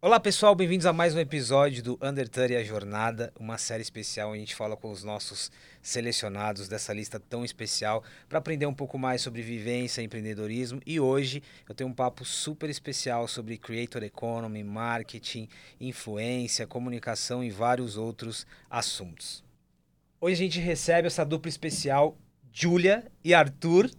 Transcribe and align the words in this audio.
Olá 0.00 0.20
pessoal, 0.20 0.54
bem-vindos 0.54 0.86
a 0.86 0.92
mais 0.92 1.12
um 1.12 1.18
episódio 1.18 1.82
do 1.82 1.98
Under 2.00 2.28
30 2.28 2.56
a 2.56 2.62
Jornada, 2.62 3.32
uma 3.36 3.58
série 3.58 3.82
especial 3.82 4.28
onde 4.28 4.36
a 4.36 4.40
gente 4.42 4.54
fala 4.54 4.76
com 4.76 4.92
os 4.92 5.02
nossos 5.02 5.50
selecionados 5.82 6.68
dessa 6.68 6.92
lista 6.92 7.18
tão 7.18 7.44
especial 7.44 8.04
para 8.28 8.38
aprender 8.38 8.64
um 8.66 8.72
pouco 8.72 8.96
mais 8.96 9.20
sobre 9.22 9.42
vivência 9.42 10.00
empreendedorismo. 10.00 10.80
E 10.86 11.00
hoje 11.00 11.42
eu 11.68 11.74
tenho 11.74 11.90
um 11.90 11.92
papo 11.92 12.24
super 12.24 12.70
especial 12.70 13.26
sobre 13.26 13.58
creator 13.58 14.04
economy, 14.04 14.62
marketing, 14.62 15.48
influência, 15.80 16.64
comunicação 16.64 17.42
e 17.42 17.50
vários 17.50 17.96
outros 17.96 18.46
assuntos. 18.70 19.42
Hoje 20.20 20.34
a 20.34 20.44
gente 20.44 20.60
recebe 20.60 21.08
essa 21.08 21.24
dupla 21.24 21.48
especial, 21.48 22.16
Julia 22.52 23.04
e 23.24 23.34
Arthur 23.34 23.90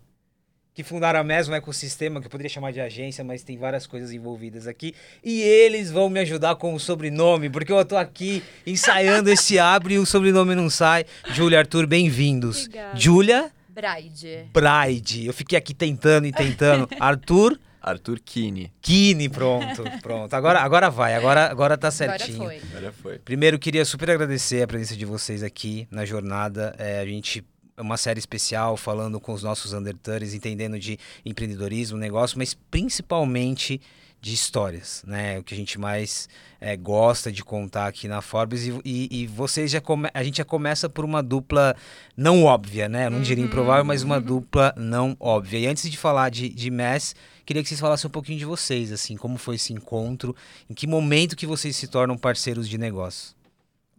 que 0.80 0.84
fundaram 0.84 1.20
a 1.20 1.24
mesma 1.26 1.58
ecossistema, 1.58 2.22
que 2.22 2.28
eu 2.28 2.32
poderia 2.32 2.50
chamar 2.50 2.72
de 2.72 2.80
agência, 2.80 3.22
mas 3.22 3.44
tem 3.44 3.58
várias 3.58 3.86
coisas 3.86 4.14
envolvidas 4.14 4.66
aqui. 4.66 4.96
E 5.22 5.42
eles 5.42 5.92
vão 5.92 6.10
me 6.10 6.22
ajudar 6.22 6.56
com 6.56 6.74
o 6.74 6.80
sobrenome, 6.80 7.50
porque 7.50 7.70
eu 7.70 7.84
tô 7.84 7.98
aqui 7.98 8.42
ensaiando 8.66 9.30
esse 9.30 9.60
abre 9.60 9.96
e 9.96 10.00
o 10.00 10.06
sobrenome 10.06 10.56
não 10.56 10.70
sai. 10.70 11.04
Júlia, 11.34 11.60
Arthur, 11.60 11.86
bem-vindos. 11.86 12.70
Júlia? 12.96 13.52
Braide. 13.68 14.46
Braide. 14.54 15.26
Eu 15.26 15.34
fiquei 15.34 15.58
aqui 15.58 15.74
tentando 15.74 16.28
e 16.28 16.32
tentando. 16.32 16.88
Arthur? 16.98 17.60
Arthur 17.82 18.22
Kine. 18.24 18.72
Kine, 18.82 19.28
pronto, 19.28 19.84
pronto. 20.02 20.34
Agora, 20.34 20.62
agora 20.62 20.90
vai, 20.90 21.14
agora, 21.14 21.52
agora 21.52 21.78
tá 21.78 21.92
certinho. 21.92 22.44
Agora 22.44 22.58
foi. 22.62 22.70
Agora 22.70 22.94
foi. 22.94 23.20
Primeiro, 23.20 23.60
queria 23.60 23.84
super 23.84 24.12
agradecer 24.12 24.64
a 24.64 24.68
presença 24.68 24.96
de 24.96 25.04
vocês 25.04 25.44
aqui 25.44 25.90
na 25.92 26.06
jornada. 26.06 26.74
É, 26.78 27.02
a 27.02 27.06
gente 27.06 27.44
uma 27.80 27.98
série 27.98 28.20
especial 28.20 28.78
falando 28.78 29.20
com 29.20 29.34
os 29.34 29.44
nossos 29.44 29.74
undertunners, 29.74 30.34
entendendo 30.34 30.78
de 30.80 30.98
empreendedorismo, 31.26 31.98
negócio, 31.98 32.38
mas 32.38 32.54
principalmente 32.54 33.82
de 34.22 34.34
histórias, 34.34 35.04
né? 35.08 35.40
O 35.40 35.44
que 35.44 35.54
a 35.54 35.58
gente 35.58 35.80
mais 35.80 36.28
é, 36.60 36.76
gosta 36.76 37.32
de 37.32 37.44
contar 37.44 37.88
aqui 37.88 38.08
na 38.08 38.22
Forbes 38.22 38.68
e, 38.68 38.82
e, 38.84 39.22
e 39.22 39.28
vocês 39.28 39.72
já 39.72 39.80
come... 39.80 40.10
a 40.14 40.24
gente 40.24 40.38
já 40.38 40.46
começa 40.46 40.90
por 40.90 41.06
uma 41.06 41.24
dupla 41.24 41.76
não 42.18 42.44
óbvia, 42.44 42.90
né? 42.90 43.06
Eu 43.06 43.12
não 43.12 43.22
diria 43.22 43.44
improvável, 43.44 43.86
mas 43.86 44.04
uma 44.04 44.20
dupla 44.20 44.74
não 44.76 45.16
óbvia. 45.20 45.60
E 45.60 45.68
antes 45.68 45.90
de 45.90 45.98
falar 45.98 46.30
de, 46.30 46.50
de 46.50 46.70
Mess, 46.70 47.16
queria 47.46 47.64
que 47.64 47.70
vocês 47.70 47.80
falassem 47.80 48.08
um 48.08 48.12
pouquinho 48.12 48.38
de 48.38 48.46
vocês, 48.46 48.92
assim, 48.92 49.16
como 49.16 49.38
foi 49.38 49.56
esse 49.56 49.72
encontro, 49.72 50.36
em 50.70 50.74
que 50.74 50.86
momento 50.86 51.36
que 51.38 51.48
vocês 51.48 51.76
se 51.76 51.88
tornam 51.88 52.18
parceiros 52.18 52.68
de 52.68 52.78
negócio. 52.78 53.34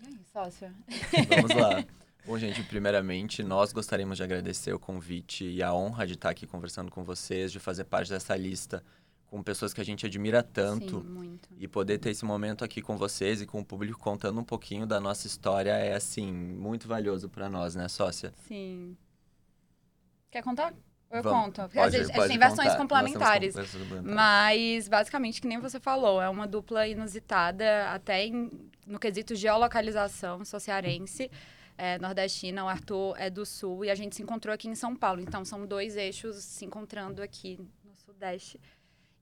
E 0.02 0.08
aí, 0.08 0.18
sócio? 0.32 0.68
Vamos 1.30 1.56
lá. 1.56 1.84
Bom, 2.26 2.38
gente, 2.38 2.62
primeiramente, 2.64 3.42
nós 3.42 3.72
gostaríamos 3.72 4.16
de 4.16 4.22
agradecer 4.22 4.72
o 4.72 4.78
convite 4.78 5.44
e 5.44 5.62
a 5.62 5.72
honra 5.74 6.06
de 6.06 6.14
estar 6.14 6.30
aqui 6.30 6.46
conversando 6.46 6.90
com 6.90 7.02
vocês, 7.02 7.50
de 7.50 7.58
fazer 7.58 7.84
parte 7.84 8.10
dessa 8.10 8.36
lista 8.36 8.84
com 9.26 9.42
pessoas 9.42 9.72
que 9.72 9.80
a 9.80 9.84
gente 9.84 10.04
admira 10.06 10.42
tanto. 10.42 11.00
Sim, 11.02 11.06
muito. 11.08 11.48
E 11.58 11.66
poder 11.66 11.98
ter 11.98 12.10
esse 12.10 12.24
momento 12.24 12.64
aqui 12.64 12.82
com 12.82 12.96
vocês 12.96 13.40
e 13.40 13.46
com 13.46 13.60
o 13.60 13.64
público 13.64 13.98
contando 13.98 14.38
um 14.40 14.44
pouquinho 14.44 14.86
da 14.86 15.00
nossa 15.00 15.26
história 15.26 15.70
é, 15.70 15.94
assim, 15.94 16.30
muito 16.32 16.86
valioso 16.88 17.28
para 17.28 17.48
nós, 17.48 17.74
né, 17.74 17.88
sócia? 17.88 18.32
Sim. 18.46 18.96
Quer 20.30 20.42
contar? 20.42 20.74
Eu 21.10 21.22
Vamos. 21.22 21.44
conto? 21.46 21.56
Pode- 21.72 21.78
às 21.78 21.92
vezes 21.92 22.12
pode 22.12 22.28
tem 22.28 22.38
versões 22.38 22.68
contar. 22.72 22.78
Complementares. 22.78 23.54
complementares. 23.56 24.14
Mas, 24.14 24.88
basicamente, 24.88 25.40
que 25.40 25.48
nem 25.48 25.58
você 25.58 25.80
falou, 25.80 26.20
é 26.22 26.28
uma 26.28 26.46
dupla 26.46 26.86
inusitada, 26.86 27.90
até 27.90 28.26
em- 28.26 28.50
no 28.86 28.98
quesito 28.98 29.34
geolocalização, 29.34 30.44
sou 30.44 30.60
cearense, 30.60 31.28
é, 31.80 31.98
nordestina, 31.98 32.62
o 32.62 32.68
Arthur 32.68 33.14
é 33.18 33.30
do 33.30 33.46
sul, 33.46 33.86
e 33.86 33.90
a 33.90 33.94
gente 33.94 34.14
se 34.14 34.22
encontrou 34.22 34.54
aqui 34.54 34.68
em 34.68 34.74
São 34.74 34.94
Paulo. 34.94 35.20
Então, 35.20 35.44
são 35.46 35.66
dois 35.66 35.96
eixos 35.96 36.36
se 36.36 36.66
encontrando 36.66 37.22
aqui 37.22 37.58
no 37.82 37.96
Sudeste. 37.96 38.60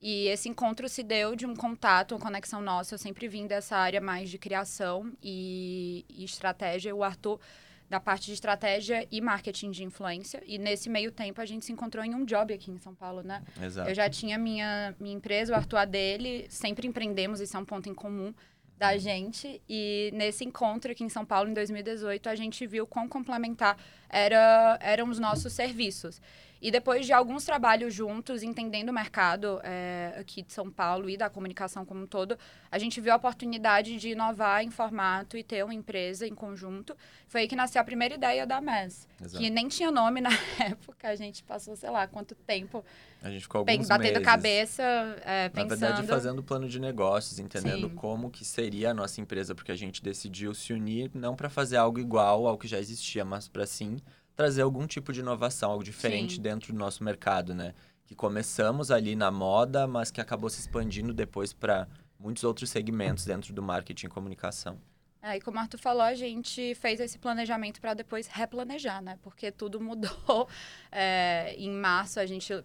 E 0.02 0.26
esse 0.26 0.48
encontro 0.48 0.88
se 0.88 1.04
deu 1.04 1.36
de 1.36 1.46
um 1.46 1.54
contato, 1.54 2.16
uma 2.16 2.20
conexão 2.20 2.60
nossa. 2.60 2.94
Eu 2.94 2.98
sempre 2.98 3.28
vim 3.28 3.46
dessa 3.46 3.76
área 3.76 4.00
mais 4.00 4.28
de 4.28 4.38
criação 4.38 5.12
e, 5.22 6.04
e 6.08 6.24
estratégia. 6.24 6.94
O 6.94 7.04
Arthur 7.04 7.40
da 7.88 7.98
parte 7.98 8.26
de 8.26 8.32
estratégia 8.32 9.06
e 9.10 9.20
marketing 9.20 9.70
de 9.70 9.82
influência. 9.82 10.42
E 10.46 10.58
nesse 10.58 10.90
meio 10.90 11.10
tempo 11.10 11.40
a 11.40 11.46
gente 11.46 11.64
se 11.64 11.72
encontrou 11.72 12.04
em 12.04 12.14
um 12.14 12.24
job 12.24 12.52
aqui 12.52 12.70
em 12.70 12.78
São 12.78 12.94
Paulo, 12.94 13.22
né? 13.22 13.42
Exato. 13.60 13.88
Eu 13.88 13.94
já 13.94 14.10
tinha 14.10 14.36
minha, 14.36 14.94
minha 15.00 15.14
empresa, 15.14 15.52
o 15.52 15.56
Arthur 15.56 15.78
a 15.78 15.84
dele, 15.84 16.46
sempre 16.50 16.86
empreendemos, 16.86 17.40
isso 17.40 17.56
é 17.56 17.60
um 17.60 17.64
ponto 17.64 17.88
em 17.88 17.94
comum 17.94 18.34
da 18.78 18.96
gente. 18.96 19.60
E 19.68 20.10
nesse 20.14 20.44
encontro 20.44 20.92
aqui 20.92 21.02
em 21.02 21.08
São 21.08 21.24
Paulo, 21.24 21.50
em 21.50 21.54
2018, 21.54 22.28
a 22.28 22.34
gente 22.34 22.66
viu 22.66 22.86
quão 22.86 23.08
complementar 23.08 23.76
era, 24.08 24.78
eram 24.80 25.08
os 25.10 25.18
nossos 25.18 25.52
serviços. 25.52 26.20
E 26.60 26.70
depois 26.70 27.06
de 27.06 27.12
alguns 27.12 27.44
trabalhos 27.44 27.94
juntos, 27.94 28.42
entendendo 28.42 28.88
o 28.88 28.92
mercado 28.92 29.60
é, 29.62 30.14
aqui 30.18 30.42
de 30.42 30.52
São 30.52 30.68
Paulo 30.70 31.08
e 31.08 31.16
da 31.16 31.30
comunicação 31.30 31.84
como 31.84 32.02
um 32.02 32.06
todo, 32.06 32.36
a 32.70 32.78
gente 32.78 33.00
viu 33.00 33.12
a 33.12 33.16
oportunidade 33.16 33.96
de 33.96 34.10
inovar 34.10 34.62
em 34.64 34.70
formato 34.70 35.36
e 35.36 35.44
ter 35.44 35.64
uma 35.64 35.72
empresa 35.74 36.26
em 36.26 36.34
conjunto. 36.34 36.96
Foi 37.28 37.42
aí 37.42 37.48
que 37.48 37.54
nasceu 37.54 37.80
a 37.80 37.84
primeira 37.84 38.14
ideia 38.16 38.44
da 38.44 38.60
MES, 38.60 39.06
Exato. 39.22 39.42
que 39.42 39.50
nem 39.50 39.68
tinha 39.68 39.90
nome 39.92 40.20
na 40.20 40.30
época. 40.58 41.08
A 41.08 41.14
gente 41.14 41.44
passou, 41.44 41.76
sei 41.76 41.90
lá, 41.90 42.06
quanto 42.08 42.34
tempo 42.34 42.84
A 43.22 43.30
gente 43.30 43.42
ficou 43.42 43.60
alguns 43.60 43.86
batendo 43.86 44.14
meses. 44.14 44.24
cabeça, 44.24 44.82
é, 45.24 45.44
Na 45.44 45.50
pensando. 45.50 45.68
verdade, 45.78 46.06
fazendo 46.08 46.42
plano 46.42 46.68
de 46.68 46.80
negócios, 46.80 47.38
entendendo 47.38 47.88
Sim. 47.88 47.94
como 47.94 48.30
que 48.30 48.44
seria 48.44 48.90
a 48.90 48.94
nossa 48.94 49.20
empresa, 49.20 49.54
porque 49.54 49.70
a 49.70 49.76
gente 49.76 50.02
decidiu 50.02 50.52
se 50.54 50.72
unir 50.72 51.10
não 51.14 51.36
para 51.36 51.48
fazer 51.48 51.76
algo 51.76 52.00
igual 52.00 52.46
ao 52.48 52.58
que 52.58 52.66
já 52.66 52.78
existia, 52.80 53.24
mas 53.24 53.46
para 53.46 53.64
sim 53.64 53.98
trazer 54.38 54.62
algum 54.62 54.86
tipo 54.86 55.12
de 55.12 55.18
inovação, 55.18 55.72
algo 55.72 55.82
diferente 55.82 56.36
Sim. 56.36 56.42
dentro 56.42 56.72
do 56.72 56.78
nosso 56.78 57.02
mercado, 57.02 57.52
né? 57.52 57.74
Que 58.06 58.14
começamos 58.14 58.88
ali 58.88 59.16
na 59.16 59.32
moda, 59.32 59.84
mas 59.88 60.12
que 60.12 60.20
acabou 60.20 60.48
se 60.48 60.60
expandindo 60.60 61.12
depois 61.12 61.52
para 61.52 61.88
muitos 62.20 62.44
outros 62.44 62.70
segmentos 62.70 63.24
dentro 63.24 63.52
do 63.52 63.60
marketing 63.60 64.06
e 64.06 64.08
comunicação. 64.08 64.78
É, 65.20 65.36
e 65.36 65.40
como 65.40 65.56
o 65.56 65.60
Arthur 65.60 65.78
falou, 65.80 66.02
a 66.02 66.14
gente 66.14 66.72
fez 66.76 67.00
esse 67.00 67.18
planejamento 67.18 67.80
para 67.80 67.94
depois 67.94 68.28
replanejar, 68.28 69.02
né? 69.02 69.18
Porque 69.22 69.50
tudo 69.50 69.80
mudou. 69.82 70.48
É, 70.92 71.52
em 71.58 71.72
março, 71.72 72.20
a 72.20 72.24
gente 72.24 72.52
é, 72.52 72.64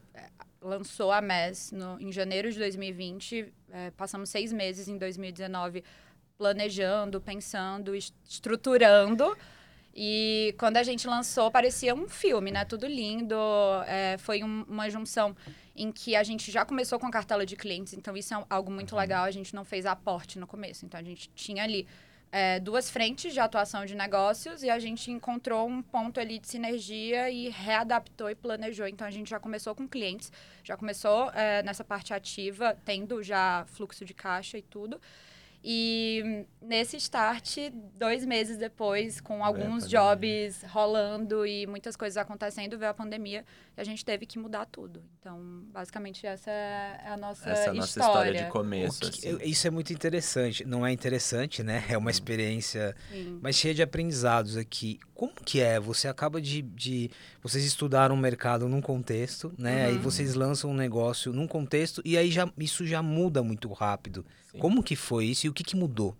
lançou 0.61 1.11
a 1.11 1.21
MES 1.21 1.71
no, 1.71 1.99
em 1.99 2.11
janeiro 2.11 2.51
de 2.51 2.59
2020. 2.59 3.51
É, 3.71 3.89
passamos 3.97 4.29
seis 4.29 4.53
meses 4.53 4.87
em 4.87 4.99
2019 4.99 5.83
planejando, 6.37 7.19
pensando, 7.19 7.95
es- 7.95 8.13
estruturando. 8.29 9.35
E 9.95 10.55
quando 10.57 10.77
a 10.77 10.83
gente 10.83 11.07
lançou, 11.07 11.51
parecia 11.51 11.93
um 11.93 12.07
filme, 12.07 12.51
né? 12.51 12.65
Tudo 12.65 12.87
lindo. 12.87 13.35
É, 13.85 14.17
foi 14.17 14.43
um- 14.43 14.63
uma 14.67 14.89
junção 14.89 15.35
em 15.75 15.91
que 15.91 16.15
a 16.15 16.23
gente 16.23 16.51
já 16.51 16.65
começou 16.65 16.99
com 16.99 17.05
a 17.07 17.11
cartela 17.11 17.45
de 17.45 17.55
clientes, 17.55 17.93
então 17.93 18.15
isso 18.17 18.33
é 18.33 18.43
algo 18.49 18.71
muito 18.71 18.95
legal. 18.95 19.23
A 19.25 19.31
gente 19.31 19.53
não 19.53 19.63
fez 19.65 19.85
aporte 19.85 20.37
no 20.39 20.47
começo, 20.47 20.85
então 20.85 20.99
a 20.99 21.03
gente 21.03 21.29
tinha 21.35 21.63
ali 21.63 21.87
é, 22.35 22.59
duas 22.59 22.89
frentes 22.89 23.31
de 23.31 23.39
atuação 23.39 23.85
de 23.85 23.93
negócios 23.93 24.63
e 24.63 24.69
a 24.69 24.79
gente 24.79 25.11
encontrou 25.11 25.67
um 25.67 25.83
ponto 25.83 26.19
ali 26.19 26.39
de 26.39 26.47
sinergia 26.47 27.29
e 27.29 27.47
readaptou 27.49 28.27
e 28.27 28.33
planejou. 28.33 28.87
Então 28.87 29.05
a 29.05 29.11
gente 29.11 29.29
já 29.29 29.39
começou 29.39 29.75
com 29.75 29.87
clientes, 29.87 30.31
já 30.63 30.75
começou 30.75 31.29
é, 31.35 31.61
nessa 31.61 31.83
parte 31.83 32.11
ativa, 32.11 32.75
tendo 32.83 33.21
já 33.21 33.65
fluxo 33.67 34.03
de 34.03 34.15
caixa 34.15 34.57
e 34.57 34.63
tudo. 34.63 34.99
E 35.65 36.45
nesse 36.61 36.97
start, 36.97 37.57
dois 37.97 38.25
meses 38.25 38.57
depois, 38.57 39.21
com 39.21 39.43
alguns 39.45 39.83
pandemia. 39.85 39.87
jobs 39.89 40.63
rolando 40.69 41.45
e 41.45 41.65
muitas 41.65 41.95
coisas 41.95 42.17
acontecendo, 42.17 42.77
veio 42.77 42.91
a 42.91 42.93
pandemia 42.93 43.45
e 43.77 43.79
a 43.79 43.83
gente 43.83 44.03
teve 44.03 44.25
que 44.25 44.37
mudar 44.37 44.65
tudo. 44.65 45.01
Então, 45.19 45.39
basicamente, 45.71 46.27
essa 46.27 46.51
é 46.51 47.07
a 47.07 47.15
nossa 47.15 47.49
Essa 47.49 47.61
é 47.61 47.69
a 47.69 47.73
nossa 47.73 47.87
história. 47.99 48.29
história 48.31 48.43
de 48.43 48.51
começo. 48.51 48.99
Que- 48.99 49.07
assim. 49.07 49.29
eu- 49.29 49.39
isso 49.41 49.65
é 49.65 49.69
muito 49.69 49.93
interessante. 49.93 50.65
Não 50.65 50.85
é 50.85 50.91
interessante, 50.91 51.63
né? 51.63 51.83
É 51.87 51.97
uma 51.97 52.11
experiência 52.11 52.93
Sim. 53.09 53.39
mas 53.41 53.55
cheia 53.55 53.73
de 53.73 53.81
aprendizados 53.81 54.57
aqui. 54.57 54.99
Como 55.15 55.33
que 55.45 55.61
é? 55.61 55.79
Você 55.79 56.07
acaba 56.09 56.41
de, 56.41 56.61
de- 56.61 57.09
Vocês 57.41 57.63
estudaram 57.63 58.15
o 58.15 58.17
mercado 58.17 58.67
num 58.67 58.81
contexto, 58.81 59.53
né? 59.57 59.85
Aí 59.85 59.95
Uhum. 59.95 60.01
vocês 60.01 60.33
lançam 60.33 60.71
um 60.71 60.73
negócio 60.73 61.31
num 61.31 61.47
contexto 61.47 62.01
e 62.03 62.17
aí 62.17 62.29
já, 62.31 62.51
isso 62.57 62.85
já 62.85 63.01
muda 63.01 63.41
muito 63.43 63.71
rápido. 63.71 64.25
Sim. 64.53 64.59
Como 64.59 64.83
que 64.83 64.95
foi 64.95 65.25
isso 65.25 65.47
e 65.47 65.49
o 65.49 65.53
que, 65.53 65.63
que 65.63 65.75
mudou? 65.75 66.15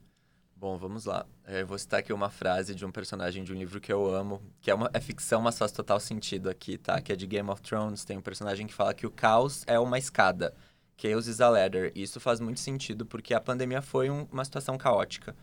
Bom, 0.56 0.78
vamos 0.78 1.06
lá. 1.06 1.26
É, 1.46 1.62
Eu 1.62 1.68
vou 1.68 1.78
citar 1.78 2.00
aqui 2.00 2.12
uma 2.14 2.30
frase 2.30 2.74
de 2.74 2.86
um 2.86 2.92
personagem 2.92 3.44
de 3.44 3.52
um 3.52 3.56
livro 3.56 3.80
que 3.82 3.92
eu 3.92 4.14
amo, 4.14 4.42
que 4.62 4.72
é, 4.72 4.74
uma, 4.74 4.90
é 4.94 5.00
ficção, 5.00 5.42
mas 5.42 5.58
faz 5.58 5.72
total 5.72 6.00
sentido 6.00 6.50
aqui, 6.50 6.78
tá? 6.78 7.02
Que 7.02 7.12
é 7.12 7.16
de 7.16 7.28
Game 7.28 7.50
of 7.50 7.62
Thrones. 7.62 8.06
Tem 8.06 8.18
um 8.18 8.22
personagem 8.22 8.66
que 8.66 8.74
fala 8.74 8.94
que 8.94 9.06
o 9.06 9.12
caos 9.12 9.64
é 9.68 9.78
uma 9.78 9.98
escada. 9.98 10.54
Chaos 10.98 11.28
is 11.28 11.42
a 11.42 11.50
ladder. 11.50 11.92
E 11.94 12.02
isso 12.04 12.20
faz 12.20 12.40
muito 12.40 12.60
sentido 12.60 13.06
porque 13.06 13.34
a 13.34 13.42
pandemia 13.42 13.82
foi 13.82 14.10
um- 14.10 14.26
uma 14.32 14.46
situação 14.46 14.78
caótica 14.78 15.36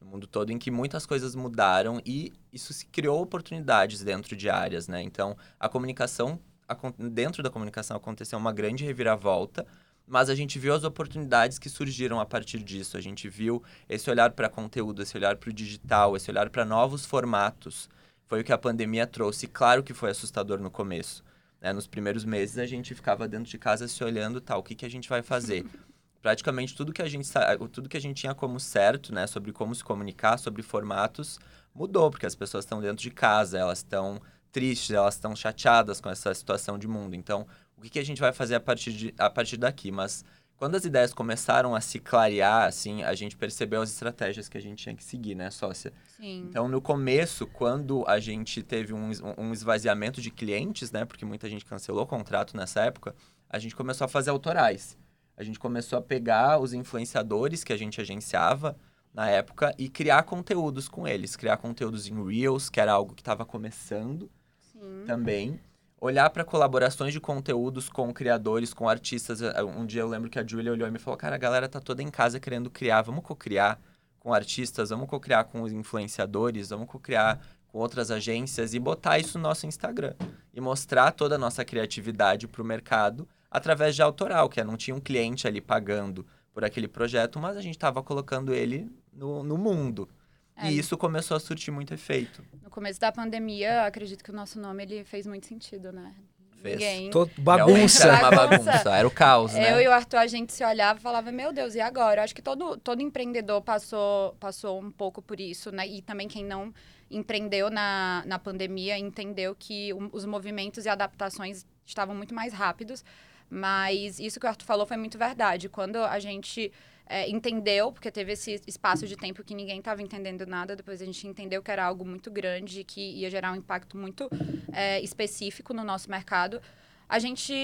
no 0.00 0.06
mundo 0.06 0.28
todo 0.28 0.50
em 0.52 0.58
que 0.58 0.70
muitas 0.70 1.04
coisas 1.04 1.34
mudaram 1.34 2.00
e 2.06 2.32
isso 2.52 2.72
se 2.72 2.86
criou 2.86 3.20
oportunidades 3.20 4.00
dentro 4.04 4.36
de 4.36 4.48
áreas, 4.48 4.86
né? 4.86 5.02
Então, 5.02 5.36
a 5.58 5.68
comunicação, 5.68 6.38
acon- 6.68 6.94
dentro 6.96 7.42
da 7.42 7.50
comunicação 7.50 7.96
aconteceu 7.96 8.38
uma 8.38 8.52
grande 8.52 8.84
reviravolta, 8.84 9.66
mas 10.08 10.30
a 10.30 10.34
gente 10.34 10.58
viu 10.58 10.74
as 10.74 10.84
oportunidades 10.84 11.58
que 11.58 11.68
surgiram 11.68 12.18
a 12.18 12.26
partir 12.26 12.62
disso. 12.62 12.96
A 12.96 13.00
gente 13.00 13.28
viu 13.28 13.62
esse 13.88 14.10
olhar 14.10 14.32
para 14.32 14.48
conteúdo, 14.48 15.02
esse 15.02 15.16
olhar 15.16 15.36
para 15.36 15.50
o 15.50 15.52
digital, 15.52 16.16
esse 16.16 16.30
olhar 16.30 16.48
para 16.50 16.64
novos 16.64 17.04
formatos. 17.04 17.88
Foi 18.26 18.40
o 18.40 18.44
que 18.44 18.52
a 18.52 18.58
pandemia 18.58 19.06
trouxe. 19.06 19.46
Claro 19.46 19.82
que 19.82 19.94
foi 19.94 20.10
assustador 20.10 20.58
no 20.58 20.70
começo. 20.70 21.22
né? 21.60 21.72
Nos 21.72 21.86
primeiros 21.86 22.24
meses 22.24 22.58
a 22.58 22.66
gente 22.66 22.94
ficava 22.94 23.28
dentro 23.28 23.50
de 23.50 23.58
casa 23.58 23.86
se 23.86 24.02
olhando, 24.02 24.40
tal, 24.40 24.60
o 24.60 24.62
que, 24.62 24.74
que 24.74 24.86
a 24.86 24.90
gente 24.90 25.08
vai 25.08 25.22
fazer? 25.22 25.64
praticamente 26.20 26.74
tudo 26.74 26.92
que 26.92 27.02
a 27.02 27.08
gente 27.08 27.28
tudo 27.72 27.88
que 27.88 27.96
a 27.96 28.00
gente 28.00 28.20
tinha 28.20 28.34
como 28.34 28.58
certo, 28.58 29.14
né, 29.14 29.26
sobre 29.26 29.52
como 29.52 29.74
se 29.74 29.84
comunicar, 29.84 30.36
sobre 30.38 30.62
formatos, 30.62 31.38
mudou, 31.74 32.10
porque 32.10 32.26
as 32.26 32.34
pessoas 32.34 32.64
estão 32.64 32.80
dentro 32.80 33.02
de 33.02 33.10
casa, 33.10 33.58
elas 33.58 33.78
estão 33.78 34.20
tristes, 34.50 34.90
elas 34.90 35.14
estão 35.14 35.36
chateadas 35.36 36.00
com 36.00 36.10
essa 36.10 36.32
situação 36.34 36.78
de 36.78 36.88
mundo. 36.88 37.14
Então, 37.14 37.46
o 37.78 37.80
que, 37.80 37.90
que 37.90 37.98
a 37.98 38.04
gente 38.04 38.20
vai 38.20 38.32
fazer 38.32 38.56
a 38.56 38.60
partir, 38.60 38.92
de, 38.92 39.14
a 39.16 39.30
partir 39.30 39.56
daqui? 39.56 39.90
Mas 39.90 40.24
quando 40.56 40.74
as 40.74 40.84
ideias 40.84 41.14
começaram 41.14 41.74
a 41.74 41.80
se 41.80 42.00
clarear, 42.00 42.66
assim, 42.66 43.04
a 43.04 43.14
gente 43.14 43.36
percebeu 43.36 43.80
as 43.80 43.90
estratégias 43.90 44.48
que 44.48 44.58
a 44.58 44.60
gente 44.60 44.82
tinha 44.82 44.94
que 44.94 45.04
seguir, 45.04 45.36
né, 45.36 45.50
sócia? 45.50 45.92
Sim. 46.16 46.46
Então, 46.48 46.66
no 46.66 46.82
começo, 46.82 47.46
quando 47.46 48.04
a 48.08 48.18
gente 48.18 48.60
teve 48.64 48.92
um, 48.92 49.10
um 49.38 49.52
esvaziamento 49.52 50.20
de 50.20 50.32
clientes, 50.32 50.90
né, 50.90 51.04
porque 51.04 51.24
muita 51.24 51.48
gente 51.48 51.64
cancelou 51.64 52.02
o 52.02 52.06
contrato 52.06 52.56
nessa 52.56 52.80
época, 52.82 53.14
a 53.48 53.58
gente 53.60 53.76
começou 53.76 54.04
a 54.04 54.08
fazer 54.08 54.30
autorais. 54.30 54.98
A 55.36 55.44
gente 55.44 55.60
começou 55.60 55.96
a 55.96 56.02
pegar 56.02 56.58
os 56.58 56.72
influenciadores 56.72 57.62
que 57.62 57.72
a 57.72 57.76
gente 57.76 58.00
agenciava 58.00 58.76
na 59.14 59.30
época 59.30 59.72
e 59.78 59.88
criar 59.88 60.24
conteúdos 60.24 60.88
com 60.88 61.06
eles. 61.06 61.36
Criar 61.36 61.58
conteúdos 61.58 62.08
em 62.08 62.24
Reels, 62.24 62.68
que 62.68 62.80
era 62.80 62.92
algo 62.92 63.14
que 63.14 63.22
estava 63.22 63.46
começando 63.46 64.28
Sim. 64.60 65.04
também 65.06 65.60
olhar 66.00 66.30
para 66.30 66.44
colaborações 66.44 67.12
de 67.12 67.20
conteúdos 67.20 67.88
com 67.88 68.12
criadores, 68.12 68.72
com 68.72 68.88
artistas. 68.88 69.42
Eh, 69.42 69.62
um 69.62 69.84
dia 69.84 70.02
eu 70.02 70.08
lembro 70.08 70.30
que 70.30 70.38
a 70.38 70.46
Julia 70.46 70.72
olhou 70.72 70.88
e 70.88 70.90
me 70.90 70.98
falou: 70.98 71.16
Cara, 71.16 71.36
a 71.36 71.38
galera 71.38 71.68
tá 71.68 71.80
toda 71.80 72.02
em 72.02 72.10
casa 72.10 72.40
querendo 72.40 72.70
criar, 72.70 73.02
vamos 73.02 73.24
co-criar 73.24 73.78
com 74.18 74.32
artistas, 74.32 74.90
vamos 74.90 75.08
co-criar 75.08 75.44
com 75.44 75.62
os 75.62 75.72
influenciadores, 75.72 76.70
vamos 76.70 76.88
co-criar 76.88 77.40
com 77.68 77.78
outras 77.78 78.10
agências 78.10 78.74
e 78.74 78.78
botar 78.78 79.18
isso 79.18 79.38
no 79.38 79.44
nosso 79.44 79.66
Instagram 79.66 80.14
e 80.54 80.60
mostrar 80.60 81.12
toda 81.12 81.34
a 81.34 81.38
nossa 81.38 81.64
criatividade 81.64 82.48
para 82.48 82.62
o 82.62 82.64
mercado 82.64 83.28
através 83.50 83.94
de 83.94 84.02
autoral, 84.02 84.48
que 84.48 84.60
é, 84.60 84.64
não 84.64 84.76
tinha 84.76 84.94
um 84.94 85.00
cliente 85.00 85.46
ali 85.46 85.60
pagando 85.60 86.26
por 86.52 86.64
aquele 86.64 86.88
projeto, 86.88 87.38
mas 87.38 87.56
a 87.56 87.60
gente 87.60 87.76
estava 87.76 88.02
colocando 88.02 88.52
ele 88.52 88.90
no, 89.12 89.42
no 89.42 89.56
mundo. 89.56 90.08
É. 90.58 90.70
E 90.70 90.78
isso 90.78 90.96
começou 90.98 91.36
a 91.36 91.40
surtir 91.40 91.72
muito 91.72 91.94
efeito. 91.94 92.44
No 92.62 92.70
começo 92.70 92.98
da 92.98 93.12
pandemia, 93.12 93.84
acredito 93.84 94.24
que 94.24 94.30
o 94.30 94.34
nosso 94.34 94.60
nome 94.60 94.82
ele 94.82 95.04
fez 95.04 95.26
muito 95.26 95.46
sentido, 95.46 95.92
né? 95.92 96.14
Fez. 96.60 96.76
Ninguém... 96.76 97.10
Tô 97.10 97.30
bagunça. 97.38 98.08
Era 98.08 98.18
uma 98.18 98.30
bagunça, 98.30 98.96
era 98.96 99.06
o 99.06 99.10
caos, 99.10 99.54
né? 99.54 99.72
Eu 99.72 99.80
e 99.80 99.86
o 99.86 99.92
Arthur, 99.92 100.18
a 100.18 100.26
gente 100.26 100.52
se 100.52 100.64
olhava 100.64 100.98
e 100.98 101.02
falava, 101.02 101.30
meu 101.30 101.52
Deus, 101.52 101.76
e 101.76 101.80
agora? 101.80 102.20
Eu 102.20 102.24
acho 102.24 102.34
que 102.34 102.42
todo, 102.42 102.76
todo 102.78 103.00
empreendedor 103.00 103.62
passou, 103.62 104.34
passou 104.40 104.80
um 104.80 104.90
pouco 104.90 105.22
por 105.22 105.38
isso, 105.38 105.70
né? 105.70 105.86
E 105.86 106.02
também 106.02 106.26
quem 106.26 106.44
não 106.44 106.74
empreendeu 107.08 107.70
na, 107.70 108.24
na 108.26 108.38
pandemia 108.38 108.98
entendeu 108.98 109.54
que 109.56 109.92
o, 109.92 110.10
os 110.12 110.24
movimentos 110.24 110.84
e 110.84 110.88
adaptações 110.88 111.64
estavam 111.86 112.14
muito 112.16 112.34
mais 112.34 112.52
rápidos. 112.52 113.04
Mas 113.48 114.18
isso 114.18 114.38
que 114.38 114.44
o 114.44 114.48
Arthur 114.48 114.66
falou 114.66 114.84
foi 114.84 114.96
muito 114.96 115.16
verdade. 115.16 115.68
Quando 115.68 115.96
a 115.98 116.18
gente 116.18 116.72
é, 117.08 117.28
entendeu, 117.28 117.90
porque 117.90 118.10
teve 118.10 118.32
esse 118.32 118.60
espaço 118.66 119.06
de 119.06 119.16
tempo 119.16 119.42
que 119.42 119.54
ninguém 119.54 119.78
estava 119.78 120.02
entendendo 120.02 120.46
nada, 120.46 120.76
depois 120.76 121.00
a 121.00 121.04
gente 121.06 121.26
entendeu 121.26 121.62
que 121.62 121.70
era 121.70 121.84
algo 121.84 122.04
muito 122.04 122.30
grande, 122.30 122.84
que 122.84 123.00
ia 123.00 123.30
gerar 123.30 123.52
um 123.52 123.56
impacto 123.56 123.96
muito 123.96 124.28
é, 124.72 125.00
específico 125.00 125.72
no 125.72 125.82
nosso 125.82 126.10
mercado. 126.10 126.60
A 127.08 127.18
gente 127.18 127.54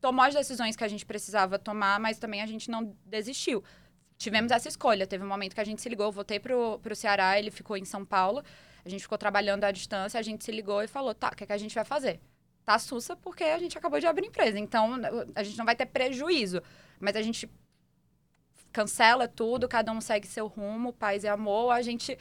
tomou 0.00 0.24
as 0.24 0.34
decisões 0.34 0.76
que 0.76 0.84
a 0.84 0.88
gente 0.88 1.04
precisava 1.04 1.58
tomar, 1.58 1.98
mas 1.98 2.18
também 2.18 2.42
a 2.42 2.46
gente 2.46 2.70
não 2.70 2.96
desistiu. 3.04 3.62
Tivemos 4.16 4.52
essa 4.52 4.68
escolha. 4.68 5.06
Teve 5.06 5.24
um 5.24 5.28
momento 5.28 5.54
que 5.54 5.60
a 5.60 5.64
gente 5.64 5.82
se 5.82 5.88
ligou, 5.88 6.06
eu 6.06 6.12
voltei 6.12 6.38
para 6.38 6.54
o 6.56 6.94
Ceará, 6.94 7.38
ele 7.38 7.50
ficou 7.50 7.76
em 7.76 7.84
São 7.84 8.04
Paulo, 8.04 8.42
a 8.84 8.88
gente 8.88 9.02
ficou 9.02 9.18
trabalhando 9.18 9.64
à 9.64 9.72
distância, 9.72 10.20
a 10.20 10.22
gente 10.22 10.44
se 10.44 10.52
ligou 10.52 10.80
e 10.80 10.86
falou, 10.86 11.12
tá, 11.12 11.30
o 11.30 11.36
que, 11.36 11.42
é 11.42 11.46
que 11.46 11.52
a 11.52 11.58
gente 11.58 11.74
vai 11.74 11.84
fazer? 11.84 12.20
Tá 12.64 12.78
sussa 12.78 13.16
porque 13.16 13.42
a 13.42 13.58
gente 13.58 13.76
acabou 13.76 13.98
de 13.98 14.06
abrir 14.06 14.26
empresa, 14.26 14.58
então 14.58 15.00
a 15.34 15.42
gente 15.42 15.58
não 15.58 15.64
vai 15.64 15.74
ter 15.74 15.86
prejuízo, 15.86 16.62
mas 17.00 17.16
a 17.16 17.22
gente 17.22 17.50
cancela 18.72 19.28
tudo, 19.28 19.68
cada 19.68 19.92
um 19.92 20.00
segue 20.00 20.26
seu 20.26 20.46
rumo, 20.46 20.92
paz 20.92 21.24
e 21.24 21.28
amor, 21.28 21.70
a 21.72 21.82
gente 21.82 22.16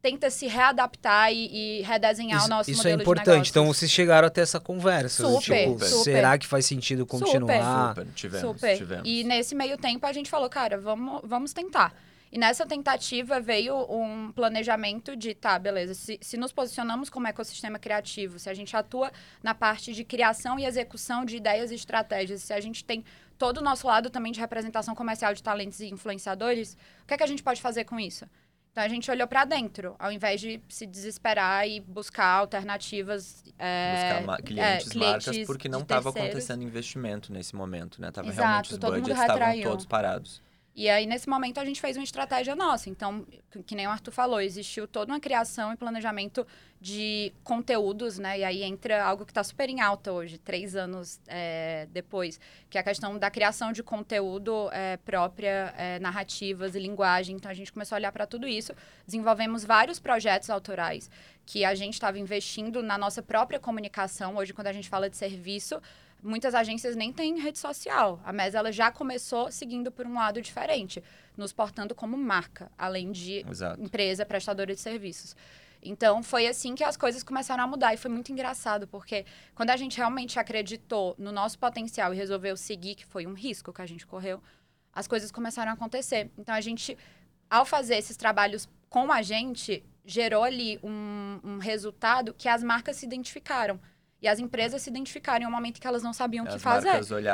tenta 0.00 0.30
se 0.30 0.46
readaptar 0.46 1.32
e, 1.32 1.80
e 1.80 1.82
redesenhar 1.82 2.38
isso, 2.38 2.46
o 2.46 2.50
nosso 2.50 2.70
isso 2.70 2.78
modelo 2.78 3.00
é 3.00 3.02
importante. 3.02 3.50
Então 3.50 3.66
vocês 3.66 3.90
chegaram 3.90 4.28
até 4.28 4.40
essa 4.40 4.60
conversa. 4.60 5.26
Super, 5.26 5.66
tipo, 5.66 5.84
super. 5.84 6.04
será 6.04 6.38
que 6.38 6.46
faz 6.46 6.66
sentido 6.66 7.04
continuar? 7.04 7.94
Super, 7.96 8.06
tivemos, 8.14 8.56
super. 8.56 8.76
tivemos. 8.76 9.08
E 9.08 9.24
nesse 9.24 9.54
meio 9.54 9.76
tempo 9.76 10.06
a 10.06 10.12
gente 10.12 10.30
falou, 10.30 10.48
cara, 10.48 10.78
vamos, 10.78 11.20
vamos 11.24 11.52
tentar. 11.52 11.94
E 12.30 12.38
nessa 12.38 12.66
tentativa 12.66 13.40
veio 13.40 13.74
um 13.90 14.30
planejamento 14.32 15.16
de, 15.16 15.34
tá, 15.34 15.58
beleza, 15.58 15.94
se, 15.94 16.18
se 16.20 16.36
nos 16.36 16.52
posicionamos 16.52 17.08
como 17.08 17.26
ecossistema 17.26 17.78
criativo, 17.78 18.38
se 18.38 18.50
a 18.50 18.54
gente 18.54 18.76
atua 18.76 19.10
na 19.42 19.54
parte 19.54 19.94
de 19.94 20.04
criação 20.04 20.58
e 20.58 20.66
execução 20.66 21.24
de 21.24 21.36
ideias 21.36 21.70
e 21.70 21.74
estratégias, 21.74 22.42
se 22.42 22.52
a 22.52 22.60
gente 22.60 22.84
tem 22.84 23.02
todo 23.38 23.58
o 23.58 23.62
nosso 23.62 23.86
lado 23.86 24.10
também 24.10 24.32
de 24.32 24.40
representação 24.40 24.94
comercial 24.94 25.32
de 25.32 25.42
talentos 25.42 25.80
e 25.80 25.88
influenciadores, 25.88 26.76
o 27.02 27.06
que 27.06 27.14
é 27.14 27.16
que 27.16 27.22
a 27.22 27.26
gente 27.26 27.42
pode 27.42 27.62
fazer 27.62 27.84
com 27.84 27.98
isso? 27.98 28.26
Então 28.72 28.84
a 28.84 28.88
gente 28.88 29.10
olhou 29.10 29.26
para 29.26 29.44
dentro, 29.44 29.96
ao 29.98 30.12
invés 30.12 30.40
de 30.40 30.60
se 30.68 30.86
desesperar 30.86 31.66
e 31.66 31.80
buscar 31.80 32.26
alternativas. 32.26 33.42
É, 33.58 34.20
buscar 34.20 34.42
clientes, 34.42 34.90
é, 34.94 34.98
marcas, 34.98 35.38
porque 35.46 35.68
não 35.68 35.80
estava 35.80 36.10
acontecendo 36.10 36.62
investimento 36.62 37.32
nesse 37.32 37.56
momento, 37.56 38.00
né? 38.00 38.10
Tava 38.10 38.30
realmente 38.30 38.72
os 38.72 38.78
budgets 38.78 39.20
estavam 39.20 39.60
todos 39.62 39.86
parados. 39.86 40.42
E 40.78 40.88
aí, 40.88 41.06
nesse 41.06 41.28
momento, 41.28 41.58
a 41.58 41.64
gente 41.64 41.80
fez 41.80 41.96
uma 41.96 42.04
estratégia 42.04 42.54
nossa. 42.54 42.88
Então, 42.88 43.26
que 43.66 43.74
nem 43.74 43.88
o 43.88 43.90
Arthur 43.90 44.12
falou, 44.12 44.40
existiu 44.40 44.86
toda 44.86 45.12
uma 45.12 45.18
criação 45.18 45.72
e 45.72 45.76
planejamento 45.76 46.46
de 46.80 47.32
conteúdos, 47.42 48.16
né? 48.16 48.38
E 48.38 48.44
aí 48.44 48.62
entra 48.62 49.02
algo 49.02 49.24
que 49.24 49.32
está 49.32 49.42
super 49.42 49.68
em 49.68 49.80
alta 49.80 50.12
hoje, 50.12 50.38
três 50.38 50.76
anos 50.76 51.18
é, 51.26 51.88
depois, 51.90 52.38
que 52.70 52.78
é 52.78 52.80
a 52.80 52.84
questão 52.84 53.18
da 53.18 53.28
criação 53.28 53.72
de 53.72 53.82
conteúdo 53.82 54.70
é, 54.70 54.96
própria, 54.98 55.74
é, 55.76 55.98
narrativas 55.98 56.76
e 56.76 56.78
linguagem. 56.78 57.34
Então, 57.34 57.50
a 57.50 57.54
gente 57.54 57.72
começou 57.72 57.96
a 57.96 57.98
olhar 57.98 58.12
para 58.12 58.24
tudo 58.24 58.46
isso. 58.46 58.72
Desenvolvemos 59.04 59.64
vários 59.64 59.98
projetos 59.98 60.48
autorais 60.48 61.10
que 61.44 61.64
a 61.64 61.74
gente 61.74 61.94
estava 61.94 62.20
investindo 62.20 62.84
na 62.84 62.96
nossa 62.96 63.20
própria 63.20 63.58
comunicação. 63.58 64.36
Hoje, 64.36 64.54
quando 64.54 64.68
a 64.68 64.72
gente 64.72 64.88
fala 64.88 65.10
de 65.10 65.16
serviço, 65.16 65.82
muitas 66.22 66.54
agências 66.54 66.96
nem 66.96 67.12
têm 67.12 67.38
rede 67.40 67.58
social. 67.58 68.20
A 68.24 68.32
MES 68.32 68.54
ela 68.54 68.72
já 68.72 68.90
começou 68.90 69.50
seguindo 69.50 69.90
por 69.90 70.06
um 70.06 70.14
lado 70.14 70.40
diferente, 70.40 71.02
nos 71.36 71.52
portando 71.52 71.94
como 71.94 72.16
marca, 72.16 72.70
além 72.76 73.12
de 73.12 73.44
Exato. 73.48 73.80
empresa 73.80 74.26
prestadora 74.26 74.74
de 74.74 74.80
serviços. 74.80 75.36
Então, 75.82 76.22
foi 76.22 76.46
assim 76.46 76.74
que 76.74 76.82
as 76.82 76.96
coisas 76.96 77.22
começaram 77.22 77.62
a 77.62 77.66
mudar. 77.66 77.94
E 77.94 77.96
foi 77.96 78.10
muito 78.10 78.32
engraçado, 78.32 78.86
porque 78.88 79.24
quando 79.54 79.70
a 79.70 79.76
gente 79.76 79.96
realmente 79.96 80.38
acreditou 80.38 81.14
no 81.18 81.30
nosso 81.30 81.58
potencial 81.58 82.12
e 82.12 82.16
resolveu 82.16 82.56
seguir, 82.56 82.96
que 82.96 83.06
foi 83.06 83.26
um 83.26 83.34
risco 83.34 83.72
que 83.72 83.80
a 83.80 83.86
gente 83.86 84.06
correu, 84.06 84.42
as 84.92 85.06
coisas 85.06 85.30
começaram 85.30 85.70
a 85.70 85.74
acontecer. 85.74 86.30
Então, 86.36 86.54
a 86.54 86.60
gente, 86.60 86.98
ao 87.48 87.64
fazer 87.64 87.96
esses 87.96 88.16
trabalhos 88.16 88.68
com 88.88 89.12
a 89.12 89.22
gente, 89.22 89.84
gerou 90.04 90.42
ali 90.42 90.80
um, 90.82 91.40
um 91.44 91.58
resultado 91.58 92.34
que 92.34 92.48
as 92.48 92.62
marcas 92.62 92.96
se 92.96 93.06
identificaram. 93.06 93.78
E 94.20 94.26
as 94.26 94.40
empresas 94.40 94.82
se 94.82 94.90
identificaram 94.90 95.44
em 95.44 95.48
um 95.48 95.50
momento 95.50 95.80
que 95.80 95.86
elas 95.86 96.02
não 96.02 96.12
sabiam 96.12 96.44
o 96.44 96.48
que 96.48 96.58
fazer. 96.58 96.90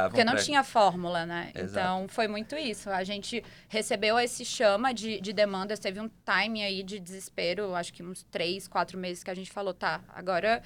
porque 0.09 0.23
não 0.23 0.35
pra... 0.35 0.43
tinha 0.43 0.63
fórmula, 0.63 1.25
né? 1.25 1.51
Exato. 1.55 1.71
Então, 1.71 2.09
foi 2.09 2.29
muito 2.29 2.55
isso. 2.57 2.91
A 2.91 3.03
gente 3.03 3.43
recebeu 3.69 4.19
esse 4.19 4.45
chama 4.45 4.93
de, 4.93 5.19
de 5.19 5.33
demandas, 5.33 5.79
teve 5.79 5.99
um 5.99 6.11
time 6.25 6.63
aí 6.63 6.83
de 6.83 7.01
desespero, 7.01 7.75
acho 7.75 7.91
que 7.91 8.03
uns 8.03 8.23
três, 8.25 8.69
quatro 8.69 8.99
meses 8.99 9.25
que 9.25 9.31
a 9.31 9.35
gente 9.35 9.51
falou, 9.51 9.73
tá, 9.73 10.03
agora 10.11 10.63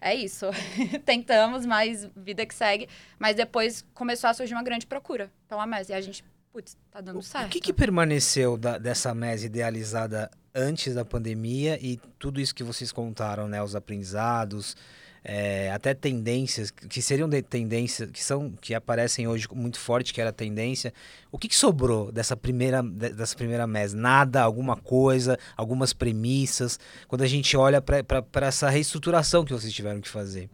é 0.00 0.14
isso. 0.14 0.46
Tentamos, 1.04 1.66
mas 1.66 2.08
vida 2.16 2.46
que 2.46 2.54
segue. 2.54 2.88
Mas 3.18 3.34
depois 3.34 3.84
começou 3.94 4.30
a 4.30 4.34
surgir 4.34 4.54
uma 4.54 4.62
grande 4.62 4.86
procura 4.86 5.28
pela 5.48 5.66
MES. 5.66 5.88
E 5.88 5.92
a 5.92 6.00
gente, 6.00 6.24
putz, 6.52 6.76
tá 6.88 7.00
dando 7.00 7.20
certo. 7.20 7.46
O 7.46 7.50
que, 7.50 7.60
que 7.60 7.72
permaneceu 7.72 8.56
da, 8.56 8.78
dessa 8.78 9.12
MES 9.12 9.42
idealizada 9.42 10.30
antes 10.54 10.94
da 10.94 11.04
pandemia 11.04 11.78
e 11.80 11.96
tudo 12.16 12.40
isso 12.40 12.54
que 12.54 12.62
vocês 12.62 12.92
contaram, 12.92 13.48
né? 13.48 13.60
Os 13.60 13.74
aprendizados 13.74 14.76
é, 15.24 15.70
até 15.70 15.94
tendências 15.94 16.70
que 16.70 17.00
seriam 17.00 17.28
de 17.28 17.42
tendências 17.42 18.10
que 18.10 18.22
são 18.22 18.50
que 18.60 18.74
aparecem 18.74 19.28
hoje 19.28 19.46
muito 19.52 19.78
forte 19.78 20.12
que 20.12 20.20
era 20.20 20.32
tendência. 20.32 20.92
O 21.30 21.38
que, 21.38 21.48
que 21.48 21.56
sobrou 21.56 22.10
dessa 22.10 22.36
primeira 22.36 22.82
dessa 22.82 23.36
primeira 23.36 23.66
mês 23.66 23.92
nada 23.92 24.42
alguma 24.42 24.76
coisa 24.76 25.38
algumas 25.56 25.92
premissas? 25.92 26.78
Quando 27.06 27.22
a 27.22 27.28
gente 27.28 27.56
olha 27.56 27.80
para 27.80 28.46
essa 28.46 28.68
reestruturação 28.68 29.44
que 29.44 29.52
vocês 29.52 29.72
tiveram 29.72 30.00
que 30.00 30.08
fazer. 30.08 30.50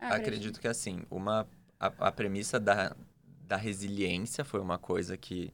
Ah, 0.00 0.16
acredito 0.16 0.60
que 0.60 0.68
assim 0.68 1.02
uma 1.10 1.46
a, 1.78 1.92
a 2.08 2.12
premissa 2.12 2.58
da, 2.58 2.96
da 3.46 3.56
resiliência 3.56 4.44
foi 4.44 4.60
uma 4.60 4.78
coisa 4.78 5.16
que 5.16 5.52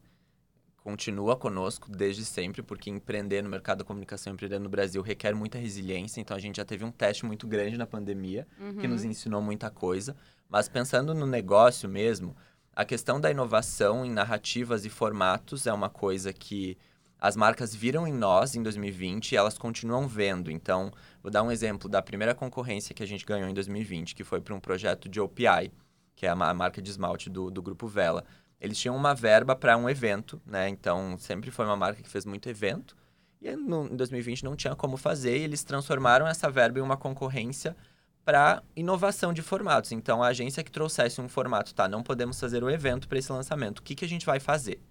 continua 0.85 1.35
conosco 1.35 1.89
desde 1.89 2.23
sempre, 2.23 2.61
porque 2.61 2.91
empreender 2.91 3.41
no 3.41 3.49
mercado 3.49 3.79
da 3.79 3.83
comunicação, 3.83 4.33
empreender 4.33 4.59
no 4.59 4.69
Brasil 4.69 5.01
requer 5.01 5.33
muita 5.33 5.57
resiliência. 5.57 6.21
Então 6.21 6.37
a 6.37 6.39
gente 6.39 6.57
já 6.57 6.63
teve 6.63 6.85
um 6.85 6.91
teste 6.91 7.25
muito 7.25 7.47
grande 7.47 7.75
na 7.75 7.87
pandemia, 7.87 8.47
uhum. 8.59 8.77
que 8.77 8.87
nos 8.87 9.03
ensinou 9.03 9.41
muita 9.41 9.71
coisa. 9.71 10.15
Mas 10.47 10.69
pensando 10.69 11.15
no 11.15 11.25
negócio 11.25 11.89
mesmo, 11.89 12.37
a 12.75 12.85
questão 12.85 13.19
da 13.19 13.31
inovação 13.31 14.05
em 14.05 14.11
narrativas 14.11 14.85
e 14.85 14.89
formatos 14.89 15.65
é 15.65 15.73
uma 15.73 15.89
coisa 15.89 16.31
que 16.31 16.77
as 17.19 17.35
marcas 17.35 17.73
viram 17.73 18.07
em 18.07 18.13
nós 18.13 18.55
em 18.55 18.61
2020 18.61 19.31
e 19.31 19.37
elas 19.37 19.57
continuam 19.57 20.07
vendo. 20.07 20.51
Então, 20.51 20.91
vou 21.23 21.31
dar 21.31 21.41
um 21.41 21.51
exemplo 21.51 21.89
da 21.89 21.99
primeira 21.99 22.35
concorrência 22.35 22.93
que 22.93 23.01
a 23.01 23.07
gente 23.07 23.25
ganhou 23.25 23.49
em 23.49 23.55
2020, 23.55 24.13
que 24.13 24.23
foi 24.23 24.39
para 24.39 24.53
um 24.53 24.59
projeto 24.59 25.09
de 25.09 25.19
OPI, 25.19 25.71
que 26.15 26.27
é 26.27 26.29
a 26.29 26.35
marca 26.35 26.79
de 26.79 26.91
esmalte 26.91 27.27
do, 27.27 27.49
do 27.49 27.63
Grupo 27.63 27.87
Vela 27.87 28.23
eles 28.59 28.77
tinham 28.77 28.95
uma 28.95 29.13
verba 29.13 29.55
para 29.55 29.77
um 29.77 29.89
evento, 29.89 30.41
né? 30.45 30.69
Então, 30.69 31.17
sempre 31.17 31.51
foi 31.51 31.65
uma 31.65 31.75
marca 31.75 32.01
que 32.01 32.09
fez 32.09 32.25
muito 32.25 32.49
evento. 32.49 32.95
E 33.41 33.55
no, 33.55 33.85
em 33.87 33.95
2020 33.95 34.43
não 34.43 34.55
tinha 34.55 34.75
como 34.75 34.97
fazer, 34.97 35.37
e 35.37 35.43
eles 35.43 35.63
transformaram 35.63 36.27
essa 36.27 36.49
verba 36.49 36.79
em 36.79 36.81
uma 36.81 36.97
concorrência 36.97 37.75
para 38.23 38.63
inovação 38.75 39.31
de 39.31 39.41
formatos. 39.41 39.91
Então, 39.91 40.23
a 40.23 40.27
agência 40.27 40.63
que 40.63 40.71
trouxesse 40.71 41.21
um 41.21 41.29
formato, 41.29 41.75
tá, 41.75 41.87
não 41.87 42.01
podemos 42.01 42.39
fazer 42.39 42.63
o 42.63 42.69
evento 42.69 43.07
para 43.07 43.19
esse 43.19 43.31
lançamento, 43.31 43.79
o 43.79 43.83
que, 43.83 43.93
que 43.93 44.03
a 44.03 44.09
gente 44.09 44.25
vai 44.25 44.39
fazer? 44.39 44.81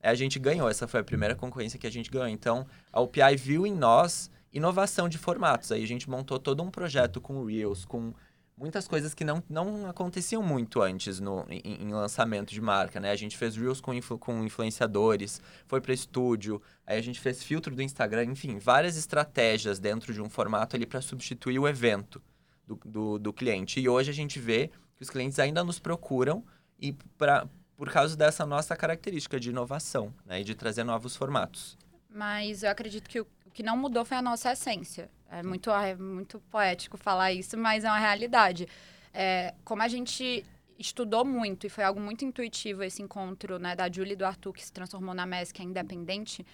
É, 0.00 0.08
a 0.08 0.14
gente 0.14 0.38
ganhou, 0.38 0.68
essa 0.68 0.88
foi 0.88 1.00
a 1.00 1.04
primeira 1.04 1.34
concorrência 1.34 1.78
que 1.78 1.86
a 1.86 1.90
gente 1.90 2.10
ganhou. 2.10 2.28
Então, 2.28 2.66
a 2.92 3.00
UPI 3.00 3.36
viu 3.36 3.66
em 3.66 3.74
nós 3.74 4.30
inovação 4.52 5.08
de 5.08 5.18
formatos. 5.18 5.72
Aí 5.72 5.82
a 5.82 5.86
gente 5.86 6.08
montou 6.08 6.38
todo 6.38 6.62
um 6.62 6.70
projeto 6.70 7.20
com 7.20 7.44
Reels, 7.44 7.84
com 7.84 8.14
muitas 8.56 8.86
coisas 8.86 9.14
que 9.14 9.24
não, 9.24 9.42
não 9.48 9.86
aconteciam 9.86 10.42
muito 10.42 10.80
antes 10.80 11.20
no, 11.20 11.44
em, 11.48 11.82
em 11.82 11.92
lançamento 11.92 12.52
de 12.52 12.60
marca, 12.60 13.00
né? 13.00 13.10
A 13.10 13.16
gente 13.16 13.36
fez 13.36 13.56
Reels 13.56 13.80
com, 13.80 13.92
influ, 13.92 14.18
com 14.18 14.44
influenciadores, 14.44 15.40
foi 15.66 15.80
para 15.80 15.92
estúdio, 15.92 16.62
aí 16.86 16.98
a 16.98 17.02
gente 17.02 17.20
fez 17.20 17.42
filtro 17.42 17.74
do 17.74 17.82
Instagram, 17.82 18.24
enfim, 18.24 18.58
várias 18.58 18.96
estratégias 18.96 19.78
dentro 19.78 20.12
de 20.12 20.20
um 20.20 20.28
formato 20.28 20.76
ali 20.76 20.86
para 20.86 21.00
substituir 21.00 21.58
o 21.58 21.68
evento 21.68 22.22
do, 22.66 22.78
do, 22.84 23.18
do, 23.18 23.32
cliente. 23.32 23.80
E 23.80 23.88
hoje 23.88 24.10
a 24.10 24.14
gente 24.14 24.38
vê 24.38 24.70
que 24.96 25.02
os 25.02 25.10
clientes 25.10 25.38
ainda 25.38 25.64
nos 25.64 25.78
procuram 25.78 26.44
e 26.78 26.92
pra, 27.18 27.48
por 27.76 27.90
causa 27.90 28.16
dessa 28.16 28.46
nossa 28.46 28.76
característica 28.76 29.38
de 29.38 29.50
inovação, 29.50 30.14
né? 30.24 30.40
E 30.40 30.44
de 30.44 30.54
trazer 30.54 30.84
novos 30.84 31.16
formatos. 31.16 31.76
Mas 32.08 32.62
eu 32.62 32.70
acredito 32.70 33.08
que 33.08 33.20
o 33.20 33.26
que 33.52 33.62
não 33.62 33.76
mudou 33.76 34.04
foi 34.04 34.16
a 34.16 34.22
nossa 34.22 34.52
essência. 34.52 35.10
É 35.30 35.42
muito, 35.42 35.70
é 35.70 35.94
muito 35.96 36.40
poético 36.50 36.96
falar 36.96 37.32
isso, 37.32 37.56
mas 37.56 37.84
é 37.84 37.88
uma 37.88 37.98
realidade. 37.98 38.68
É, 39.12 39.54
como 39.64 39.82
a 39.82 39.88
gente 39.88 40.44
estudou 40.78 41.24
muito 41.24 41.66
e 41.66 41.70
foi 41.70 41.84
algo 41.84 42.00
muito 42.00 42.24
intuitivo 42.24 42.82
esse 42.82 43.02
encontro 43.02 43.58
né, 43.58 43.76
da 43.76 43.90
Julie 43.90 44.12
e 44.12 44.16
do 44.16 44.24
Arthur, 44.24 44.52
que 44.52 44.64
se 44.64 44.72
transformou 44.72 45.14
na 45.14 45.24
MES, 45.26 45.52
que 45.52 45.62
é 45.62 45.64
independente, 45.64 46.44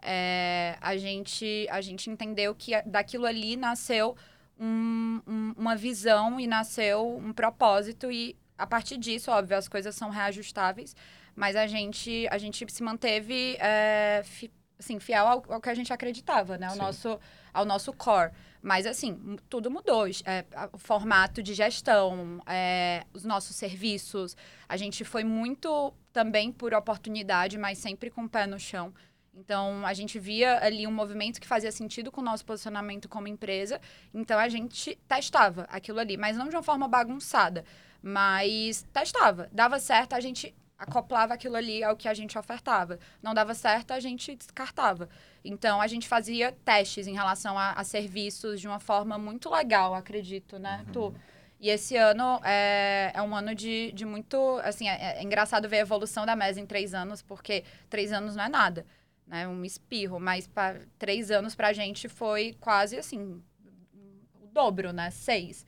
é, 0.00 0.76
a, 0.80 0.96
gente, 0.96 1.66
a 1.70 1.80
gente 1.80 2.10
entendeu 2.10 2.54
que 2.54 2.80
daquilo 2.82 3.26
ali 3.26 3.56
nasceu 3.56 4.16
um, 4.58 5.20
um, 5.26 5.54
uma 5.56 5.74
visão 5.74 6.38
e 6.38 6.46
nasceu 6.46 7.16
um 7.16 7.32
propósito 7.32 8.10
e 8.10 8.36
a 8.56 8.66
partir 8.66 8.96
disso, 8.96 9.30
óbvio, 9.30 9.56
as 9.56 9.66
coisas 9.66 9.94
são 9.96 10.10
reajustáveis, 10.10 10.94
mas 11.34 11.56
a 11.56 11.66
gente, 11.66 12.28
a 12.30 12.38
gente 12.38 12.64
se 12.70 12.82
manteve 12.82 13.56
é, 13.58 14.22
fi, 14.24 14.50
assim, 14.78 15.00
fiel 15.00 15.26
ao, 15.26 15.44
ao, 15.48 15.60
que 15.60 15.68
a 15.68 15.74
gente 15.74 15.92
acreditava, 15.92 16.56
né? 16.56 16.68
Ao 16.68 16.76
nosso, 16.76 17.18
ao 17.54 17.64
nosso 17.64 17.92
core. 17.92 18.32
Mas, 18.60 18.86
assim, 18.86 19.36
tudo 19.48 19.70
mudou. 19.70 20.06
É, 20.24 20.44
o 20.72 20.78
formato 20.78 21.42
de 21.42 21.54
gestão, 21.54 22.42
é, 22.46 23.04
os 23.12 23.24
nossos 23.24 23.54
serviços. 23.54 24.36
A 24.68 24.76
gente 24.76 25.04
foi 25.04 25.22
muito 25.22 25.94
também 26.12 26.50
por 26.50 26.74
oportunidade, 26.74 27.56
mas 27.56 27.78
sempre 27.78 28.10
com 28.10 28.24
o 28.24 28.28
pé 28.28 28.46
no 28.46 28.58
chão. 28.58 28.92
Então, 29.36 29.84
a 29.84 29.92
gente 29.92 30.18
via 30.18 30.64
ali 30.64 30.86
um 30.86 30.92
movimento 30.92 31.40
que 31.40 31.46
fazia 31.46 31.72
sentido 31.72 32.10
com 32.10 32.20
o 32.20 32.24
nosso 32.24 32.44
posicionamento 32.44 33.08
como 33.08 33.28
empresa. 33.28 33.80
Então, 34.12 34.38
a 34.38 34.48
gente 34.48 34.98
testava 35.08 35.66
aquilo 35.70 36.00
ali, 36.00 36.16
mas 36.16 36.36
não 36.36 36.48
de 36.48 36.56
uma 36.56 36.62
forma 36.62 36.88
bagunçada. 36.88 37.64
Mas 38.02 38.86
testava. 38.92 39.48
Dava 39.52 39.78
certo, 39.78 40.14
a 40.14 40.20
gente 40.20 40.54
acoplava 40.84 41.34
aquilo 41.34 41.56
ali 41.56 41.82
ao 41.82 41.96
que 41.96 42.08
a 42.08 42.14
gente 42.14 42.38
ofertava. 42.38 42.98
Não 43.22 43.34
dava 43.34 43.54
certo, 43.54 43.92
a 43.92 44.00
gente 44.00 44.34
descartava. 44.34 45.08
Então, 45.44 45.80
a 45.80 45.86
gente 45.86 46.06
fazia 46.06 46.52
testes 46.64 47.06
em 47.06 47.14
relação 47.14 47.58
a, 47.58 47.72
a 47.72 47.84
serviços 47.84 48.60
de 48.60 48.68
uma 48.68 48.78
forma 48.78 49.18
muito 49.18 49.50
legal, 49.50 49.94
acredito, 49.94 50.58
né, 50.58 50.84
uhum. 50.86 50.92
Tu? 50.92 51.14
E 51.60 51.70
esse 51.70 51.96
ano 51.96 52.40
é, 52.44 53.10
é 53.14 53.22
um 53.22 53.34
ano 53.34 53.54
de, 53.54 53.90
de 53.92 54.04
muito... 54.04 54.60
Assim, 54.62 54.88
é, 54.88 55.18
é 55.18 55.22
engraçado 55.22 55.68
ver 55.68 55.78
a 55.78 55.80
evolução 55.80 56.26
da 56.26 56.36
MES 56.36 56.58
em 56.58 56.66
três 56.66 56.92
anos, 56.92 57.22
porque 57.22 57.64
três 57.88 58.12
anos 58.12 58.36
não 58.36 58.44
é 58.44 58.48
nada, 58.48 58.84
né? 59.26 59.48
Um 59.48 59.64
espirro. 59.64 60.20
Mas 60.20 60.46
pra, 60.46 60.80
três 60.98 61.30
anos 61.30 61.54
pra 61.54 61.72
gente 61.72 62.06
foi 62.06 62.54
quase, 62.60 62.98
assim, 62.98 63.42
o 64.42 64.46
dobro, 64.48 64.92
né? 64.92 65.10
Seis 65.10 65.64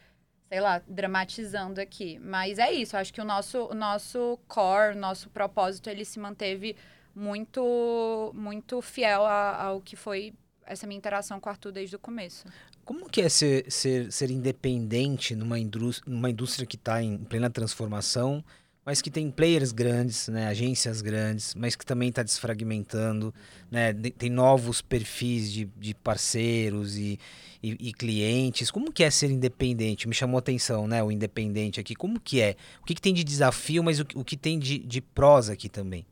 sei 0.49 0.61
lá, 0.61 0.81
dramatizando 0.87 1.81
aqui. 1.81 2.19
Mas 2.19 2.59
é 2.59 2.73
isso, 2.73 2.97
acho 2.97 3.13
que 3.13 3.21
o 3.21 3.25
nosso, 3.25 3.67
o 3.67 3.75
nosso 3.75 4.39
core, 4.47 4.95
nosso 4.95 5.29
propósito, 5.31 5.91
ele 5.91 6.05
se 6.05 6.19
manteve 6.19 6.77
muito, 7.15 8.33
muito 8.35 8.81
fiel 8.83 9.25
a, 9.25 9.63
ao 9.65 9.81
que 9.81 9.97
foi 9.97 10.35
essa 10.67 10.87
minha 10.87 10.99
interação 10.99 11.41
com 11.41 11.49
o 11.49 11.53
Arthur 11.53 11.73
desde 11.73 11.97
o 11.97 11.99
começo. 11.99 12.45
Como 12.85 13.09
que 13.09 13.21
é 13.21 13.29
ser, 13.29 13.71
ser, 13.71 14.13
ser 14.13 14.31
independente 14.31 15.35
numa 15.35 15.59
indústria, 15.59 16.13
numa 16.13 16.31
indústria 16.31 16.67
que 16.67 16.77
está 16.77 17.03
em 17.03 17.19
plena 17.19 17.51
transformação, 17.51 18.45
mas 18.87 19.03
que 19.03 19.11
tem 19.11 19.33
players 19.33 19.73
grandes, 19.73 20.29
né, 20.29 20.47
agências 20.47 21.03
grandes, 21.03 21.57
mas 21.57 21.75
que 21.75 21.85
também 21.85 22.09
está 22.09 22.23
desfragmentando, 22.23 23.35
né, 23.69 23.93
tem 23.93 24.31
novos 24.31 24.81
perfis 24.81 25.53
de, 25.53 25.65
de 25.77 25.93
parceiros 25.93 26.97
e, 26.97 27.19
e, 27.61 27.89
e, 27.89 27.93
clientes. 27.93 28.71
Como 28.71 28.93
que 28.93 29.03
é 29.03 29.11
ser 29.11 29.29
independente? 29.29 30.07
Me 30.07 30.15
chamou 30.15 30.37
a 30.37 30.39
atenção, 30.39 30.87
né, 30.87 31.03
o 31.03 31.11
independente 31.11 31.81
aqui. 31.81 31.97
Como 31.97 32.21
que 32.21 32.41
é? 32.41 32.55
O 32.81 32.85
que, 32.85 32.95
que 32.95 33.03
tem 33.03 33.13
de 33.13 33.25
desafio, 33.25 33.83
mas 33.83 33.99
o, 33.99 34.07
o 34.15 34.25
que 34.25 34.37
tem 34.37 34.57
de, 34.57 34.79
de 34.79 35.01
prosa 35.01 35.55
aqui 35.55 35.69
também? 35.69 36.07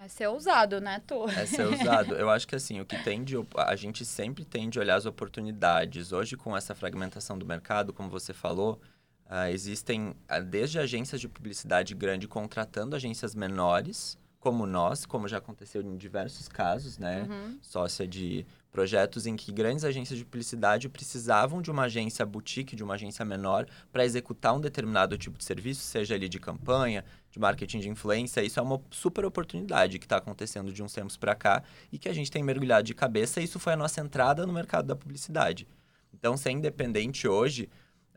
É 0.00 0.08
ser 0.08 0.28
ousado, 0.28 0.80
né, 0.80 1.02
Tu? 1.06 1.28
É 1.28 1.44
ser 1.44 1.66
ousado. 1.66 2.14
Eu 2.14 2.30
acho 2.30 2.48
que 2.48 2.54
assim, 2.54 2.80
o 2.80 2.86
que 2.86 2.96
tem 3.02 3.22
de. 3.22 3.34
A 3.54 3.76
gente 3.76 4.06
sempre 4.06 4.44
tem 4.44 4.70
de 4.70 4.78
olhar 4.78 4.94
as 4.94 5.04
oportunidades. 5.04 6.12
Hoje, 6.12 6.36
com 6.36 6.56
essa 6.56 6.74
fragmentação 6.74 7.36
do 7.36 7.44
mercado, 7.44 7.92
como 7.92 8.08
você 8.08 8.32
falou, 8.32 8.80
Uh, 9.28 9.52
existem 9.52 10.08
uh, 10.08 10.42
desde 10.42 10.78
agências 10.78 11.20
de 11.20 11.28
publicidade 11.28 11.94
grande 11.94 12.26
contratando 12.26 12.96
agências 12.96 13.34
menores, 13.34 14.18
como 14.40 14.66
nós, 14.66 15.04
como 15.04 15.28
já 15.28 15.36
aconteceu 15.36 15.82
em 15.82 15.96
diversos 15.96 16.48
casos, 16.48 16.96
né? 16.96 17.26
Uhum. 17.28 17.58
Sócia 17.60 18.06
de 18.06 18.46
projetos 18.70 19.26
em 19.26 19.36
que 19.36 19.52
grandes 19.52 19.84
agências 19.84 20.18
de 20.18 20.24
publicidade 20.24 20.88
precisavam 20.88 21.60
de 21.60 21.70
uma 21.70 21.82
agência 21.82 22.24
boutique, 22.24 22.76
de 22.76 22.82
uma 22.82 22.94
agência 22.94 23.24
menor, 23.24 23.66
para 23.92 24.04
executar 24.04 24.54
um 24.54 24.60
determinado 24.60 25.18
tipo 25.18 25.36
de 25.36 25.44
serviço, 25.44 25.82
seja 25.82 26.14
ali 26.14 26.28
de 26.28 26.38
campanha, 26.38 27.04
de 27.30 27.38
marketing 27.38 27.80
de 27.80 27.88
influência. 27.90 28.40
Isso 28.40 28.58
é 28.60 28.62
uma 28.62 28.80
super 28.90 29.24
oportunidade 29.24 29.98
que 29.98 30.06
está 30.06 30.16
acontecendo 30.16 30.72
de 30.72 30.82
uns 30.82 30.92
tempos 30.92 31.16
para 31.16 31.34
cá 31.34 31.62
e 31.92 31.98
que 31.98 32.08
a 32.08 32.14
gente 32.14 32.30
tem 32.30 32.42
mergulhado 32.42 32.84
de 32.84 32.94
cabeça. 32.94 33.40
Isso 33.40 33.58
foi 33.58 33.74
a 33.74 33.76
nossa 33.76 34.00
entrada 34.00 34.46
no 34.46 34.52
mercado 34.52 34.86
da 34.86 34.96
publicidade. 34.96 35.66
Então, 36.14 36.36
ser 36.36 36.52
independente 36.52 37.28
hoje 37.28 37.68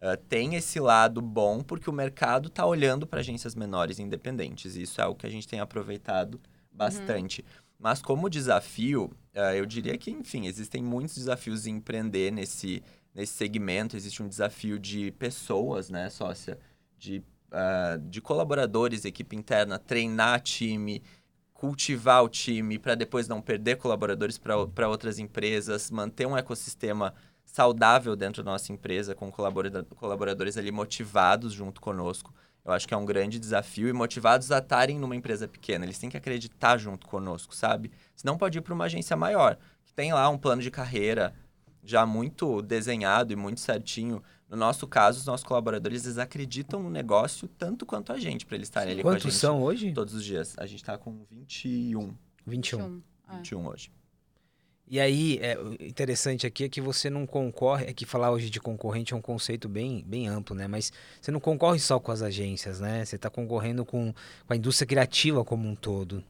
Uh, 0.01 0.17
tem 0.27 0.55
esse 0.55 0.79
lado 0.79 1.21
bom 1.21 1.61
porque 1.61 1.87
o 1.89 1.93
mercado 1.93 2.47
está 2.47 2.65
olhando 2.65 3.05
para 3.05 3.19
agências 3.19 3.53
menores 3.53 3.99
independentes. 3.99 4.75
E 4.75 4.81
isso 4.81 4.99
é 4.99 5.03
algo 5.03 5.19
que 5.19 5.27
a 5.27 5.29
gente 5.29 5.47
tem 5.47 5.59
aproveitado 5.59 6.41
bastante. 6.71 7.41
Uhum. 7.41 7.61
Mas 7.77 8.01
como 8.01 8.29
desafio, 8.29 9.11
uh, 9.35 9.55
eu 9.55 9.65
diria 9.65 9.97
que, 9.97 10.09
enfim, 10.09 10.47
existem 10.47 10.81
muitos 10.81 11.15
desafios 11.15 11.67
em 11.67 11.75
empreender 11.75 12.31
nesse, 12.31 12.83
nesse 13.13 13.33
segmento. 13.33 13.95
Existe 13.95 14.23
um 14.23 14.27
desafio 14.27 14.79
de 14.79 15.11
pessoas, 15.11 15.89
né, 15.89 16.09
sócia? 16.09 16.57
De, 16.97 17.23
uh, 17.51 17.99
de 18.09 18.21
colaboradores, 18.21 19.05
equipe 19.05 19.35
interna, 19.35 19.77
treinar 19.77 20.41
time, 20.41 21.03
cultivar 21.53 22.23
o 22.23 22.29
time 22.29 22.79
para 22.79 22.95
depois 22.95 23.27
não 23.27 23.39
perder 23.39 23.77
colaboradores 23.77 24.39
para 24.39 24.87
outras 24.87 25.19
empresas, 25.19 25.91
manter 25.91 26.25
um 26.25 26.35
ecossistema 26.35 27.13
saudável 27.51 28.15
dentro 28.15 28.41
da 28.41 28.51
nossa 28.51 28.71
empresa, 28.71 29.13
com 29.13 29.29
colaboradores 29.29 30.57
ali 30.57 30.71
motivados 30.71 31.51
junto 31.51 31.81
conosco. 31.81 32.33
Eu 32.63 32.71
acho 32.71 32.87
que 32.87 32.93
é 32.93 32.97
um 32.97 33.05
grande 33.05 33.39
desafio 33.39 33.89
e 33.89 33.93
motivados 33.93 34.51
a 34.51 34.59
estarem 34.59 34.97
numa 34.97 35.15
empresa 35.15 35.47
pequena. 35.47 35.83
Eles 35.83 35.97
têm 35.97 36.09
que 36.09 36.15
acreditar 36.15 36.77
junto 36.77 37.07
conosco, 37.07 37.53
sabe? 37.53 37.91
Senão 38.15 38.37
pode 38.37 38.57
ir 38.57 38.61
para 38.61 38.73
uma 38.73 38.85
agência 38.85 39.17
maior, 39.17 39.57
que 39.83 39.93
tem 39.93 40.13
lá 40.13 40.29
um 40.29 40.37
plano 40.37 40.61
de 40.61 40.71
carreira 40.71 41.33
já 41.83 42.05
muito 42.05 42.61
desenhado 42.61 43.33
e 43.33 43.35
muito 43.35 43.59
certinho. 43.59 44.23
No 44.47 44.55
nosso 44.55 44.87
caso, 44.87 45.19
os 45.19 45.25
nossos 45.25 45.45
colaboradores 45.45 46.05
eles 46.05 46.17
acreditam 46.19 46.81
no 46.81 46.89
negócio 46.89 47.47
tanto 47.47 47.85
quanto 47.85 48.13
a 48.13 48.19
gente, 48.19 48.45
para 48.45 48.55
eles 48.55 48.67
estarem 48.67 48.93
ali 48.93 49.01
Quantos 49.01 49.23
com 49.23 49.27
a 49.27 49.31
gente. 49.31 49.39
são 49.39 49.61
hoje? 49.61 49.91
Todos 49.91 50.13
os 50.13 50.23
dias. 50.23 50.55
A 50.57 50.65
gente 50.65 50.81
está 50.81 50.97
com 50.97 51.25
21. 51.29 52.13
21. 52.45 52.77
21, 52.77 53.01
21 53.37 53.67
hoje. 53.67 53.91
E 54.91 54.99
aí, 54.99 55.39
é, 55.41 55.57
interessante 55.79 56.45
aqui 56.45 56.65
é 56.65 56.69
que 56.69 56.81
você 56.81 57.09
não 57.09 57.25
concorre, 57.25 57.85
é 57.85 57.93
que 57.93 58.05
falar 58.05 58.29
hoje 58.29 58.49
de 58.49 58.59
concorrente 58.59 59.13
é 59.13 59.15
um 59.15 59.21
conceito 59.21 59.69
bem, 59.69 60.03
bem 60.05 60.27
amplo, 60.27 60.53
né? 60.53 60.67
Mas 60.67 60.91
você 61.21 61.31
não 61.31 61.39
concorre 61.39 61.79
só 61.79 61.97
com 61.97 62.11
as 62.11 62.21
agências, 62.21 62.81
né? 62.81 63.05
Você 63.05 63.15
está 63.15 63.29
concorrendo 63.29 63.85
com, 63.85 64.13
com 64.45 64.53
a 64.53 64.55
indústria 64.57 64.85
criativa 64.85 65.45
como 65.45 65.65
um 65.65 65.75
todo. 65.75 66.21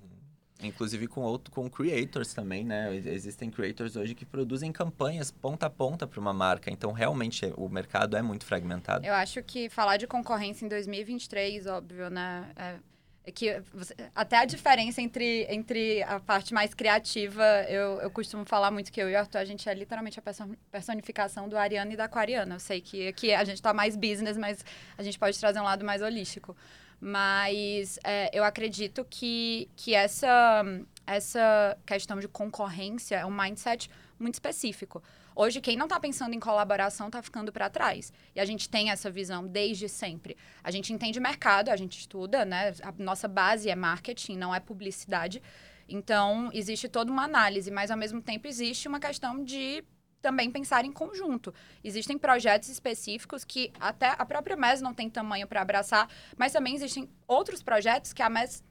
Inclusive 0.62 1.08
com 1.08 1.22
outro, 1.22 1.52
com 1.52 1.68
creators 1.68 2.36
também, 2.36 2.64
né? 2.64 2.96
Existem 2.96 3.50
creators 3.50 3.96
hoje 3.96 4.14
que 4.14 4.28
produzem 4.28 4.72
campanhas 4.72 5.32
ponta 5.32 5.66
a 5.66 5.70
ponta 5.72 6.06
para 6.06 6.20
uma 6.20 6.32
marca. 6.32 6.70
Então, 6.70 6.92
realmente, 6.92 7.52
o 7.58 7.68
mercado 7.68 8.16
é 8.16 8.22
muito 8.22 8.46
fragmentado. 8.46 9.04
Eu 9.04 9.16
acho 9.16 9.42
que 9.42 9.70
falar 9.70 9.98
de 9.98 10.06
concorrência 10.06 10.64
em 10.64 10.70
2023, 10.70 11.66
óbvio, 11.66 12.12
né? 12.12 12.52
É 12.56 12.91
que 13.30 13.62
você, 13.72 13.96
até 14.16 14.38
a 14.38 14.46
diferença 14.46 15.02
entre, 15.02 15.46
entre 15.50 16.02
a 16.04 16.20
parte 16.20 16.54
mais 16.54 16.74
criativa, 16.74 17.44
eu, 17.70 18.02
eu 18.02 18.10
costumo 18.10 18.46
falar 18.46 18.72
muito 18.72 18.92
que 18.92 19.00
eu 19.00 19.10
e 19.10 19.14
o 19.14 19.18
Arthur, 19.18 19.38
a 19.38 19.46
gente 19.46 19.70
é 19.70 19.74
literalmente 19.74 20.20
a 20.20 20.24
personificação 20.72 21.48
do 21.48 21.56
Ariano 21.56 21.92
e 21.92 21.96
da 21.96 22.06
Aquariana. 22.06 22.56
Eu 22.56 22.60
sei 22.60 22.82
que 22.82 23.10
aqui 23.10 23.32
a 23.34 23.44
gente 23.44 23.58
está 23.58 23.74
mais 23.74 23.96
business, 23.96 24.38
mas 24.38 24.66
a 24.98 25.04
gente 25.04 25.20
pode 25.20 25.40
trazer 25.40 25.60
um 25.60 25.64
lado 25.64 25.86
mais 25.86 26.02
holístico. 26.02 26.56
Mas 27.00 28.00
é, 28.04 28.30
eu 28.34 28.44
acredito 28.44 29.06
que, 29.08 29.70
que 29.76 29.94
essa, 29.94 30.64
essa 31.06 31.78
questão 31.86 32.20
de 32.20 32.28
concorrência 32.28 33.18
é 33.18 33.26
um 33.26 33.32
mindset 33.32 33.90
muito 34.20 34.36
específico. 34.36 35.02
Hoje, 35.36 35.62
quem 35.62 35.78
não 35.78 35.86
está 35.86 36.00
pensando 36.00 36.34
em 36.34 36.40
colaboração 36.40 37.08
está 37.08 37.22
ficando 37.22 37.52
para 37.52 37.70
trás. 37.70 38.12
E 38.36 38.40
a 38.40 38.46
gente 38.46 38.70
tem 38.70 38.90
essa 38.90 39.10
visão 39.10 39.48
desde 39.48 39.88
sempre. 39.88 40.36
A 40.64 40.72
gente 40.72 40.92
entende 40.92 41.20
mercado, 41.20 41.70
a 41.70 41.76
gente 41.76 42.00
estuda, 42.00 42.44
né? 42.44 42.74
A 42.84 42.92
nossa 42.98 43.28
base 43.28 43.70
é 43.70 43.76
marketing, 43.76 44.38
não 44.38 44.54
é 44.54 44.60
publicidade. 44.60 45.42
Então, 45.88 46.50
existe 46.54 46.88
toda 46.88 47.12
uma 47.12 47.24
análise, 47.24 47.70
mas 47.72 47.92
ao 47.92 47.98
mesmo 47.98 48.22
tempo 48.22 48.48
existe 48.48 48.88
uma 48.88 49.00
questão 49.00 49.44
de 49.44 49.84
também 50.22 50.52
pensar 50.52 50.86
em 50.86 50.92
conjunto. 50.92 51.54
Existem 51.84 52.18
projetos 52.18 52.70
específicos 52.70 53.44
que 53.44 53.74
até 53.80 54.16
a 54.18 54.26
própria 54.26 54.56
MES 54.56 54.82
não 54.82 54.94
tem 54.94 55.10
tamanho 55.10 55.48
para 55.48 55.62
abraçar, 55.62 56.08
mas 56.38 56.54
também 56.54 56.76
existem 56.76 57.10
outros 57.28 57.64
projetos 57.64 58.14
que 58.14 58.22
a 58.22 58.30
MES 58.30 58.64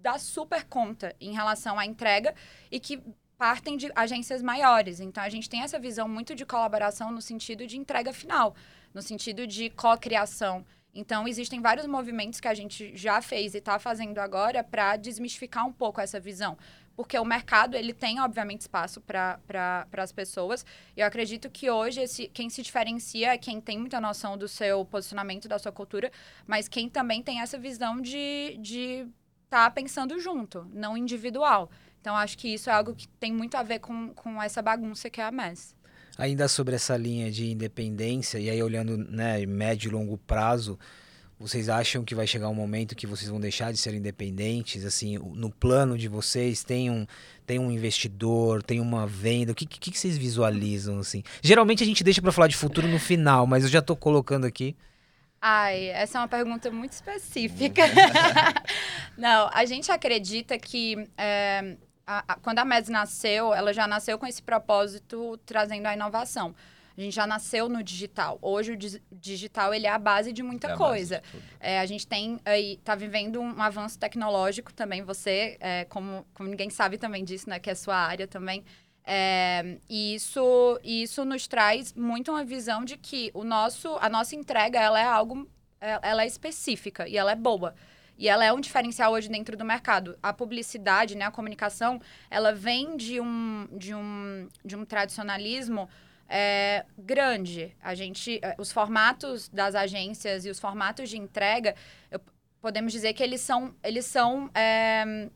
dá 0.00 0.18
super 0.18 0.64
conta 0.64 1.14
em 1.20 1.32
relação 1.32 1.78
à 1.78 1.86
entrega 1.86 2.34
e 2.70 2.78
que 2.80 3.00
partem 3.38 3.76
de 3.76 3.90
agências 3.94 4.42
maiores. 4.42 4.98
Então 4.98 5.22
a 5.22 5.28
gente 5.28 5.48
tem 5.48 5.62
essa 5.62 5.78
visão 5.78 6.08
muito 6.08 6.34
de 6.34 6.44
colaboração 6.44 7.12
no 7.12 7.22
sentido 7.22 7.66
de 7.66 7.78
entrega 7.78 8.12
final, 8.12 8.54
no 8.92 9.00
sentido 9.00 9.46
de 9.46 9.70
co-criação. 9.70 10.66
Então 10.92 11.28
existem 11.28 11.62
vários 11.62 11.86
movimentos 11.86 12.40
que 12.40 12.48
a 12.48 12.54
gente 12.54 12.96
já 12.96 13.22
fez 13.22 13.54
e 13.54 13.58
está 13.58 13.78
fazendo 13.78 14.18
agora 14.18 14.64
para 14.64 14.96
desmistificar 14.96 15.64
um 15.64 15.72
pouco 15.72 16.00
essa 16.00 16.18
visão 16.18 16.58
porque 16.98 17.16
o 17.16 17.24
mercado 17.24 17.76
ele 17.76 17.92
tem 17.92 18.18
obviamente 18.20 18.62
espaço 18.62 19.00
para 19.00 19.86
as 19.92 20.10
pessoas. 20.10 20.66
Eu 20.96 21.06
acredito 21.06 21.48
que 21.48 21.70
hoje 21.70 22.00
esse, 22.00 22.26
quem 22.26 22.50
se 22.50 22.60
diferencia 22.60 23.34
é 23.34 23.38
quem 23.38 23.60
tem 23.60 23.78
muita 23.78 24.00
noção 24.00 24.36
do 24.36 24.48
seu 24.48 24.84
posicionamento, 24.84 25.46
da 25.46 25.60
sua 25.60 25.70
cultura, 25.70 26.10
mas 26.44 26.66
quem 26.66 26.88
também 26.88 27.22
tem 27.22 27.40
essa 27.40 27.56
visão 27.56 28.00
de 28.00 28.18
estar 28.18 28.60
de 28.60 29.08
tá 29.48 29.70
pensando 29.70 30.18
junto, 30.18 30.66
não 30.72 30.96
individual. 30.96 31.70
Então 32.00 32.16
acho 32.16 32.38
que 32.38 32.48
isso 32.48 32.70
é 32.70 32.72
algo 32.72 32.94
que 32.94 33.08
tem 33.08 33.32
muito 33.32 33.56
a 33.56 33.62
ver 33.62 33.80
com, 33.80 34.14
com 34.14 34.42
essa 34.42 34.62
bagunça 34.62 35.10
que 35.10 35.20
é 35.20 35.24
a 35.24 35.30
MES. 35.30 35.74
Ainda 36.16 36.48
sobre 36.48 36.74
essa 36.74 36.96
linha 36.96 37.30
de 37.30 37.50
independência, 37.50 38.38
e 38.38 38.50
aí 38.50 38.62
olhando 38.62 38.96
né, 38.96 39.44
médio 39.46 39.88
e 39.88 39.92
longo 39.92 40.18
prazo, 40.18 40.78
vocês 41.38 41.68
acham 41.68 42.04
que 42.04 42.14
vai 42.16 42.26
chegar 42.26 42.48
um 42.48 42.54
momento 42.54 42.96
que 42.96 43.06
vocês 43.06 43.30
vão 43.30 43.38
deixar 43.38 43.72
de 43.72 43.78
ser 43.78 43.94
independentes? 43.94 44.84
Assim, 44.84 45.16
no 45.18 45.50
plano 45.50 45.96
de 45.96 46.08
vocês 46.08 46.64
tem 46.64 46.90
um, 46.90 47.06
tem 47.46 47.60
um 47.60 47.70
investidor, 47.70 48.60
tem 48.62 48.80
uma 48.80 49.06
venda? 49.06 49.52
O 49.52 49.54
que, 49.54 49.64
que, 49.64 49.92
que 49.92 49.98
vocês 49.98 50.18
visualizam 50.18 50.98
assim? 50.98 51.22
Geralmente 51.40 51.84
a 51.84 51.86
gente 51.86 52.02
deixa 52.02 52.20
para 52.20 52.32
falar 52.32 52.48
de 52.48 52.56
futuro 52.56 52.88
no 52.88 52.98
final, 52.98 53.46
mas 53.46 53.62
eu 53.62 53.70
já 53.70 53.78
estou 53.78 53.94
colocando 53.94 54.44
aqui. 54.46 54.76
Ai, 55.40 55.86
essa 55.90 56.18
é 56.18 56.20
uma 56.20 56.28
pergunta 56.28 56.68
muito 56.72 56.92
específica. 56.92 57.82
Não, 59.16 59.48
a 59.52 59.64
gente 59.64 59.92
acredita 59.92 60.58
que 60.58 61.08
é, 61.16 61.76
a, 62.08 62.24
a, 62.26 62.36
quando 62.36 62.58
a 62.58 62.64
MES 62.64 62.88
nasceu, 62.88 63.52
ela 63.52 63.72
já 63.72 63.86
nasceu 63.86 64.18
com 64.18 64.26
esse 64.26 64.42
propósito 64.42 65.38
trazendo 65.44 65.86
a 65.86 65.92
inovação. 65.92 66.54
A 66.96 67.00
gente 67.00 67.14
já 67.14 67.26
nasceu 67.26 67.68
no 67.68 67.82
digital. 67.82 68.38
Hoje 68.42 68.72
o 68.72 68.76
digital 69.12 69.72
ele 69.72 69.86
é 69.86 69.90
a 69.90 69.98
base 69.98 70.32
de 70.32 70.42
muita 70.42 70.72
é 70.72 70.76
coisa. 70.76 71.22
De 71.32 71.42
é, 71.60 71.78
a 71.78 71.86
gente 71.86 72.06
tem 72.06 72.40
aí 72.44 72.78
tá 72.78 72.94
vivendo 72.96 73.40
um 73.40 73.62
avanço 73.62 73.98
tecnológico 73.98 74.72
também. 74.72 75.02
Você, 75.02 75.56
é, 75.60 75.84
como, 75.84 76.26
como 76.34 76.48
ninguém 76.48 76.70
sabe 76.70 76.98
também 76.98 77.24
disso, 77.24 77.48
né, 77.48 77.60
que 77.60 77.70
é 77.70 77.74
sua 77.74 77.94
área 77.94 78.26
também. 78.26 78.64
É, 79.04 79.78
e 79.88 80.14
isso, 80.14 80.80
isso 80.82 81.24
nos 81.24 81.46
traz 81.46 81.92
muito 81.92 82.32
uma 82.32 82.44
visão 82.44 82.84
de 82.84 82.96
que 82.96 83.30
o 83.32 83.44
nosso, 83.44 83.96
a 84.00 84.08
nossa 84.08 84.34
entrega 84.34 84.80
ela 84.80 85.00
é 85.00 85.04
algo, 85.04 85.48
é, 85.80 86.00
ela 86.02 86.24
é 86.24 86.26
específica 86.26 87.06
e 87.06 87.16
ela 87.16 87.30
é 87.32 87.36
boa. 87.36 87.74
E 88.18 88.28
ela 88.28 88.44
é 88.44 88.52
um 88.52 88.60
diferencial 88.60 89.12
hoje 89.12 89.28
dentro 89.28 89.56
do 89.56 89.64
mercado. 89.64 90.18
A 90.20 90.32
publicidade, 90.32 91.16
né, 91.16 91.24
a 91.24 91.30
comunicação, 91.30 92.00
ela 92.28 92.52
vem 92.52 92.96
de 92.96 93.20
um, 93.20 93.68
de 93.70 93.94
um, 93.94 94.48
de 94.64 94.74
um 94.74 94.84
tradicionalismo 94.84 95.88
é, 96.28 96.84
grande. 96.98 97.74
A 97.80 97.94
gente, 97.94 98.40
é, 98.42 98.56
os 98.58 98.72
formatos 98.72 99.48
das 99.48 99.76
agências 99.76 100.44
e 100.44 100.50
os 100.50 100.58
formatos 100.58 101.08
de 101.08 101.16
entrega, 101.16 101.76
eu, 102.10 102.20
podemos 102.60 102.92
dizer 102.92 103.12
que 103.12 103.22
eles 103.22 103.40
são, 103.40 103.72
eles 103.84 104.04
são 104.04 104.50
é, 104.52 105.30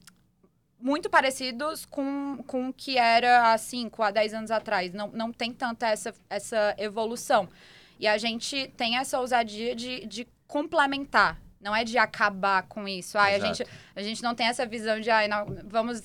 muito 0.81 1.09
parecidos 1.09 1.87
com, 1.87 2.43
com 2.49 2.69
o 2.69 2.73
que 2.73 2.99
era 2.99 3.53
há 3.53 3.59
5, 3.59 4.03
há 4.03 4.11
10 4.11 4.35
anos 4.35 4.51
atrás. 4.51 4.93
Não, 4.93 5.07
não 5.13 5.33
tem 5.33 5.53
tanta 5.53 5.87
essa, 5.87 6.13
essa 6.29 6.75
evolução. 6.77 7.49
E 8.01 8.09
a 8.09 8.19
gente 8.19 8.67
tem 8.77 8.97
essa 8.97 9.21
ousadia 9.21 9.77
de, 9.77 10.05
de 10.07 10.27
complementar 10.49 11.41
não 11.63 11.75
é 11.75 11.85
de 11.85 11.97
acabar 11.97 12.65
com 12.65 12.89
isso. 12.89 13.17
A, 13.17 13.39
gente, 13.39 13.65
a 13.95 14.03
gente 14.03 14.23
não 14.23 14.35
tem 14.35 14.47
essa 14.47 14.67
visão 14.67 15.01
de 15.01 15.09
ai, 15.11 15.29
não, 15.29 15.47
vamos 15.65 16.03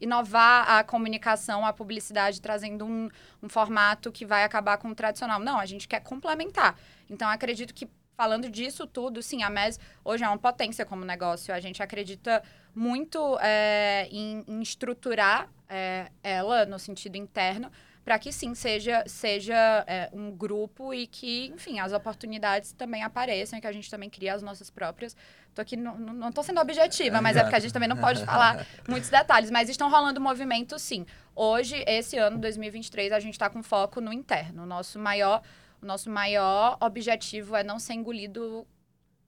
inovar 0.00 0.70
a 0.70 0.82
comunicação, 0.82 1.66
a 1.66 1.72
publicidade, 1.72 2.40
trazendo 2.40 2.86
um, 2.86 3.08
um 3.42 3.48
formato 3.48 4.10
que 4.10 4.24
vai 4.24 4.42
acabar 4.42 4.78
com 4.78 4.88
o 4.88 4.94
tradicional. 4.94 5.38
Não, 5.38 5.58
a 5.58 5.66
gente 5.66 5.86
quer 5.86 6.00
complementar. 6.00 6.78
Então, 7.10 7.28
acredito 7.28 7.74
que 7.74 7.88
falando 8.16 8.48
disso 8.48 8.86
tudo, 8.86 9.22
sim, 9.22 9.42
a 9.42 9.50
MES 9.50 9.78
hoje 10.02 10.24
é 10.24 10.28
uma 10.28 10.38
potência 10.38 10.86
como 10.86 11.04
negócio. 11.04 11.52
A 11.52 11.60
gente 11.60 11.82
acredita 11.82 12.42
muito 12.74 13.38
é, 13.40 14.08
em, 14.10 14.42
em, 14.48 14.62
estruturar 14.62 15.48
é, 15.68 16.10
ela 16.22 16.64
no 16.64 16.78
sentido 16.78 17.16
interno 17.16 17.70
para 18.06 18.20
que 18.20 18.30
sim 18.30 18.54
seja, 18.54 19.02
seja 19.08 19.84
é, 19.84 20.08
um 20.12 20.30
grupo 20.30 20.94
e 20.94 21.08
que, 21.08 21.48
enfim, 21.48 21.80
as 21.80 21.92
oportunidades 21.92 22.70
também 22.70 23.02
apareçam 23.02 23.58
e 23.58 23.60
que 23.60 23.66
a 23.66 23.72
gente 23.72 23.90
também 23.90 24.08
cria 24.08 24.32
as 24.32 24.44
nossas 24.44 24.70
próprias. 24.70 25.16
Tô 25.52 25.60
aqui, 25.60 25.76
não, 25.76 25.98
não 25.98 26.30
tô 26.30 26.40
sendo 26.40 26.60
objetiva, 26.60 27.20
mas 27.20 27.36
é 27.36 27.42
porque 27.42 27.56
a 27.56 27.58
gente 27.58 27.72
também 27.72 27.88
não 27.88 27.96
pode 27.96 28.24
falar 28.24 28.64
muitos 28.88 29.10
detalhes, 29.10 29.50
mas 29.50 29.68
estão 29.68 29.90
rolando 29.90 30.20
movimentos 30.20 30.82
sim. 30.82 31.04
Hoje, 31.34 31.82
esse 31.84 32.16
ano, 32.16 32.38
2023, 32.38 33.10
a 33.10 33.18
gente 33.18 33.34
está 33.34 33.50
com 33.50 33.60
foco 33.60 34.00
no 34.00 34.12
interno. 34.12 34.62
O 34.62 34.66
nosso 34.66 35.00
maior, 35.00 35.42
o 35.82 35.84
nosso 35.84 36.08
maior 36.08 36.78
objetivo 36.80 37.56
é 37.56 37.64
não 37.64 37.80
ser 37.80 37.94
engolido 37.94 38.64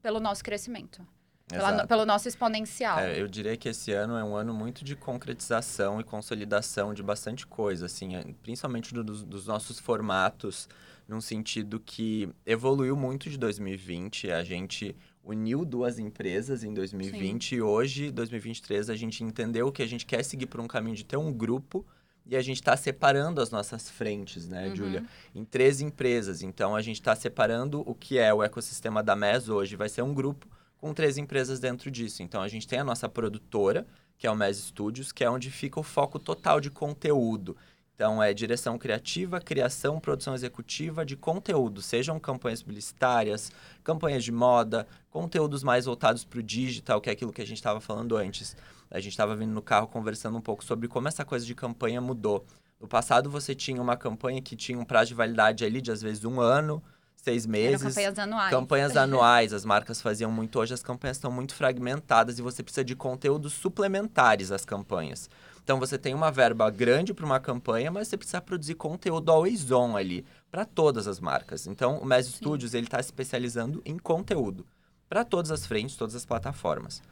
pelo 0.01 0.21
nosso 0.21 0.45
crescimento. 0.45 1.05
Pela, 1.49 1.87
pelo 1.87 2.05
nosso 2.05 2.29
exponencial. 2.29 2.99
É, 2.99 3.21
eu 3.21 3.27
diria 3.27 3.57
que 3.57 3.71
esse 3.71 3.91
ano 3.93 4.17
é 4.17 4.25
um 4.25 4.37
ano 4.37 4.53
muito 4.53 4.85
de 4.85 4.95
concretização 4.95 5.99
e 5.99 6.05
consolidação 6.05 6.93
de 6.93 7.03
bastante 7.03 7.47
coisa, 7.47 7.87
assim, 7.87 8.17
é, 8.17 8.25
principalmente 8.43 8.93
do, 8.93 9.03
dos 9.03 9.47
nossos 9.47 9.79
formatos, 9.79 10.69
num 11.09 11.23
sentido 11.23 11.81
que 11.81 12.29
evoluiu 12.45 12.95
muito 12.95 13.31
de 13.31 13.39
2020. 13.39 14.31
A 14.31 14.45
gente 14.45 14.95
uniu 15.25 15.65
duas 15.65 15.99
empresas 15.99 16.63
em 16.63 16.75
2020 16.75 17.49
Sim. 17.49 17.57
e 17.57 17.63
hoje, 17.63 18.11
2023, 18.11 18.91
a 18.91 18.95
gente 18.95 19.25
entendeu 19.25 19.73
que 19.73 19.83
a 19.83 19.87
gente 19.87 20.05
quer 20.05 20.23
seguir 20.23 20.47
por 20.47 20.61
um 20.61 20.67
caminho 20.67 20.97
de 20.97 21.05
ter 21.05 21.17
um 21.17 21.33
grupo 21.33 21.85
e 22.27 22.37
a 22.37 22.43
gente 22.43 22.59
está 22.59 22.77
separando 22.77 23.41
as 23.41 23.51
nossas 23.51 23.89
frentes, 23.89 24.47
né, 24.47 24.69
uhum. 24.69 24.77
Júlia? 24.77 25.05
Em 25.35 25.45
três 25.45 25.81
empresas. 25.81 26.43
Então, 26.43 26.77
a 26.77 26.83
gente 26.83 26.97
está 26.97 27.17
separando 27.17 27.83
o 27.87 27.95
que 27.95 28.19
é 28.19 28.33
o 28.35 28.43
ecossistema 28.43 29.03
da 29.03 29.17
MES 29.17 29.49
hoje. 29.49 29.77
Vai 29.77 29.89
ser 29.89 30.03
um 30.03 30.13
grupo 30.13 30.47
com 30.79 30.95
três 30.95 31.19
empresas 31.19 31.61
dentro 31.61 31.91
disso. 31.91 32.23
Então 32.23 32.41
a 32.41 32.49
gente 32.49 32.67
tem 32.67 32.79
a 32.79 32.85
nossa 32.85 33.09
produtora, 33.09 33.87
que 34.17 34.27
é 34.27 34.31
o 34.31 34.37
MES 34.37 34.59
Studios, 34.59 35.12
que 35.12 35.23
é 35.23 35.31
onde 35.31 35.51
fica 35.51 35.79
o 35.79 35.83
foco 35.83 36.19
total 36.19 36.61
de 36.61 36.71
conteúdo. 36.71 37.57
Então, 37.99 38.23
é 38.23 38.33
direção 38.33 38.79
criativa, 38.79 39.41
criação, 39.41 39.99
produção 39.99 40.33
executiva 40.33 41.05
de 41.05 41.17
conteúdo, 41.17 41.83
sejam 41.83 42.17
campanhas 42.21 42.62
publicitárias, 42.62 43.51
campanhas 43.83 44.23
de 44.23 44.31
moda, 44.31 44.87
conteúdos 45.11 45.64
mais 45.64 45.87
voltados 45.87 46.25
para 46.25 46.38
o 46.38 46.43
digital, 46.43 47.01
que 47.01 47.11
é 47.11 47.12
aquilo 47.12 47.33
que 47.33 47.43
a 47.43 47.45
gente 47.45 47.57
estava 47.57 47.81
falando 47.81 48.17
antes. 48.17 48.57
A 48.88 49.01
gente 49.01 49.11
estava 49.11 49.35
vindo 49.35 49.51
no 49.51 49.61
carro 49.61 49.88
conversando 49.88 50.38
um 50.38 50.41
pouco 50.41 50.64
sobre 50.64 50.87
como 50.87 51.09
essa 51.09 51.25
coisa 51.25 51.45
de 51.45 51.57
campanha 51.57 52.01
mudou. 52.01 52.47
No 52.81 52.87
passado, 52.87 53.29
você 53.29 53.53
tinha 53.53 53.83
uma 53.83 53.97
campanha 53.97 54.41
que 54.41 54.55
tinha 54.55 54.79
um 54.79 54.85
prazo 54.85 55.09
de 55.09 55.14
validade 55.14 55.64
ali 55.64 55.81
de 55.81 55.91
às 55.91 56.01
vezes 56.01 56.25
um 56.25 56.41
ano, 56.41 56.81
seis 57.22 57.46
meses. 57.46 57.83
Eram 57.83 57.90
campanhas 57.90 58.18
anuais. 58.18 58.50
Campanhas 58.50 58.96
anuais, 58.96 59.52
as 59.52 59.64
marcas 59.64 60.00
faziam 60.00 60.31
muito. 60.31 60.59
Hoje 60.59 60.74
as 60.74 60.83
campanhas 60.83 61.16
estão 61.16 61.31
muito 61.31 61.54
fragmentadas 61.54 62.38
e 62.38 62.42
você 62.42 62.62
precisa 62.62 62.85
de 62.85 62.94
conteúdos 62.94 63.52
suplementares 63.52 64.50
às 64.50 64.64
campanhas. 64.64 65.28
Então 65.62 65.78
você 65.78 65.98
tem 65.98 66.14
uma 66.14 66.31
verba 66.31 66.70
grande 66.70 67.12
para 67.12 67.26
uma 67.26 67.38
campanha, 67.38 67.90
mas 67.90 68.09
você 68.09 68.16
precisa 68.16 68.40
produzir 68.40 68.74
conteúdo 68.74 69.31
always 69.31 69.70
on 69.70 69.96
ali 69.96 70.24
para 70.50 70.64
todas 70.64 71.07
as 71.07 71.20
marcas. 71.20 71.66
Então 71.66 71.98
o 71.98 72.07
Mes 72.07 72.26
Studios 72.26 72.72
ele 72.72 72.87
está 72.87 72.98
especializando 72.98 73.83
em 73.85 73.98
conteúdo 73.98 74.66
para 75.09 75.24
todas 75.24 75.50
as 75.50 75.66
frentes, 75.66 75.96
todas 75.96 76.14
as 76.14 76.24
plataformas. 76.24 77.02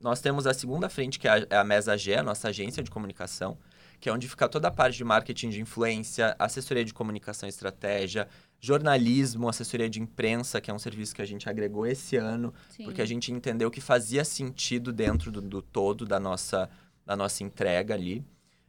Nós 0.00 0.20
temos 0.20 0.46
a 0.46 0.54
segunda 0.54 0.88
frente 0.88 1.18
que 1.18 1.28
é 1.28 1.46
a 1.50 1.60
é 1.60 1.64
Mes 1.64 1.88
AG, 1.88 2.14
a 2.14 2.22
nossa 2.22 2.48
agência 2.48 2.82
de 2.82 2.90
comunicação, 2.90 3.58
que 4.00 4.08
é 4.08 4.12
onde 4.12 4.26
fica 4.26 4.48
toda 4.48 4.68
a 4.68 4.70
parte 4.70 4.96
de 4.96 5.04
marketing 5.04 5.50
de 5.50 5.60
influência, 5.60 6.34
assessoria 6.38 6.84
de 6.84 6.94
comunicação 6.94 7.46
e 7.46 7.50
estratégia, 7.50 8.26
jornalismo, 8.60 9.48
assessoria 9.48 9.88
de 9.88 10.00
imprensa, 10.00 10.60
que 10.60 10.70
é 10.70 10.74
um 10.74 10.78
serviço 10.78 11.14
que 11.14 11.22
a 11.22 11.26
gente 11.26 11.48
agregou 11.48 11.86
esse 11.86 12.16
ano, 12.16 12.52
Sim. 12.68 12.84
porque 12.84 13.00
a 13.00 13.06
gente 13.06 13.32
entendeu 13.32 13.70
que 13.70 13.80
fazia 13.80 14.24
sentido 14.24 14.92
dentro 14.92 15.32
do, 15.32 15.40
do 15.40 15.62
todo 15.62 16.04
da 16.04 16.20
nossa, 16.20 16.68
da 17.06 17.16
nossa 17.16 17.42
entrega 17.42 17.94
ali. 17.94 18.24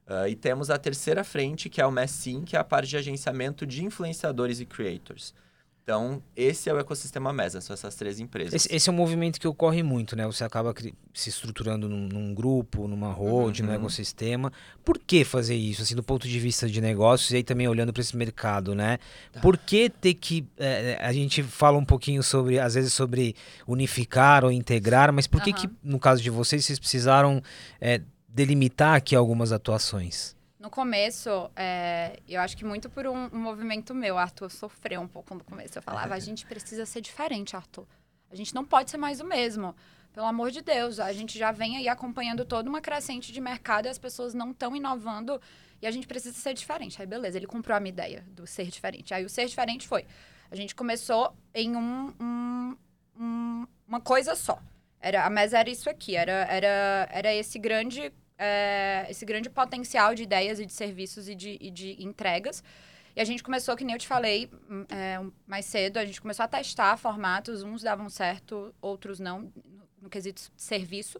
Uh, 0.08 0.27
e 0.27 0.36
temos 0.36 0.69
a 0.69 0.77
terceira 0.77 1.23
frente, 1.23 1.69
que 1.69 1.82
é 1.82 1.86
o 1.86 1.91
Messim, 1.91 2.43
que 2.43 2.56
é 2.56 2.60
a 2.60 2.63
parte 2.63 2.89
de 2.89 2.97
agenciamento 2.97 3.65
de 3.65 3.84
influenciadores 3.84 4.60
e 4.60 4.65
creators. 4.65 5.34
Então, 5.83 6.21
esse 6.35 6.69
é 6.69 6.73
o 6.73 6.79
ecossistema 6.79 7.33
Mesa, 7.33 7.59
são 7.59 7.73
essas 7.73 7.95
três 7.95 8.19
empresas. 8.19 8.53
Esse, 8.53 8.75
esse, 8.75 8.87
é 8.87 8.93
um 8.93 8.95
movimento 8.95 9.39
que 9.39 9.47
ocorre 9.47 9.81
muito, 9.81 10.15
né? 10.15 10.25
Você 10.27 10.43
acaba 10.43 10.73
se 11.11 11.29
estruturando 11.29 11.89
num, 11.89 12.07
num 12.07 12.33
grupo, 12.35 12.87
numa 12.87 13.11
road, 13.11 13.61
uhum. 13.61 13.67
no 13.67 13.73
ecossistema. 13.73 14.53
Por 14.85 14.99
que 14.99 15.23
fazer 15.23 15.55
isso, 15.55 15.81
assim, 15.81 15.95
do 15.95 16.03
ponto 16.03 16.27
de 16.27 16.39
vista 16.39 16.69
de 16.69 16.79
negócios 16.79 17.31
e 17.31 17.37
aí 17.37 17.43
também 17.43 17.67
olhando 17.67 17.91
para 17.91 18.01
esse 18.01 18.15
mercado, 18.15 18.75
né? 18.75 18.99
Tá. 19.31 19.39
Por 19.41 19.57
que 19.57 19.89
ter 19.89 20.13
que... 20.13 20.45
É, 20.57 20.99
a 21.01 21.11
gente 21.11 21.41
fala 21.41 21.77
um 21.79 21.85
pouquinho 21.85 22.21
sobre, 22.21 22.59
às 22.59 22.75
vezes, 22.75 22.93
sobre 22.93 23.35
unificar 23.67 24.45
ou 24.45 24.51
integrar, 24.51 25.11
mas 25.11 25.25
por 25.25 25.41
que, 25.41 25.49
uhum. 25.49 25.55
que 25.55 25.69
no 25.83 25.99
caso 25.99 26.21
de 26.21 26.29
vocês, 26.29 26.63
vocês 26.63 26.77
precisaram 26.77 27.41
é, 27.79 28.01
delimitar 28.29 28.95
aqui 28.95 29.15
algumas 29.15 29.51
atuações? 29.51 30.35
No 30.62 30.69
começo, 30.69 31.50
é, 31.56 32.19
eu 32.30 32.39
acho 32.39 32.56
que 32.56 32.63
muito 32.63 32.88
por 32.88 33.08
um, 33.08 33.26
um, 33.34 33.39
movimento 33.39 33.95
meu, 33.95 34.15
Arthur 34.15 34.52
sofreu 34.52 35.02
um 35.02 35.08
pouco 35.08 35.34
no 35.34 35.43
começo. 35.43 35.76
Eu 35.76 35.82
falava, 35.82 36.13
a 36.13 36.19
gente 36.21 36.45
precisa 36.45 36.86
ser 36.86 37.02
diferente, 37.02 37.56
Arthur. 37.56 37.88
A 38.30 38.36
gente 38.36 38.54
não 38.54 38.63
pode 38.63 38.91
ser 38.91 38.97
mais 38.97 39.19
o 39.19 39.26
mesmo. 39.26 39.76
Pelo 40.13 40.28
amor 40.28 40.52
de 40.52 40.62
Deus, 40.62 41.00
a 41.00 41.12
gente 41.13 41.39
já 41.39 41.52
vem 41.52 41.78
aí 41.78 41.88
acompanhando 41.88 42.45
toda 42.45 42.69
uma 42.69 42.80
crescente 42.80 43.32
de 43.32 43.41
mercado 43.41 43.88
e 43.88 43.89
as 43.89 43.97
pessoas 43.97 44.36
não 44.36 44.52
estão 44.52 44.76
inovando 44.76 45.41
e 45.82 45.88
a 45.88 45.89
gente 45.89 46.06
precisa 46.06 46.38
ser 46.38 46.54
diferente. 46.54 47.02
Aí, 47.02 47.08
beleza, 47.08 47.39
ele 47.39 47.47
comprou 47.47 47.76
a 47.76 47.80
minha 47.80 47.91
ideia 47.91 48.24
do 48.28 48.45
ser 48.45 48.67
diferente. 48.67 49.15
Aí, 49.15 49.26
o 49.26 49.30
ser 49.30 49.47
diferente 49.47 49.88
foi: 49.88 50.06
a 50.52 50.56
gente 50.56 50.76
começou 50.76 51.36
em 51.56 51.76
um, 51.76 52.13
um, 52.21 52.78
um 53.19 53.67
uma 53.88 54.00
coisa 54.00 54.36
só. 54.36 54.62
Era, 55.00 55.26
a 55.26 55.30
mesa 55.32 55.58
era 55.58 55.71
isso 55.71 55.89
aqui, 55.89 56.15
era, 56.15 56.45
era, 56.45 57.10
era 57.10 57.34
esse 57.34 57.58
grande 57.58 58.13
é, 58.43 59.06
esse 59.08 59.23
grande 59.23 59.51
potencial 59.51 60.15
de 60.15 60.23
ideias 60.23 60.60
e 60.60 60.65
de 60.65 60.73
serviços 60.73 61.30
e 61.30 61.36
de, 61.36 61.60
e 61.62 61.69
de 61.69 62.04
entregas. 62.04 62.63
E 63.15 63.21
a 63.21 63.23
gente 63.23 63.43
começou, 63.43 63.75
que 63.75 63.84
nem 63.84 63.93
eu 63.93 63.99
te 63.99 64.08
falei 64.08 64.49
é, 64.89 65.19
mais 65.45 65.65
cedo, 65.65 65.97
a 65.97 66.06
gente 66.06 66.19
começou 66.19 66.43
a 66.43 66.47
testar 66.47 66.97
formatos, 66.97 67.62
uns 67.62 67.84
davam 67.84 68.10
certo, 68.10 68.73
outros 68.82 69.19
não, 69.19 69.54
no, 70.01 70.10
quesito 70.10 70.41
serviço. 70.56 71.19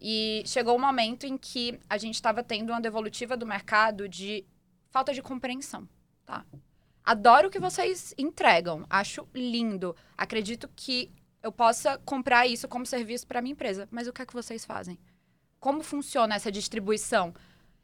E 0.00 0.42
chegou 0.44 0.76
um 0.76 0.80
momento 0.80 1.24
em 1.24 1.38
que 1.38 1.78
a 1.88 1.96
gente 1.96 2.14
estava 2.14 2.42
tendo 2.42 2.70
uma 2.70 2.80
devolutiva 2.80 3.36
do 3.36 3.46
mercado 3.46 4.08
de 4.08 4.44
falta 4.90 5.14
de 5.14 5.22
compreensão, 5.22 5.88
tá? 6.26 6.44
Adoro 7.04 7.48
o 7.48 7.50
que 7.50 7.60
vocês 7.60 8.12
entregam, 8.18 8.84
acho 8.90 9.28
lindo. 9.34 9.94
Acredito 10.16 10.68
que 10.74 11.12
eu 11.42 11.52
possa 11.52 11.98
comprar 11.98 12.46
isso 12.46 12.66
como 12.66 12.84
serviço 12.84 13.26
para 13.26 13.40
minha 13.40 13.52
empresa, 13.52 13.86
mas 13.90 14.08
o 14.08 14.12
que 14.12 14.22
é 14.22 14.26
que 14.26 14.32
vocês 14.32 14.64
fazem? 14.64 14.98
Como 15.60 15.82
funciona 15.82 16.34
essa 16.34 16.50
distribuição. 16.50 17.32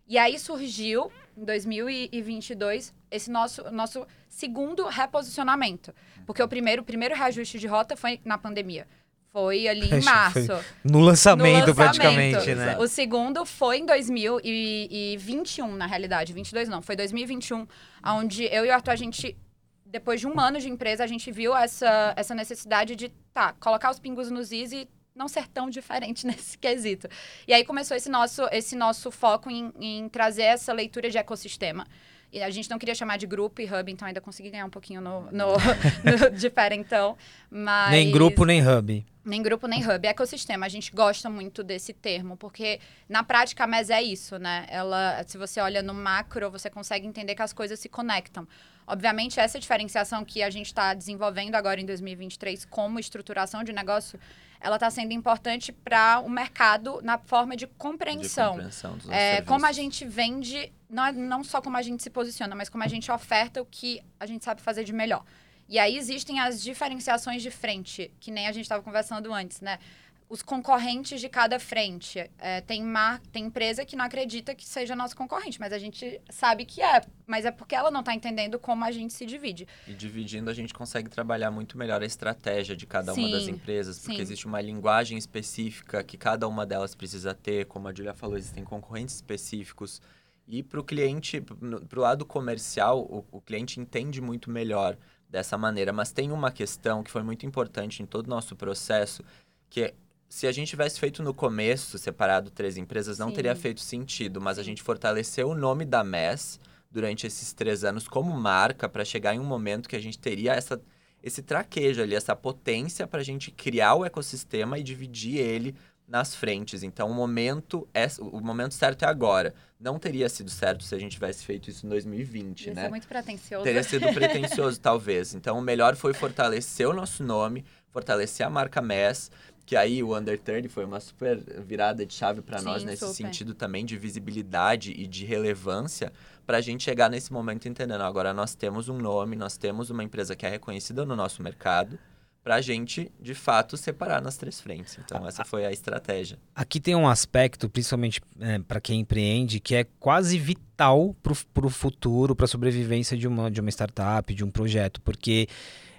E 0.09 0.19
aí 0.19 0.39
surgiu, 0.39 1.13
em 1.37 1.45
2022, 1.45 2.95
esse 3.11 3.31
nosso, 3.31 3.71
nosso 3.71 4.07
segundo 4.29 4.87
reposicionamento. 4.87 5.95
Porque 6.25 6.43
o 6.43 6.49
primeiro, 6.49 6.83
o 6.83 6.85
primeiro 6.85 7.15
reajuste 7.15 7.59
de 7.59 7.67
rota 7.67 7.97
foi 7.97 8.21
na 8.25 8.39
pandemia. 8.39 8.87
Foi 9.33 9.69
ali 9.69 9.91
em 9.91 10.01
março. 10.05 10.53
No 10.83 11.01
lançamento, 11.01 11.67
no 11.67 11.67
lançamento, 11.67 11.75
praticamente, 11.75 12.55
né? 12.55 12.79
O 12.79 12.89
segundo 12.89 13.45
foi 13.45 13.79
em 13.79 13.87
2021, 13.87 15.77
na 15.77 15.87
realidade. 15.87 16.33
22 16.33 16.69
não, 16.69 16.81
foi 16.81 16.97
2021, 16.97 17.67
onde 18.05 18.45
eu 18.45 18.65
e 18.65 18.71
o 18.71 18.73
Arthur, 18.73 18.93
a 18.93 18.97
gente, 18.97 19.37
depois 19.85 20.21
de 20.21 20.27
um 20.27 20.41
ano 20.41 20.59
de 20.59 20.71
empresa, 20.71 21.05
a 21.05 21.07
gente 21.07 21.31
viu 21.31 21.55
essa, 21.55 22.15
essa 22.17 22.35
necessidade 22.35 22.97
de, 22.97 23.11
tá, 23.35 23.53
colocar 23.61 23.91
os 23.91 23.99
pingos 23.99 24.31
nos 24.31 24.53
is 24.53 24.73
e 24.73 24.89
não 25.17 25.27
ser 25.27 25.49
tão 25.49 25.69
diferente 25.71 26.27
nesse 26.29 26.57
quesito. 26.59 27.09
E 27.49 27.53
aí 27.55 27.65
começou 27.65 27.97
esse 27.97 28.09
nosso, 28.09 28.47
esse 28.53 28.77
nosso 28.77 29.11
foco 29.11 29.51
em, 29.51 29.73
em 29.81 30.09
trazer 30.09 30.43
essa 30.43 30.73
leitura 30.73 31.11
de 31.11 31.19
ecossistema. 31.19 31.87
E 32.33 32.43
a 32.43 32.51
gente 32.51 32.69
não 32.69 32.79
queria 32.79 32.95
chamar 32.95 33.17
de 33.17 33.27
grupo 33.27 33.63
e 33.63 33.65
hub, 33.65 33.91
então 33.91 34.07
ainda 34.07 34.21
consegui 34.21 34.51
ganhar 34.51 34.67
um 34.67 34.71
pouquinho 34.71 35.01
no, 35.01 35.23
no, 35.33 35.47
no 36.05 36.31
diferentão. 36.37 37.17
Mas... 37.51 37.91
Nem 37.91 38.11
grupo, 38.11 38.45
nem 38.45 38.61
hub. 38.67 39.07
Nem 39.25 39.43
grupo, 39.43 39.67
nem 39.67 39.83
hub. 39.83 40.07
Ecossistema. 40.07 40.67
A 40.67 40.69
gente 40.69 40.93
gosta 40.93 41.31
muito 41.31 41.65
desse 41.65 41.93
termo, 41.93 42.37
porque 42.37 42.79
na 43.09 43.25
prática 43.25 43.65
a 43.65 43.67
MES 43.67 43.91
é 43.91 44.03
isso, 44.03 44.39
né? 44.39 44.67
Ela, 44.69 45.25
se 45.27 45.39
você 45.39 45.61
olha 45.61 45.83
no 45.83 45.95
macro, 45.95 46.51
você 46.51 46.69
consegue 46.69 47.07
entender 47.07 47.35
que 47.35 47.43
as 47.43 47.53
coisas 47.53 47.81
se 47.81 47.89
conectam. 47.89 48.47
Obviamente, 48.87 49.41
essa 49.41 49.59
diferenciação 49.59 50.25
que 50.25 50.43
a 50.43 50.51
gente 50.51 50.67
está 50.67 50.95
desenvolvendo 50.95 51.57
agora 51.57 51.81
em 51.81 51.87
2023 51.87 52.65
como 52.67 53.01
estruturação 53.01 53.65
de 53.65 53.73
negócio 53.73 54.19
ela 54.67 54.77
está 54.77 54.91
sendo 54.91 55.13
importante 55.13 55.71
para 55.71 56.19
o 56.19 56.29
mercado 56.29 57.01
na 57.01 57.19
forma 57.19 57.57
de 57.57 57.69
compreensão. 57.69 58.57
De 58.57 58.63
compreensão 58.65 58.97
dos 58.97 59.09
é, 59.11 59.41
como 59.43 59.65
a 59.65 59.71
gente 59.71 60.05
vende, 60.05 60.73
não, 60.91 61.07
é, 61.07 61.13
não 61.13 61.45
só 61.45 61.63
como 61.63 61.77
a 61.77 61.83
gente 61.83 62.03
se 62.03 62.11
posiciona, 62.11 62.53
mas 62.57 62.69
como 62.69 62.83
a 62.83 62.89
gente 62.89 63.09
oferta 63.13 63.63
o 63.63 63.65
que 63.65 64.03
a 64.19 64.27
gente 64.27 64.45
sabe 64.45 64.61
fazer 64.61 64.83
de 64.83 64.93
melhor. 64.93 65.25
E 65.69 65.79
aí 65.79 65.97
existem 65.97 66.41
as 66.41 66.61
diferenciações 66.61 67.43
de 67.43 67.51
frente, 67.51 68.11
que 68.19 68.33
nem 68.33 68.49
a 68.49 68.53
gente 68.53 68.65
estava 68.65 68.83
conversando 68.83 69.33
antes, 69.33 69.61
né? 69.61 69.79
Os 70.29 70.43
concorrentes 70.43 71.21
de 71.21 71.29
cada 71.29 71.59
frente. 71.59 72.29
É, 72.39 72.61
tem, 72.61 72.83
mar... 72.83 73.21
tem 73.33 73.45
empresa 73.45 73.85
que 73.85 73.95
não 73.95 74.05
acredita 74.05 74.55
que 74.55 74.67
seja 74.67 74.97
nosso 74.97 75.17
concorrente, 75.17 75.61
mas 75.61 75.73
a 75.73 75.79
gente 75.79 76.21
sabe 76.29 76.65
que 76.65 76.83
é. 76.83 77.01
Mas 77.27 77.45
é 77.45 77.51
porque 77.51 77.75
ela 77.75 77.91
não 77.91 78.01
está 78.01 78.13
entendendo 78.15 78.59
como 78.59 78.85
a 78.85 78.91
gente 78.91 79.13
se 79.13 79.25
divide. 79.25 79.69
E 79.87 79.95
dividindo, 79.95 80.51
a 80.51 80.55
gente 80.55 80.75
consegue 80.75 81.09
trabalhar 81.09 81.51
muito 81.51 81.79
melhor 81.79 82.03
a 82.03 82.07
estratégia 82.07 82.77
de 82.77 82.87
cada 82.87 83.15
sim, 83.15 83.21
uma 83.21 83.31
das 83.31 83.47
empresas, 83.47 83.99
porque 83.99 84.17
sim. 84.17 84.23
existe 84.23 84.47
uma 84.47 84.61
linguagem 84.61 85.17
específica 85.17 86.03
que 86.03 86.17
cada 86.17 86.49
uma 86.49 86.67
delas 86.67 86.95
precisa 86.95 87.33
ter. 87.33 87.67
Como 87.67 87.87
a 87.87 87.95
Julia 87.95 88.15
falou, 88.15 88.37
existem 88.37 88.65
concorrentes 88.65 89.15
específicos. 89.15 90.03
E 90.49 90.63
para 90.63 90.81
o 90.81 90.85
cliente, 90.85 91.41
para 91.41 91.99
o 91.99 92.03
lado 92.03 92.25
comercial, 92.25 93.01
o, 93.01 93.25
o 93.31 93.41
cliente 93.41 93.79
entende 93.79 94.21
muito 94.21 94.51
melhor 94.51 94.97
dessa 95.29 95.57
maneira. 95.57 95.93
Mas 95.93 96.11
tem 96.11 96.33
uma 96.33 96.51
questão 96.51 97.03
que 97.05 97.11
foi 97.11 97.23
muito 97.23 97.47
importante 97.47 98.03
em 98.03 98.07
todo 98.07 98.27
o 98.27 98.31
nosso 98.31 98.57
processo, 98.57 99.25
que 99.69 99.83
é 99.83 99.95
se 100.29 100.47
a 100.47 100.53
gente 100.53 100.69
tivesse 100.69 100.99
feito 100.99 101.23
no 101.23 101.33
começo, 101.33 101.99
separado 101.99 102.51
três 102.51 102.77
empresas, 102.77 103.19
não 103.19 103.29
Sim. 103.29 103.35
teria 103.35 103.55
feito 103.55 103.81
sentido, 103.81 104.41
mas 104.41 104.59
a 104.59 104.63
gente 104.63 104.83
fortaleceu 104.83 105.49
o 105.49 105.55
nome 105.55 105.85
da 105.85 106.03
MES 106.03 106.59
durante 106.91 107.27
esses 107.27 107.53
três 107.53 107.85
anos 107.85 108.09
como 108.09 108.33
marca 108.37 108.89
para 108.89 109.05
chegar 109.05 109.35
em 109.35 109.39
um 109.39 109.45
momento 109.45 109.89
que 109.89 109.97
a 109.97 110.01
gente 110.01 110.19
teria 110.19 110.53
essa, 110.53 110.81
esse 111.23 111.43
traquejo 111.43 112.03
ali, 112.03 112.15
essa 112.15 112.35
potência 112.35 113.07
para 113.07 113.21
a 113.21 113.25
gente 113.25 113.51
criar 113.51 113.95
o 113.95 114.05
ecossistema 114.05 114.79
e 114.79 114.83
dividir 114.83 115.39
ele 115.39 115.75
nas 116.09 116.35
frentes. 116.35 116.83
Então, 116.83 117.11
o 117.11 117.15
momento 117.15 117.87
é 117.93 118.07
o 118.21 118.41
momento 118.41 118.75
certo 118.75 119.05
é 119.05 119.09
agora. 119.09 119.55
Não 119.79 119.99
teria 119.99 120.29
sido 120.29 120.51
certo 120.51 120.85
se 120.85 120.95
a 120.95 120.99
gente 120.99 121.13
tivesse 121.13 121.45
feito 121.45 121.69
isso 121.69 121.85
em 121.85 121.89
2020, 121.89 122.67
Ia 122.67 122.75
né? 122.75 122.83
Ser 122.83 122.89
muito 122.89 123.09
pretencioso. 123.09 123.65
Teria 123.65 123.83
sido 123.83 124.07
pretencioso, 124.15 124.81
talvez. 124.81 125.35
Então, 125.35 125.59
o 125.59 125.63
melhor 125.63 125.97
foi 125.97 126.15
fortalecer 126.15 126.89
o 126.89 126.93
nosso 126.93 127.23
nome, 127.25 127.65
fortalecer 127.91 128.47
a 128.47 128.51
marca 128.51 128.81
MES 128.81 129.31
que 129.67 129.75
aí 129.75 130.01
o 130.01 130.17
Under 130.17 130.39
30 130.39 130.69
foi 130.69 130.85
uma 130.85 131.01
super 131.01 131.39
virada 131.67 132.07
de 132.07 132.15
chave 132.15 132.41
para 132.41 132.63
nós 132.63 132.85
nesse 132.85 133.01
super. 133.01 133.15
sentido 133.15 133.53
também 133.53 133.85
de 133.85 133.99
visibilidade 133.99 134.93
e 134.93 135.09
de 135.09 135.25
relevância 135.25 136.13
para 136.47 136.59
a 136.59 136.61
gente 136.61 136.85
chegar 136.85 137.11
nesse 137.11 137.33
momento 137.33 137.69
entendendo. 137.69 138.03
Agora 138.03 138.33
nós 138.33 138.55
temos 138.55 138.89
um 138.89 138.97
nome, 138.97 139.35
nós 139.35 139.57
temos 139.57 139.91
uma 139.91 140.05
empresa 140.05 140.37
que 140.37 140.47
é 140.47 140.49
reconhecida 140.49 141.05
no 141.05 141.17
nosso 141.17 141.43
mercado 141.43 141.99
para 142.45 142.55
a 142.55 142.61
gente, 142.61 143.11
de 143.21 143.35
fato, 143.35 143.77
separar 143.77 144.23
nas 144.23 144.37
três 144.37 144.61
frentes. 144.61 144.97
Então, 145.05 145.27
essa 145.27 145.45
foi 145.45 145.67
a 145.67 145.73
estratégia. 145.73 146.39
Aqui 146.55 146.79
tem 146.79 146.95
um 146.95 147.09
aspecto, 147.09 147.69
principalmente 147.69 148.21
é, 148.39 148.61
para 148.61 148.81
quem 148.81 149.01
empreende, 149.01 149.59
que 149.59 149.75
é 149.75 149.85
quase 149.99 150.39
vital 150.39 151.13
para 151.25 151.67
o 151.67 151.71
futuro, 151.71 152.37
para 152.37 152.45
a 152.45 152.49
sobrevivência 152.49 153.17
de 153.17 153.27
uma, 153.27 153.51
de 153.51 153.61
uma 153.61 153.69
startup, 153.69 154.33
de 154.33 154.45
um 154.45 154.51
projeto, 154.53 155.01
porque 155.01 155.49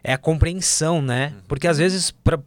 é 0.02 0.14
a 0.14 0.18
compreensão, 0.18 1.02
né? 1.02 1.34
Uhum. 1.36 1.42
Porque 1.50 1.68
às 1.68 1.80
vezes, 1.80 2.12
para 2.12 2.40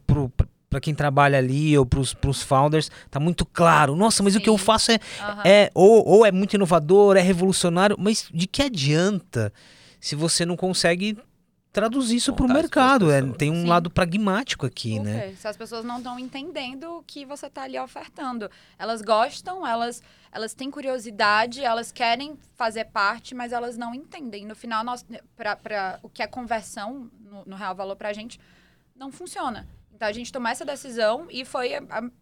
para 0.71 0.81
quem 0.81 0.95
trabalha 0.95 1.37
ali 1.37 1.77
ou 1.77 1.85
para 1.85 2.01
os 2.01 2.43
founders, 2.43 2.91
tá 3.11 3.19
muito 3.19 3.45
claro. 3.45 3.97
Nossa, 3.97 4.23
mas 4.23 4.35
Sim. 4.35 4.39
o 4.39 4.43
que 4.43 4.49
eu 4.49 4.57
faço 4.57 4.93
é, 4.93 4.95
uhum. 4.95 5.43
é 5.45 5.71
ou, 5.75 6.09
ou 6.09 6.25
é 6.25 6.31
muito 6.31 6.55
inovador, 6.55 7.17
é 7.17 7.21
revolucionário, 7.21 7.97
mas 7.99 8.29
de 8.33 8.47
que 8.47 8.63
adianta 8.63 9.53
se 10.01 10.15
você 10.15 10.47
não 10.47 10.57
consegue 10.57 11.19
traduzir 11.73 12.17
isso 12.17 12.33
para 12.33 12.47
o 12.47 12.49
mercado. 12.49 13.11
É, 13.11 13.21
tem 13.33 13.51
um 13.51 13.63
Sim. 13.63 13.67
lado 13.67 13.91
pragmático 13.91 14.65
aqui, 14.65 14.99
okay. 14.99 15.13
né? 15.13 15.35
Se 15.35 15.47
as 15.47 15.57
pessoas 15.57 15.85
não 15.85 15.99
estão 15.99 16.19
entendendo 16.19 16.99
o 16.99 17.03
que 17.03 17.25
você 17.25 17.47
está 17.47 17.63
ali 17.63 17.79
ofertando. 17.79 18.51
Elas 18.79 19.03
gostam, 19.03 19.67
elas, 19.67 20.03
elas 20.33 20.55
têm 20.55 20.71
curiosidade, 20.71 21.65
elas 21.65 21.93
querem 21.93 22.39
fazer 22.55 22.87
parte, 22.87 23.35
mas 23.35 23.53
elas 23.53 23.77
não 23.77 23.95
entendem. 23.95 24.47
No 24.47 24.55
final, 24.55 24.85
para 25.37 25.99
o 26.03 26.09
que 26.09 26.23
é 26.23 26.27
conversão, 26.27 27.11
no, 27.21 27.45
no 27.45 27.57
real 27.57 27.75
valor 27.75 27.97
para 27.97 28.09
a 28.09 28.13
gente, 28.13 28.41
não 28.97 29.13
funciona. 29.13 29.67
Então 30.01 30.09
a 30.09 30.13
gente 30.13 30.33
tomou 30.33 30.49
essa 30.49 30.65
decisão 30.65 31.27
e 31.29 31.45
foi, 31.45 31.73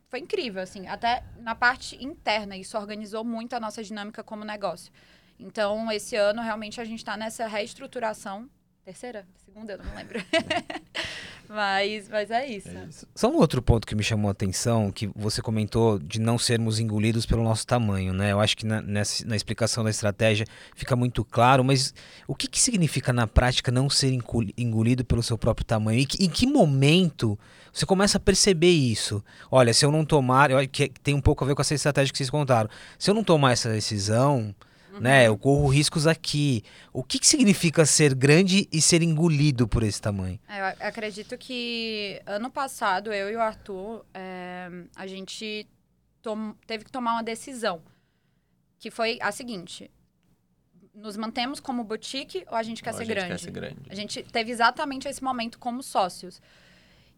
foi 0.08 0.18
incrível, 0.18 0.60
assim, 0.60 0.88
até 0.88 1.22
na 1.38 1.54
parte 1.54 1.94
interna, 2.04 2.56
isso 2.56 2.76
organizou 2.76 3.22
muito 3.22 3.54
a 3.54 3.60
nossa 3.60 3.84
dinâmica 3.84 4.20
como 4.24 4.44
negócio. 4.44 4.92
Então, 5.38 5.88
esse 5.92 6.16
ano, 6.16 6.42
realmente, 6.42 6.80
a 6.80 6.84
gente 6.84 6.98
está 6.98 7.16
nessa 7.16 7.46
reestruturação. 7.46 8.50
Terceira? 8.88 9.26
Segunda? 9.44 9.74
Eu 9.74 9.84
não 9.84 9.94
lembro. 9.94 10.18
Mas, 11.50 12.10
mas 12.10 12.30
é 12.30 12.46
isso. 12.46 12.68
É 12.68 12.84
isso. 12.86 13.06
Só 13.14 13.30
um 13.30 13.36
outro 13.36 13.62
ponto 13.62 13.86
que 13.86 13.94
me 13.94 14.02
chamou 14.02 14.28
a 14.28 14.32
atenção, 14.32 14.90
que 14.92 15.10
você 15.16 15.40
comentou 15.40 15.98
de 15.98 16.20
não 16.20 16.36
sermos 16.38 16.78
engolidos 16.78 17.24
pelo 17.24 17.42
nosso 17.42 17.66
tamanho, 17.66 18.12
né? 18.12 18.32
Eu 18.32 18.40
acho 18.40 18.54
que 18.54 18.66
na, 18.66 18.82
nessa, 18.82 19.26
na 19.26 19.34
explicação 19.34 19.82
da 19.82 19.88
estratégia 19.88 20.46
fica 20.76 20.94
muito 20.94 21.24
claro, 21.24 21.64
mas 21.64 21.94
o 22.26 22.34
que, 22.34 22.46
que 22.48 22.60
significa 22.60 23.14
na 23.14 23.26
prática 23.26 23.72
não 23.72 23.88
ser 23.88 24.12
engoli- 24.12 24.52
engolido 24.58 25.02
pelo 25.06 25.22
seu 25.22 25.38
próprio 25.38 25.64
tamanho? 25.64 26.00
E 26.00 26.04
que- 26.06 26.22
em 26.22 26.28
que 26.28 26.46
momento 26.46 27.38
você 27.72 27.86
começa 27.86 28.18
a 28.18 28.20
perceber 28.20 28.68
isso? 28.70 29.24
Olha, 29.50 29.72
se 29.72 29.86
eu 29.86 29.90
não 29.90 30.04
tomar, 30.04 30.50
eu 30.50 30.68
que 30.68 30.90
tem 31.02 31.14
um 31.14 31.20
pouco 31.22 31.44
a 31.44 31.46
ver 31.46 31.54
com 31.54 31.62
essa 31.62 31.74
estratégia 31.74 32.12
que 32.12 32.18
vocês 32.18 32.28
contaram. 32.28 32.68
Se 32.98 33.10
eu 33.10 33.14
não 33.14 33.24
tomar 33.24 33.52
essa 33.52 33.70
decisão, 33.70 34.54
né, 35.00 35.26
eu 35.26 35.36
corro 35.38 35.68
riscos 35.68 36.06
aqui. 36.06 36.62
O 36.92 37.02
que, 37.04 37.18
que 37.18 37.26
significa 37.26 37.84
ser 37.86 38.14
grande 38.14 38.68
e 38.72 38.80
ser 38.82 39.02
engolido 39.02 39.66
por 39.68 39.82
esse 39.82 40.00
tamanho? 40.00 40.38
É, 40.48 40.60
Eu 40.60 40.64
ac- 40.66 40.82
acredito 40.82 41.36
que 41.38 42.20
ano 42.26 42.50
passado, 42.50 43.12
eu 43.12 43.30
e 43.30 43.36
o 43.36 43.40
Arthur, 43.40 44.04
é, 44.14 44.68
a 44.96 45.06
gente 45.06 45.66
teve 46.66 46.84
que 46.84 46.92
tomar 46.92 47.12
uma 47.14 47.22
decisão. 47.22 47.80
Que 48.78 48.90
foi 48.90 49.18
a 49.20 49.32
seguinte: 49.32 49.90
nos 50.94 51.16
mantemos 51.16 51.58
como 51.60 51.82
boutique 51.84 52.44
ou 52.48 52.56
a 52.56 52.62
gente 52.62 52.82
quer 52.82 52.90
Ou 52.92 52.96
ser 52.98 53.02
a 53.02 53.06
gente 53.06 53.14
grande? 53.14 53.28
quer 53.32 53.38
ser 53.38 53.50
grande. 53.50 53.76
A 53.88 53.94
gente 53.94 54.22
teve 54.24 54.50
exatamente 54.52 55.08
esse 55.08 55.22
momento 55.22 55.58
como 55.58 55.82
sócios. 55.82 56.40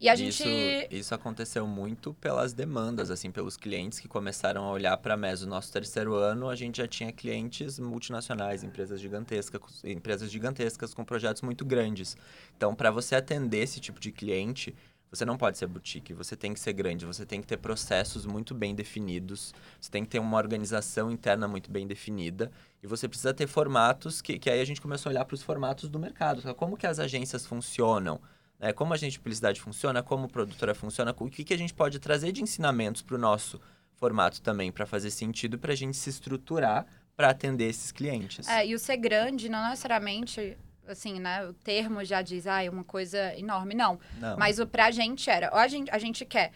E 0.01 0.09
a 0.09 0.15
gente. 0.15 0.41
Isso, 0.41 0.87
isso 0.89 1.15
aconteceu 1.15 1.67
muito 1.67 2.11
pelas 2.15 2.53
demandas, 2.53 3.11
assim, 3.11 3.29
pelos 3.29 3.55
clientes 3.55 3.99
que 3.99 4.07
começaram 4.07 4.63
a 4.63 4.71
olhar 4.71 4.97
para 4.97 5.13
a 5.13 5.17
MES. 5.17 5.41
No 5.41 5.49
nosso 5.49 5.71
terceiro 5.71 6.15
ano, 6.15 6.49
a 6.49 6.55
gente 6.55 6.77
já 6.77 6.87
tinha 6.87 7.11
clientes 7.11 7.77
multinacionais, 7.77 8.63
empresas 8.63 8.99
gigantescas, 8.99 9.61
empresas 9.83 10.31
gigantescas 10.31 10.95
com 10.95 11.05
projetos 11.05 11.43
muito 11.43 11.63
grandes. 11.63 12.17
Então, 12.57 12.73
para 12.73 12.89
você 12.89 13.13
atender 13.13 13.59
esse 13.59 13.79
tipo 13.79 13.99
de 13.99 14.11
cliente, 14.11 14.75
você 15.11 15.23
não 15.23 15.37
pode 15.37 15.59
ser 15.59 15.67
boutique, 15.67 16.15
você 16.15 16.35
tem 16.35 16.51
que 16.51 16.59
ser 16.59 16.73
grande, 16.73 17.05
você 17.05 17.23
tem 17.23 17.39
que 17.39 17.45
ter 17.45 17.57
processos 17.57 18.25
muito 18.25 18.55
bem 18.55 18.73
definidos, 18.73 19.53
você 19.79 19.91
tem 19.91 20.03
que 20.03 20.09
ter 20.09 20.19
uma 20.19 20.37
organização 20.37 21.11
interna 21.11 21.47
muito 21.47 21.69
bem 21.69 21.85
definida 21.85 22.49
e 22.81 22.87
você 22.87 23.07
precisa 23.07 23.35
ter 23.35 23.45
formatos 23.45 24.19
que, 24.19 24.39
que 24.39 24.49
aí 24.49 24.61
a 24.61 24.65
gente 24.65 24.81
começou 24.81 25.09
a 25.09 25.11
olhar 25.11 25.25
para 25.25 25.35
os 25.35 25.43
formatos 25.43 25.89
do 25.89 25.99
mercado, 25.99 26.41
como 26.55 26.77
que 26.77 26.87
as 26.87 26.97
agências 26.97 27.45
funcionam, 27.45 28.19
né? 28.61 28.71
Como 28.71 28.93
a 28.93 28.97
gente 28.97 29.13
de 29.13 29.19
publicidade 29.19 29.59
funciona, 29.59 30.03
como 30.03 30.29
produtora 30.29 30.75
funciona, 30.75 31.13
o 31.17 31.29
que, 31.29 31.43
que 31.43 31.53
a 31.53 31.57
gente 31.57 31.73
pode 31.73 31.99
trazer 31.99 32.31
de 32.31 32.43
ensinamentos 32.43 33.01
para 33.01 33.15
o 33.15 33.19
nosso 33.19 33.59
formato 33.95 34.41
também, 34.41 34.71
para 34.71 34.85
fazer 34.85 35.09
sentido, 35.09 35.57
para 35.57 35.73
a 35.73 35.75
gente 35.75 35.97
se 35.97 36.09
estruturar 36.09 36.85
para 37.15 37.29
atender 37.29 37.69
esses 37.69 37.91
clientes. 37.91 38.47
É, 38.47 38.65
e 38.65 38.73
o 38.73 38.79
ser 38.79 38.97
grande 38.97 39.49
não 39.49 39.69
necessariamente, 39.69 40.57
assim, 40.87 41.19
né? 41.19 41.45
O 41.45 41.53
termo 41.53 42.03
já 42.03 42.21
diz, 42.21 42.47
ah, 42.47 42.63
é 42.63 42.69
uma 42.69 42.83
coisa 42.83 43.37
enorme. 43.37 43.75
Não. 43.75 43.99
Não. 44.19 44.37
Mas 44.37 44.59
o 44.59 44.65
pra 44.65 44.91
gente 44.91 45.29
era, 45.29 45.49
ou 45.51 45.57
a 45.57 45.67
gente, 45.67 45.91
a 45.91 45.99
gente 45.99 46.25
quer 46.25 46.51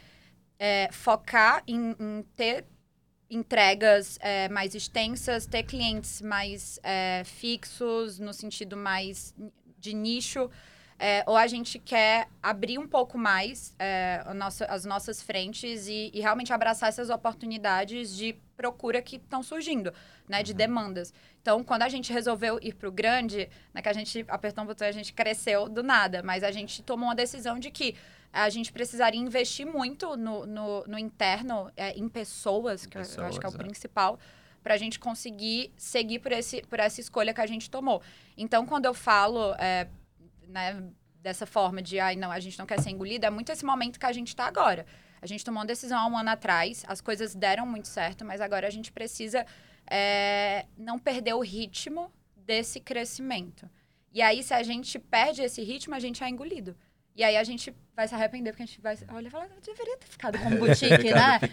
é, 0.57 0.89
focar 0.91 1.61
em, 1.67 1.95
em 1.99 2.23
ter 2.35 2.65
entregas 3.29 4.17
é, 4.21 4.47
mais 4.49 4.73
extensas, 4.73 5.45
ter 5.45 5.63
clientes 5.63 6.21
mais 6.21 6.79
é, 6.83 7.23
fixos, 7.25 8.19
no 8.19 8.33
sentido 8.33 8.77
mais 8.77 9.35
de 9.77 9.93
nicho, 9.93 10.49
é, 10.97 11.23
ou 11.27 11.35
a 11.35 11.45
gente 11.47 11.77
quer 11.77 12.27
abrir 12.41 12.77
um 12.79 12.87
pouco 12.87 13.17
mais 13.17 13.75
é, 13.77 14.21
a 14.25 14.33
nossa- 14.33 14.65
as 14.65 14.85
nossas 14.85 15.21
frentes 15.21 15.87
e, 15.87 16.09
e 16.13 16.21
realmente 16.21 16.53
abraçar 16.53 16.89
essas 16.89 17.09
oportunidades 17.09 18.15
de 18.15 18.33
procura 18.55 19.01
que 19.01 19.17
estão 19.17 19.43
surgindo, 19.43 19.93
né, 20.27 20.41
de 20.41 20.53
demandas. 20.53 21.13
Então, 21.41 21.63
quando 21.63 21.81
a 21.83 21.89
gente 21.89 22.11
resolveu 22.13 22.57
ir 22.61 22.73
para 22.73 22.87
o 22.87 22.91
grande, 22.91 23.49
né, 23.73 23.81
que 23.81 23.89
a 23.89 23.93
gente 23.93 24.23
apertou 24.29 24.63
um 24.63 24.67
botão 24.67 24.87
e 24.87 24.89
a 24.89 24.93
gente 24.93 25.11
cresceu 25.13 25.67
do 25.67 25.83
nada, 25.83 26.23
mas 26.23 26.43
a 26.43 26.51
gente 26.51 26.81
tomou 26.81 27.09
uma 27.09 27.15
decisão 27.15 27.59
de 27.59 27.69
que 27.69 27.95
a 28.31 28.49
gente 28.49 28.71
precisaria 28.71 29.19
investir 29.19 29.65
muito 29.65 30.15
no, 30.17 30.45
no, 30.45 30.83
no 30.87 30.97
interno, 30.99 31.69
é, 31.75 31.91
em 31.97 32.07
pessoas, 32.09 32.85
que 32.85 32.97
eu- 32.97 33.01
eu 33.01 33.25
acho 33.25 33.39
que 33.39 33.45
é 33.45 33.49
o 33.49 33.51
Pessoas, 33.51 33.55
é. 33.55 33.57
principal, 33.57 34.19
para 34.63 34.73
a 34.73 34.77
gente 34.77 34.97
conseguir 34.99 35.71
seguir 35.77 36.19
por, 36.19 36.31
esse, 36.31 36.61
por 36.63 36.79
essa 36.79 36.99
escolha 36.99 37.33
que 37.33 37.41
a 37.41 37.45
gente 37.45 37.69
tomou. 37.69 38.01
Então, 38.37 38.65
quando 38.65 38.85
eu 38.85 38.93
falo 38.93 39.53
é, 39.59 39.87
né, 40.47 40.89
dessa 41.21 41.45
forma 41.45 41.81
de, 41.81 41.99
ai, 41.99 42.15
não, 42.15 42.31
a 42.31 42.39
gente 42.39 42.57
não 42.57 42.65
quer 42.65 42.79
ser 42.79 42.89
engolido, 42.91 43.25
é 43.25 43.29
muito 43.29 43.51
esse 43.51 43.65
momento 43.65 43.99
que 43.99 44.05
a 44.05 44.13
gente 44.13 44.29
está 44.29 44.45
agora. 44.45 44.85
A 45.21 45.25
gente 45.25 45.43
tomou 45.43 45.59
uma 45.59 45.65
decisão 45.65 45.97
há 45.97 46.07
um 46.07 46.17
ano 46.17 46.29
atrás, 46.29 46.83
as 46.87 47.01
coisas 47.01 47.33
deram 47.33 47.65
muito 47.65 47.87
certo, 47.87 48.23
mas 48.23 48.41
agora 48.41 48.67
a 48.67 48.69
gente 48.69 48.91
precisa 48.91 49.45
é, 49.89 50.65
não 50.77 50.99
perder 50.99 51.33
o 51.33 51.39
ritmo 51.39 52.11
desse 52.35 52.79
crescimento. 52.79 53.69
E 54.13 54.21
aí, 54.21 54.43
se 54.43 54.53
a 54.53 54.63
gente 54.63 54.97
perde 54.99 55.41
esse 55.41 55.61
ritmo, 55.63 55.95
a 55.95 55.99
gente 55.99 56.23
é 56.23 56.29
engolido. 56.29 56.75
E 57.15 57.23
aí 57.23 57.37
a 57.37 57.43
gente 57.43 57.73
vai 57.95 58.07
se 58.07 58.13
arrepender, 58.13 58.51
porque 58.51 58.63
a 58.63 58.65
gente 58.65 58.81
vai 58.81 58.97
olhar 59.13 59.27
e 59.27 59.31
falar, 59.31 59.45
eu 59.45 59.61
deveria 59.61 59.97
ter 59.97 60.07
ficado 60.07 60.37
como 60.37 60.57
boutique, 60.57 60.97
Ficado 61.01 61.41
né? 61.41 61.49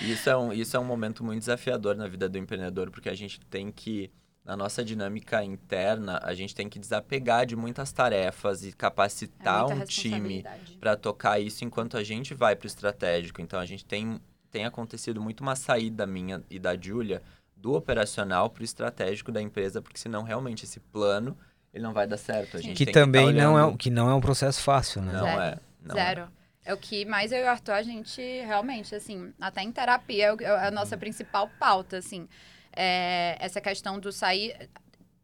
isso, 0.00 0.30
é 0.30 0.36
um, 0.36 0.52
isso 0.52 0.76
é 0.76 0.80
um 0.80 0.84
momento 0.84 1.22
muito 1.22 1.40
desafiador 1.40 1.94
na 1.94 2.08
vida 2.08 2.28
do 2.30 2.38
empreendedor, 2.38 2.90
porque 2.90 3.10
a 3.10 3.14
gente 3.14 3.38
tem 3.40 3.70
que, 3.70 4.10
na 4.44 4.56
nossa 4.56 4.84
dinâmica 4.84 5.42
interna, 5.42 6.20
a 6.22 6.34
gente 6.34 6.54
tem 6.54 6.68
que 6.68 6.78
desapegar 6.78 7.46
de 7.46 7.56
muitas 7.56 7.92
tarefas 7.92 8.62
e 8.64 8.68
É 8.68 8.72
capacitar 8.72 9.66
muita 9.66 9.74
um 9.82 9.84
time 9.86 10.44
para 10.78 10.96
tocar 10.96 11.40
isso 11.40 11.64
enquanto 11.64 11.96
a 11.96 12.04
gente 12.04 12.34
vai 12.34 12.54
para 12.54 12.66
o 12.66 12.68
estratégico. 12.68 13.40
Então, 13.40 13.58
a 13.58 13.64
gente 13.64 13.84
tem, 13.84 14.20
tem 14.50 14.66
acontecido 14.66 15.20
muito 15.20 15.40
uma 15.40 15.56
saída 15.56 16.06
minha 16.06 16.42
e 16.50 16.58
da 16.58 16.76
Júlia 16.76 17.22
do 17.56 17.72
operacional 17.72 18.50
para 18.50 18.60
o 18.60 18.64
estratégico 18.64 19.32
da 19.32 19.40
empresa, 19.40 19.80
porque 19.80 19.98
senão 19.98 20.22
realmente 20.22 20.64
esse 20.64 20.78
plano 20.78 21.36
ele 21.72 21.82
não 21.82 21.94
vai 21.94 22.06
dar 22.06 22.18
certo. 22.18 22.58
A 22.58 22.60
gente 22.60 22.76
Que 22.76 22.84
tem 22.84 22.92
tá 22.94 23.00
também 23.00 23.32
não, 23.32 23.58
é, 23.58 23.64
um- 23.64 23.76
que 23.76 23.88
não 23.90 24.10
é 24.10 24.14
um 24.14 24.20
processo 24.20 24.60
fácil, 24.60 25.00
né? 25.00 25.12
Não 25.12 25.24
Zero. 25.24 25.40
é. 25.42 25.58
Não 25.82 25.96
é. 25.98 26.04
Zero. 26.04 26.28
É 26.66 26.72
o 26.72 26.76
que 26.76 27.04
mais 27.06 27.32
eu 27.32 27.38
e 27.40 27.44
o 27.44 27.48
Arthur, 27.48 27.72
a 27.72 27.82
gente 27.82 28.20
realmente, 28.42 28.94
assim, 28.94 29.32
até 29.40 29.62
em 29.62 29.72
terapia, 29.72 30.34
é 30.38 30.44
é 30.44 30.48
a 30.66 30.68
Uhum. 30.68 30.74
nossa 30.74 30.96
principal 30.96 31.50
pauta, 31.58 31.96
assim. 31.98 32.28
É 32.76 33.36
essa 33.40 33.60
questão 33.60 33.98
do 34.00 34.10
sair. 34.12 34.68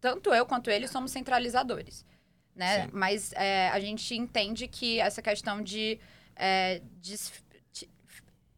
Tanto 0.01 0.33
eu 0.33 0.47
quanto 0.47 0.71
ele 0.71 0.87
somos 0.89 1.11
centralizadores. 1.11 2.05
Né? 2.55 2.85
Sim. 2.85 2.91
Mas 2.93 3.33
é, 3.35 3.69
a 3.71 3.81
gente 3.81 4.15
entende 4.15 4.67
que 4.69 4.99
essa 5.01 5.23
questão 5.23 5.63
de 5.63 5.99
é, 6.37 6.81
ti- 7.03 7.89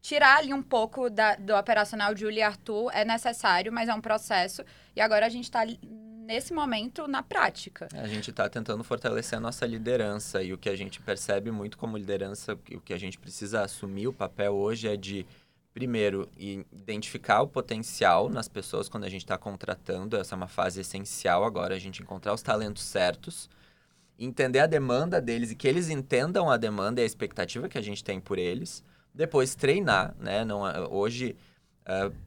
tirar 0.01 0.37
ali 0.37 0.53
um 0.53 0.61
pouco 0.63 1.09
da- 1.09 1.35
do 1.35 1.55
operacional 1.55 2.13
de 2.13 2.21
Julia 2.21 2.39
e 2.39 2.43
Arthur 2.43 2.91
é 2.93 3.05
necessário, 3.05 3.71
mas 3.71 3.87
é 3.89 3.93
um 3.93 4.01
processo. 4.01 4.63
E 4.95 5.01
agora 5.01 5.25
a 5.25 5.29
gente 5.29 5.45
está 5.45 5.61
nesse 6.25 6.53
momento 6.53 7.07
na 7.07 7.21
prática. 7.21 7.87
A 7.93 8.07
gente 8.07 8.29
está 8.29 8.49
tentando 8.49 8.83
fortalecer 8.83 9.37
a 9.37 9.41
nossa 9.41 9.65
liderança 9.65 10.41
e 10.41 10.53
o 10.53 10.57
que 10.57 10.69
a 10.69 10.75
gente 10.75 11.01
percebe 11.01 11.51
muito 11.51 11.77
como 11.77 11.97
liderança, 11.97 12.53
o 12.71 12.79
que 12.81 12.93
a 12.93 12.97
gente 12.97 13.17
precisa 13.19 13.61
assumir 13.61 14.07
o 14.07 14.13
papel 14.13 14.53
hoje 14.53 14.87
é 14.87 14.95
de, 14.95 15.25
primeiro, 15.73 16.29
identificar 16.37 17.41
o 17.41 17.47
potencial 17.47 18.29
nas 18.29 18.47
pessoas 18.47 18.87
quando 18.87 19.05
a 19.05 19.09
gente 19.09 19.23
está 19.23 19.37
contratando. 19.37 20.15
Essa 20.17 20.35
é 20.35 20.37
uma 20.37 20.47
fase 20.47 20.81
essencial 20.81 21.43
agora, 21.43 21.75
a 21.75 21.79
gente 21.79 22.01
encontrar 22.01 22.33
os 22.33 22.41
talentos 22.41 22.83
certos, 22.83 23.49
entender 24.19 24.59
a 24.59 24.67
demanda 24.67 25.19
deles 25.19 25.51
e 25.51 25.55
que 25.55 25.67
eles 25.67 25.89
entendam 25.89 26.49
a 26.49 26.57
demanda 26.57 27.01
e 27.01 27.03
a 27.03 27.07
expectativa 27.07 27.67
que 27.67 27.77
a 27.77 27.81
gente 27.81 28.03
tem 28.03 28.19
por 28.19 28.37
eles. 28.37 28.83
Depois 29.13 29.55
treinar, 29.55 30.13
né? 30.19 30.45
Não, 30.45 30.67
é- 30.67 30.79
hoje 30.87 31.35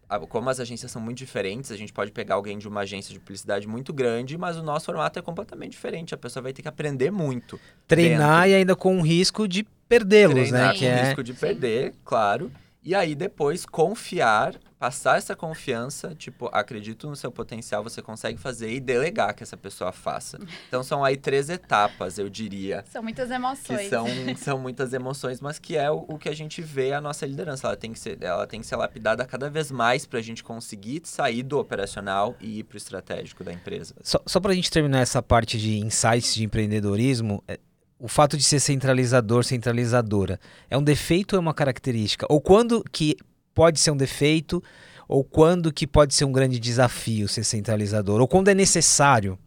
a- 0.09 0.19
como 0.21 0.51
as 0.51 0.61
agências 0.61 0.91
são 0.91 1.01
muito 1.01 1.17
diferentes, 1.17 1.71
a 1.73 1.77
gente 1.79 1.91
pode 1.93 2.13
pegar 2.13 2.35
alguém 2.35 2.59
de 2.59 2.69
uma 2.69 2.81
agência 2.81 3.13
de 3.15 3.19
publicidade 3.19 3.67
muito 3.67 3.91
grande, 3.93 4.37
mas 4.37 4.57
o 4.59 4.63
nosso 4.63 4.85
formato 4.87 5.19
é 5.19 5.23
completamente 5.23 5.71
diferente. 5.73 6.13
A 6.15 6.19
pessoa 6.19 6.43
vai 6.43 6.53
ter 6.53 6.61
que 6.63 6.69
aprender 6.69 7.11
muito. 7.11 7.59
Treinar 7.89 8.43
Dentro. 8.43 8.51
e 8.51 8.55
ainda 8.55 8.77
com 8.77 8.99
o 8.99 9.03
risco 9.03 9.49
de 9.49 9.65
perdê-los, 9.89 10.51
né? 10.51 10.73
com 10.73 10.79
Que 10.79 10.85
é... 10.85 11.05
risco 11.07 11.23
de 11.23 11.33
perder, 11.33 11.95
claro. 12.05 12.53
E 12.87 12.95
aí 12.95 13.17
depois 13.17 13.67
confiar, 13.67 14.55
passar 14.79 15.19
essa 15.19 15.35
confiança, 15.35 16.15
tipo, 16.15 16.49
acredito 16.53 17.09
no 17.09 17.17
seu 17.17 17.33
potencial, 17.33 17.83
você 17.83 18.01
consegue 18.01 18.39
fazer 18.39 18.71
e 18.73 18.79
delegar 18.79 19.35
que 19.35 19.43
essa 19.43 19.57
pessoa 19.57 19.91
faça. 19.91 20.39
Então 20.69 20.85
são 20.85 21.05
aí 21.05 21.17
três 21.17 21.51
etapas, 21.51 22.17
eu 22.17 22.31
diria. 22.31 22.85
São 22.89 23.03
muitas 23.03 23.27
Que 23.29 23.35
emoções. 23.35 23.89
são, 23.89 24.07
são 24.37 24.57
muitas 24.57 24.93
emoções, 24.93 25.41
mas 25.41 25.59
que 25.59 25.77
é 25.77 25.91
o, 25.91 26.05
o 26.09 26.17
que 26.17 26.29
a 26.29 26.35
gente 26.35 26.63
vê 26.63 26.93
a 26.93 27.01
nossa 27.01 27.27
liderança. 27.27 27.67
Ela 27.67 27.77
tem 27.77 27.93
que 27.93 27.99
ser, 27.99 28.23
ela 28.23 28.47
tem 28.47 28.61
que 28.61 28.67
ser 28.69 28.77
lapidada 28.77 29.25
cada 29.25 29.51
vez 29.51 29.73
mais 29.73 30.07
para 30.07 30.21
a 30.21 30.23
gente 30.23 30.45
conseguir 30.45 31.01
sair 31.03 31.43
do 31.43 31.59
operacional 31.59 32.37
e 32.41 32.61
ir 32.61 32.63
para 32.63 32.77
o 32.77 32.79
estratégico 32.79 33.43
da 33.43 33.53
empresa. 33.53 33.97
Só, 34.01 34.21
só 34.25 34.39
para 34.39 34.53
a 34.53 34.55
gente 34.55 34.71
terminar 34.71 35.01
essa 35.01 35.21
parte 35.21 35.59
de 35.59 35.81
insights 35.81 36.37
de 36.37 36.45
empreendedorismo, 36.45 37.43
é, 37.49 37.59
o 37.99 38.09
fato 38.09 38.37
de 38.37 38.45
ser 38.45 38.61
centralizador, 38.61 39.45
centralizadora, 39.45 40.39
é 40.71 40.77
um 40.77 40.83
defeito 40.83 41.33
ou 41.35 41.39
é 41.39 41.41
uma 41.41 41.55
característica? 41.55 42.27
Ou 42.29 42.41
quando 42.41 42.85
que 42.93 43.17
pode 43.55 43.81
ser 43.81 43.91
um 43.91 43.97
defeito, 43.97 44.63
ou 45.09 45.25
quando 45.25 45.73
que 45.73 45.87
pode 45.87 46.15
ser 46.15 46.25
um 46.25 46.33
grande 46.33 46.59
desafio 46.59 47.27
ser 47.29 47.45
centralizador? 47.45 48.21
Ou 48.21 48.29
quando 48.29 48.49
é 48.49 48.55
necessário? 48.55 49.39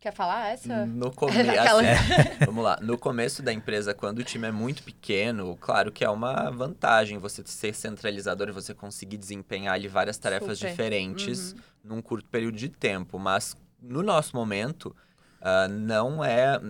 Quer 0.00 0.14
falar 0.14 0.48
essa? 0.50 0.86
No 0.86 1.10
começo, 1.12 1.50
Aquela- 1.50 1.82
vamos 2.46 2.64
lá. 2.64 2.78
No 2.80 2.96
começo 2.98 3.42
da 3.42 3.52
empresa, 3.52 3.92
quando 3.94 4.18
o 4.20 4.24
time 4.24 4.48
é 4.48 4.52
muito 4.52 4.82
pequeno, 4.82 5.56
claro 5.60 5.92
que 5.92 6.02
é 6.04 6.08
uma 6.10 6.50
vantagem 6.50 7.18
você 7.18 7.42
ser 7.44 7.74
centralizador 7.74 8.48
e 8.48 8.52
você 8.52 8.72
conseguir 8.74 9.18
desempenhar 9.18 9.74
ali 9.74 9.88
várias 9.88 10.16
tarefas 10.18 10.58
Super. 10.58 10.70
diferentes 10.70 11.52
Uhum. 11.52 11.58
num 11.96 12.02
curto 12.02 12.28
período 12.30 12.56
de 12.56 12.68
tempo. 12.70 13.18
Mas 13.18 13.54
no 13.82 14.02
nosso 14.02 14.34
momento, 14.34 14.94
uh, 15.40 15.68
não 15.68 16.24
é, 16.24 16.60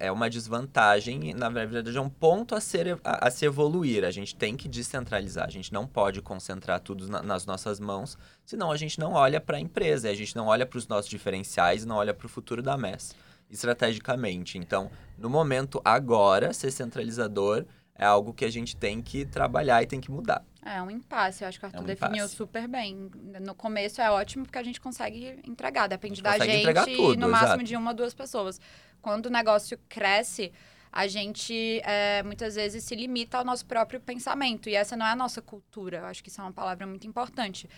é 0.00 0.12
uma 0.12 0.28
desvantagem, 0.28 1.34
na 1.34 1.48
verdade 1.48 1.96
é 1.96 2.00
um 2.00 2.08
ponto 2.08 2.54
a, 2.54 2.60
ser, 2.60 2.98
a, 3.04 3.26
a, 3.26 3.30
se 3.30 3.44
evoluir. 3.44 4.04
A 4.04 4.10
gente 4.10 4.34
tem 4.34 4.56
que 4.56 4.68
descentralizar, 4.68 5.46
a 5.46 5.50
gente 5.50 5.72
não 5.72 5.86
pode 5.86 6.20
concentrar 6.22 6.80
tudo 6.80 7.08
na, 7.08 7.22
nas 7.22 7.46
nossas 7.46 7.78
mãos, 7.78 8.18
senão 8.44 8.70
a 8.70 8.76
gente 8.76 8.98
não 8.98 9.12
olha 9.12 9.40
para 9.40 9.56
a 9.56 9.60
empresa, 9.60 10.08
a 10.08 10.14
gente 10.14 10.34
não 10.34 10.46
olha 10.46 10.66
para 10.66 10.78
os 10.78 10.88
nossos 10.88 11.10
diferenciais, 11.10 11.84
não 11.84 11.96
olha 11.96 12.14
para 12.14 12.26
o 12.26 12.30
futuro 12.30 12.62
da 12.62 12.76
MES, 12.76 13.14
estrategicamente. 13.50 14.58
Então, 14.58 14.90
no 15.18 15.30
momento 15.30 15.80
agora, 15.84 16.52
ser 16.52 16.70
centralizador 16.70 17.64
é 17.96 18.04
algo 18.04 18.34
que 18.34 18.44
a 18.44 18.50
gente 18.50 18.76
tem 18.76 19.00
que 19.00 19.24
trabalhar 19.24 19.82
e 19.82 19.86
tem 19.86 20.00
que 20.00 20.10
mudar. 20.10 20.44
É 20.64 20.82
um 20.82 20.90
impasse, 20.90 21.44
eu 21.44 21.48
acho 21.48 21.58
que 21.58 21.64
o 21.64 21.68
Arthur 21.68 21.78
é 21.78 21.82
um 21.82 21.84
definiu 21.84 22.28
super 22.28 22.66
bem. 22.66 23.10
No 23.40 23.54
começo 23.54 24.00
é 24.00 24.10
ótimo 24.10 24.44
porque 24.44 24.58
a 24.58 24.62
gente 24.62 24.80
consegue 24.80 25.38
entregar, 25.44 25.86
depende 25.86 26.16
gente 26.16 26.24
da 26.24 26.38
gente 26.38 26.96
tudo, 26.96 27.20
no 27.20 27.28
máximo 27.28 27.54
exato. 27.54 27.64
de 27.64 27.76
uma 27.76 27.90
ou 27.90 27.96
duas 27.96 28.14
pessoas. 28.14 28.60
Quando 29.02 29.26
o 29.26 29.30
negócio 29.30 29.78
cresce, 29.88 30.50
a 30.90 31.06
gente 31.06 31.80
é, 31.84 32.22
muitas 32.22 32.54
vezes 32.54 32.82
se 32.82 32.94
limita 32.94 33.38
ao 33.38 33.44
nosso 33.44 33.66
próprio 33.66 34.00
pensamento. 34.00 34.68
E 34.68 34.74
essa 34.74 34.96
não 34.96 35.04
é 35.04 35.10
a 35.10 35.16
nossa 35.16 35.42
cultura. 35.42 35.98
Eu 35.98 36.06
acho 36.06 36.22
que 36.22 36.30
isso 36.30 36.40
é 36.40 36.44
uma 36.44 36.52
palavra 36.52 36.86
muito 36.86 37.06
importante. 37.06 37.68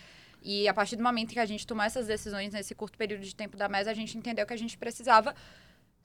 E 0.41 0.67
a 0.67 0.73
partir 0.73 0.95
do 0.95 1.03
momento 1.03 1.33
que 1.33 1.39
a 1.39 1.45
gente 1.45 1.67
tomou 1.67 1.83
essas 1.83 2.07
decisões 2.07 2.53
nesse 2.53 2.73
curto 2.73 2.97
período 2.97 3.23
de 3.23 3.35
tempo 3.35 3.57
da 3.57 3.67
mesa, 3.67 3.91
a 3.91 3.93
gente 3.93 4.17
entendeu 4.17 4.45
que 4.45 4.53
a 4.53 4.57
gente 4.57 4.77
precisava 4.77 5.35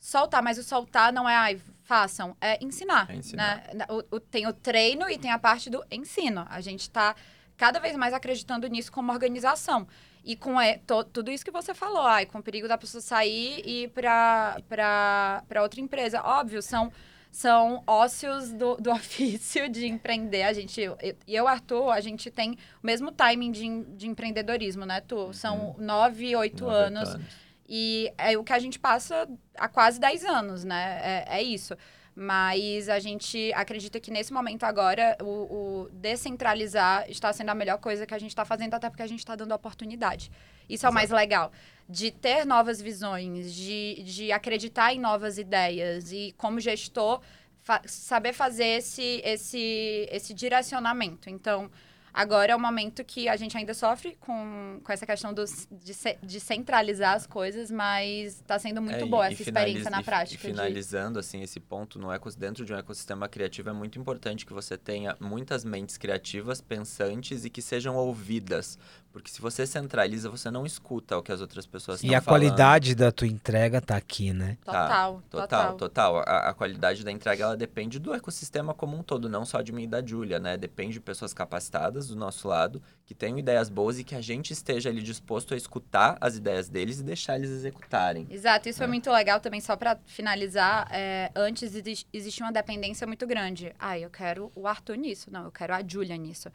soltar, 0.00 0.42
mas 0.42 0.58
o 0.58 0.64
soltar 0.64 1.12
não 1.12 1.28
é, 1.28 1.36
ai, 1.36 1.60
façam, 1.92 2.34
é 2.40 2.56
ensinar. 2.64 3.06
É 3.10 3.16
ensinar. 3.16 3.68
Né? 3.74 3.84
O, 3.90 4.16
o, 4.16 4.18
tem 4.18 4.46
o 4.46 4.52
treino 4.54 5.10
e 5.10 5.18
tem 5.18 5.30
a 5.30 5.38
parte 5.38 5.68
do 5.68 5.84
ensino. 5.90 6.46
A 6.48 6.58
gente 6.62 6.80
está 6.80 7.14
cada 7.54 7.78
vez 7.78 7.94
mais 7.98 8.14
acreditando 8.14 8.66
nisso 8.66 8.90
como 8.90 9.12
organização. 9.12 9.86
E 10.24 10.34
com 10.34 10.58
é, 10.58 10.78
to, 10.78 11.04
tudo 11.04 11.30
isso 11.30 11.44
que 11.44 11.50
você 11.50 11.74
falou, 11.74 12.00
ai, 12.00 12.24
com 12.24 12.38
o 12.38 12.42
perigo 12.42 12.66
da 12.66 12.78
pessoa 12.78 13.02
sair 13.02 13.62
e 13.66 13.82
ir 13.82 13.88
para 13.90 14.56
outra 15.60 15.82
empresa. 15.82 16.22
Óbvio, 16.22 16.62
são, 16.62 16.90
são 17.30 17.82
ócios 17.86 18.50
do, 18.54 18.76
do 18.76 18.88
ofício 18.90 19.68
de 19.68 19.86
empreender. 19.86 20.44
A 20.44 20.54
gente, 20.54 20.80
eu, 20.80 20.96
eu, 21.28 21.46
Arthur, 21.46 21.90
a 21.90 22.00
gente 22.00 22.30
tem 22.30 22.52
o 22.82 22.86
mesmo 22.86 23.12
timing 23.12 23.52
de, 23.52 23.84
de 23.96 24.08
empreendedorismo, 24.08 24.86
né, 24.86 25.02
Tu? 25.02 25.34
São 25.34 25.74
uhum. 25.76 25.84
nove, 25.84 26.34
oito 26.36 26.66
anos. 26.66 27.10
anos 27.10 27.42
e 27.74 28.12
é 28.18 28.36
o 28.36 28.44
que 28.44 28.52
a 28.52 28.58
gente 28.58 28.78
passa 28.78 29.26
há 29.56 29.66
quase 29.66 29.98
10 29.98 30.26
anos, 30.26 30.62
né? 30.62 31.00
É, 31.02 31.38
é 31.38 31.42
isso. 31.42 31.74
Mas 32.14 32.90
a 32.90 32.98
gente 32.98 33.50
acredita 33.54 33.98
que 33.98 34.10
nesse 34.10 34.30
momento 34.30 34.64
agora, 34.64 35.16
o, 35.22 35.24
o, 35.86 35.88
descentralizar 35.90 37.10
está 37.10 37.32
sendo 37.32 37.48
a 37.48 37.54
melhor 37.54 37.78
coisa 37.78 38.06
que 38.06 38.12
a 38.12 38.18
gente 38.18 38.28
está 38.28 38.44
fazendo, 38.44 38.74
até 38.74 38.90
porque 38.90 39.02
a 39.02 39.06
gente 39.06 39.20
está 39.20 39.34
dando 39.34 39.54
oportunidade. 39.54 40.30
Isso 40.68 40.84
Exato. 40.84 40.88
é 40.88 40.90
o 40.90 40.92
mais 40.92 41.10
legal. 41.10 41.50
De 41.88 42.10
ter 42.10 42.44
novas 42.44 42.78
visões, 42.78 43.54
de, 43.54 44.02
de 44.02 44.32
acreditar 44.32 44.92
em 44.92 45.00
novas 45.00 45.38
ideias 45.38 46.12
e, 46.12 46.34
como 46.36 46.60
gestor, 46.60 47.22
fa 47.62 47.80
saber 47.86 48.34
fazer 48.34 48.66
esse, 48.66 49.22
esse, 49.24 50.06
esse 50.12 50.34
direcionamento. 50.34 51.30
Então, 51.30 51.70
Agora 52.14 52.52
é 52.52 52.56
o 52.56 52.60
momento 52.60 53.02
que 53.04 53.28
a 53.28 53.36
gente 53.36 53.56
ainda 53.56 53.72
sofre 53.72 54.16
com, 54.20 54.80
com 54.84 54.92
essa 54.92 55.06
questão 55.06 55.32
dos, 55.32 55.66
de, 55.70 55.94
de 56.22 56.40
centralizar 56.40 57.14
as 57.14 57.26
coisas, 57.26 57.70
mas 57.70 58.34
está 58.34 58.58
sendo 58.58 58.82
muito 58.82 59.04
é, 59.04 59.06
boa 59.06 59.26
essa 59.26 59.42
experiência 59.42 59.90
na 59.90 60.02
prática. 60.02 60.46
E 60.46 60.50
finalizando, 60.50 61.14
de... 61.14 61.20
assim, 61.20 61.42
esse 61.42 61.58
ponto, 61.58 61.98
no 61.98 62.12
eco, 62.12 62.30
dentro 62.36 62.64
de 62.64 62.72
um 62.72 62.76
ecossistema 62.76 63.28
criativo 63.28 63.70
é 63.70 63.72
muito 63.72 63.98
importante 63.98 64.44
que 64.44 64.52
você 64.52 64.76
tenha 64.76 65.16
muitas 65.18 65.64
mentes 65.64 65.96
criativas, 65.96 66.60
pensantes 66.60 67.44
e 67.44 67.50
que 67.50 67.62
sejam 67.62 67.96
ouvidas. 67.96 68.78
Porque 69.12 69.30
se 69.30 69.40
você 69.40 69.66
centraliza, 69.66 70.30
você 70.30 70.50
não 70.50 70.64
escuta 70.64 71.18
o 71.18 71.22
que 71.22 71.30
as 71.30 71.40
outras 71.40 71.66
pessoas 71.66 72.02
estão 72.02 72.08
falando. 72.08 72.42
E 72.42 72.46
a 72.46 72.50
qualidade 72.50 72.94
da 72.94 73.12
tua 73.12 73.28
entrega 73.28 73.80
tá 73.80 73.94
aqui, 73.94 74.32
né? 74.32 74.56
Total, 74.64 75.16
tá, 75.16 75.22
total. 75.28 75.48
Total, 75.48 75.76
total. 75.76 76.18
A, 76.20 76.48
a, 76.48 76.54
qualidade 76.54 77.04
da 77.04 77.12
entrega, 77.12 77.44
ela 77.44 77.56
depende 77.56 77.98
do 77.98 78.14
ecossistema 78.14 78.72
como 78.72 78.96
um 78.96 79.02
todo, 79.02 79.28
não 79.28 79.44
só 79.44 79.60
de 79.60 79.70
mim 79.70 79.84
e 79.84 79.86
da 79.86 80.04
Júlia, 80.04 80.38
né? 80.38 80.56
Depende 80.56 80.94
de 80.94 81.00
pessoas 81.00 81.34
capacitadas 81.34 82.08
do 82.08 82.16
nosso 82.16 82.48
lado, 82.48 82.82
que 83.04 83.14
tenham 83.14 83.38
ideias 83.38 83.68
boas 83.68 83.98
e 83.98 84.04
que 84.04 84.14
a 84.14 84.20
gente 84.22 84.52
esteja 84.52 84.88
ali 84.88 85.02
disposto 85.02 85.52
a 85.52 85.56
escutar 85.56 86.16
as 86.18 86.36
ideias 86.36 86.70
deles 86.70 87.00
e 87.00 87.02
deixar 87.02 87.36
eles 87.36 87.50
executarem. 87.50 88.26
Exato, 88.30 88.68
isso 88.68 88.80
né? 88.80 88.86
foi 88.86 88.88
muito 88.88 89.10
legal 89.10 89.40
também, 89.40 89.60
só 89.60 89.76
para 89.76 89.98
finalizar. 90.06 90.88
É, 90.90 91.30
antes 91.36 91.74
existia 92.12 92.46
uma 92.46 92.52
dependência 92.52 93.06
muito 93.06 93.26
grande. 93.26 93.74
Ah, 93.78 93.98
eu 93.98 94.08
quero 94.08 94.50
o 94.54 94.66
Arthur 94.66 94.96
nisso. 94.96 95.30
Não, 95.30 95.44
eu 95.44 95.52
quero 95.52 95.74
a 95.74 95.82
Júlia 95.86 96.16
nisso. 96.16 96.50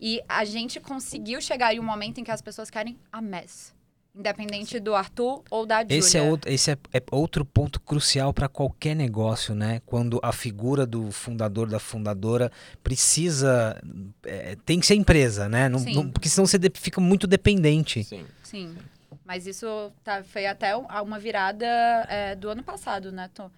E 0.00 0.22
a 0.28 0.44
gente 0.44 0.80
conseguiu 0.80 1.40
chegar 1.40 1.74
em 1.74 1.78
um 1.78 1.82
momento 1.82 2.18
em 2.18 2.24
que 2.24 2.30
as 2.30 2.40
pessoas 2.40 2.70
querem 2.70 2.98
a 3.12 3.20
MES. 3.20 3.74
Independente 4.12 4.80
do 4.80 4.94
Arthur 4.94 5.42
ou 5.48 5.64
da 5.64 5.82
Julia. 5.82 5.98
Esse 5.98 6.18
é 6.18 6.22
outro, 6.22 6.50
esse 6.50 6.72
é, 6.72 6.78
é 6.92 7.02
outro 7.12 7.44
ponto 7.44 7.80
crucial 7.80 8.34
para 8.34 8.48
qualquer 8.48 8.96
negócio, 8.96 9.54
né? 9.54 9.80
Quando 9.86 10.18
a 10.20 10.32
figura 10.32 10.84
do 10.84 11.12
fundador, 11.12 11.68
da 11.68 11.78
fundadora, 11.78 12.50
precisa. 12.82 13.80
É, 14.24 14.56
tem 14.66 14.80
que 14.80 14.86
ser 14.86 14.96
empresa, 14.96 15.48
né? 15.48 15.68
Não, 15.68 15.78
não, 15.78 16.10
porque 16.10 16.28
senão 16.28 16.44
você 16.44 16.58
de, 16.58 16.72
fica 16.74 17.00
muito 17.00 17.26
dependente. 17.28 18.02
Sim. 18.02 18.26
Sim. 18.42 18.76
Mas 19.24 19.46
isso 19.46 19.92
tá, 20.02 20.24
foi 20.24 20.46
até 20.46 20.74
uma 20.74 21.20
virada 21.20 21.66
é, 22.08 22.34
do 22.34 22.48
ano 22.50 22.64
passado, 22.64 23.12
né, 23.12 23.30
Tom? 23.32 23.48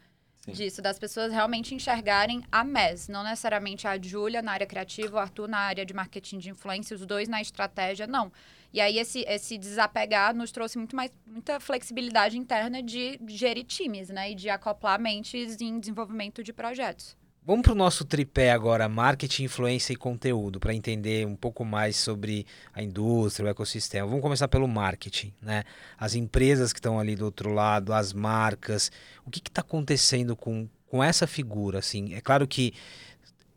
Sim. 0.44 0.52
disso, 0.52 0.82
das 0.82 0.98
pessoas 0.98 1.30
realmente 1.30 1.72
enxergarem 1.72 2.42
a 2.50 2.64
MES, 2.64 3.08
não 3.08 3.22
necessariamente 3.22 3.86
a 3.86 3.96
Júlia 4.00 4.42
na 4.42 4.52
área 4.52 4.66
criativa, 4.66 5.16
o 5.16 5.20
Arthur 5.20 5.48
na 5.48 5.58
área 5.58 5.86
de 5.86 5.94
marketing 5.94 6.38
de 6.38 6.50
influência, 6.50 6.96
os 6.96 7.06
dois 7.06 7.28
na 7.28 7.40
estratégia, 7.40 8.08
não. 8.08 8.32
E 8.72 8.80
aí 8.80 8.98
esse, 8.98 9.20
esse 9.28 9.56
desapegar 9.56 10.34
nos 10.34 10.50
trouxe 10.50 10.78
muito 10.78 10.96
mais, 10.96 11.12
muita 11.26 11.60
flexibilidade 11.60 12.36
interna 12.36 12.82
de 12.82 13.20
gerir 13.28 13.64
times, 13.64 14.08
né? 14.08 14.32
E 14.32 14.34
de 14.34 14.48
acoplar 14.48 14.98
mentes 14.98 15.60
em 15.60 15.78
desenvolvimento 15.78 16.42
de 16.42 16.52
projetos. 16.52 17.16
Vamos 17.44 17.62
para 17.62 17.72
o 17.72 17.74
nosso 17.74 18.04
tripé 18.04 18.52
agora, 18.52 18.88
marketing, 18.88 19.44
influência 19.44 19.92
e 19.92 19.96
conteúdo, 19.96 20.60
para 20.60 20.72
entender 20.72 21.26
um 21.26 21.34
pouco 21.34 21.64
mais 21.64 21.96
sobre 21.96 22.46
a 22.72 22.80
indústria, 22.80 23.46
o 23.46 23.50
ecossistema. 23.50 24.06
Vamos 24.06 24.22
começar 24.22 24.46
pelo 24.46 24.68
marketing, 24.68 25.34
né? 25.42 25.64
As 25.98 26.14
empresas 26.14 26.72
que 26.72 26.78
estão 26.78 27.00
ali 27.00 27.16
do 27.16 27.24
outro 27.24 27.52
lado, 27.52 27.92
as 27.92 28.12
marcas. 28.12 28.92
O 29.26 29.30
que 29.30 29.40
está 29.40 29.60
acontecendo 29.60 30.36
com, 30.36 30.68
com 30.86 31.02
essa 31.02 31.26
figura? 31.26 31.80
Assim, 31.80 32.14
é 32.14 32.20
claro 32.20 32.46
que 32.46 32.74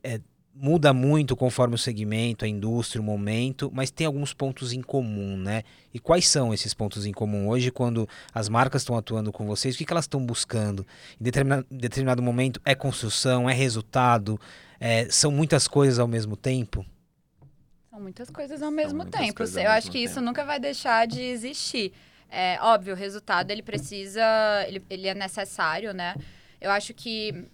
é, 0.04 0.20
muda 0.56 0.94
muito 0.94 1.36
conforme 1.36 1.76
o 1.76 1.78
segmento, 1.78 2.46
a 2.46 2.48
indústria, 2.48 3.02
o 3.02 3.04
momento, 3.04 3.70
mas 3.74 3.92
tem 3.92 4.08
alguns 4.08 4.34
pontos 4.34 4.72
em 4.72 4.82
comum, 4.82 5.36
né? 5.36 5.64
E 5.94 6.00
quais 6.00 6.28
são 6.28 6.54
esses 6.54 6.74
pontos 6.74 7.06
em 7.06 7.12
comum 7.12 7.50
hoje 7.50 7.70
quando 7.70 8.08
as 8.34 8.48
marcas 8.48 8.82
estão 8.82 8.98
atuando 8.98 9.34
com 9.34 9.46
vocês? 9.46 9.76
O 9.76 9.78
que, 9.78 9.86
que 9.86 9.92
elas 9.92 10.06
estão 10.06 10.26
buscando? 10.26 10.88
Em 11.20 11.24
determinado, 11.24 11.68
determinado 11.70 12.24
momento 12.24 12.62
é 12.64 12.74
construção, 12.74 13.50
é 13.50 13.54
resultado, 13.54 14.40
é, 14.80 15.10
são 15.10 15.30
muitas 15.30 15.68
coisas 15.68 16.00
ao 16.00 16.08
mesmo 16.08 16.38
tempo? 16.38 16.86
São 17.90 18.00
muitas 18.00 18.30
coisas 18.30 18.62
ao 18.62 18.72
mesmo 18.72 19.06
tempo. 19.06 19.44
Eu 19.44 19.72
acho 19.72 19.88
que 19.88 20.00
tempo. 20.00 20.12
isso 20.12 20.22
nunca 20.22 20.46
vai 20.46 20.60
deixar 20.60 21.06
de 21.06 21.22
existir. 21.22 21.92
É 22.30 22.58
óbvio, 22.62 22.94
o 22.94 22.98
resultado 22.98 23.52
ele 23.52 23.62
precisa, 23.62 24.24
ele, 24.68 24.82
ele 24.90 25.08
é 25.08 25.14
necessário, 25.14 25.94
né? 25.94 26.16
Eu 26.60 26.72
acho 26.72 26.94
que 26.94 27.46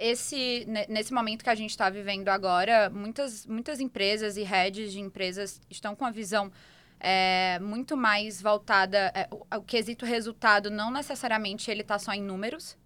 esse 0.00 0.66
nesse 0.88 1.12
momento 1.12 1.44
que 1.44 1.50
a 1.50 1.54
gente 1.54 1.70
está 1.70 1.90
vivendo 1.90 2.30
agora, 2.30 2.88
muitas, 2.88 3.44
muitas 3.44 3.78
empresas 3.78 4.38
e 4.38 4.42
redes 4.42 4.92
de 4.92 4.98
empresas 4.98 5.60
estão 5.68 5.94
com 5.94 6.06
a 6.06 6.10
visão 6.10 6.50
é, 6.98 7.58
muito 7.60 7.96
mais 7.96 8.40
voltada 8.40 9.12
é, 9.14 9.28
o, 9.30 9.44
o, 9.56 9.62
quesito 9.62 10.04
resultado 10.06 10.70
não 10.70 10.90
necessariamente 10.90 11.70
ele 11.70 11.82
está 11.82 11.98
só 11.98 12.12
em 12.12 12.22
números, 12.22 12.76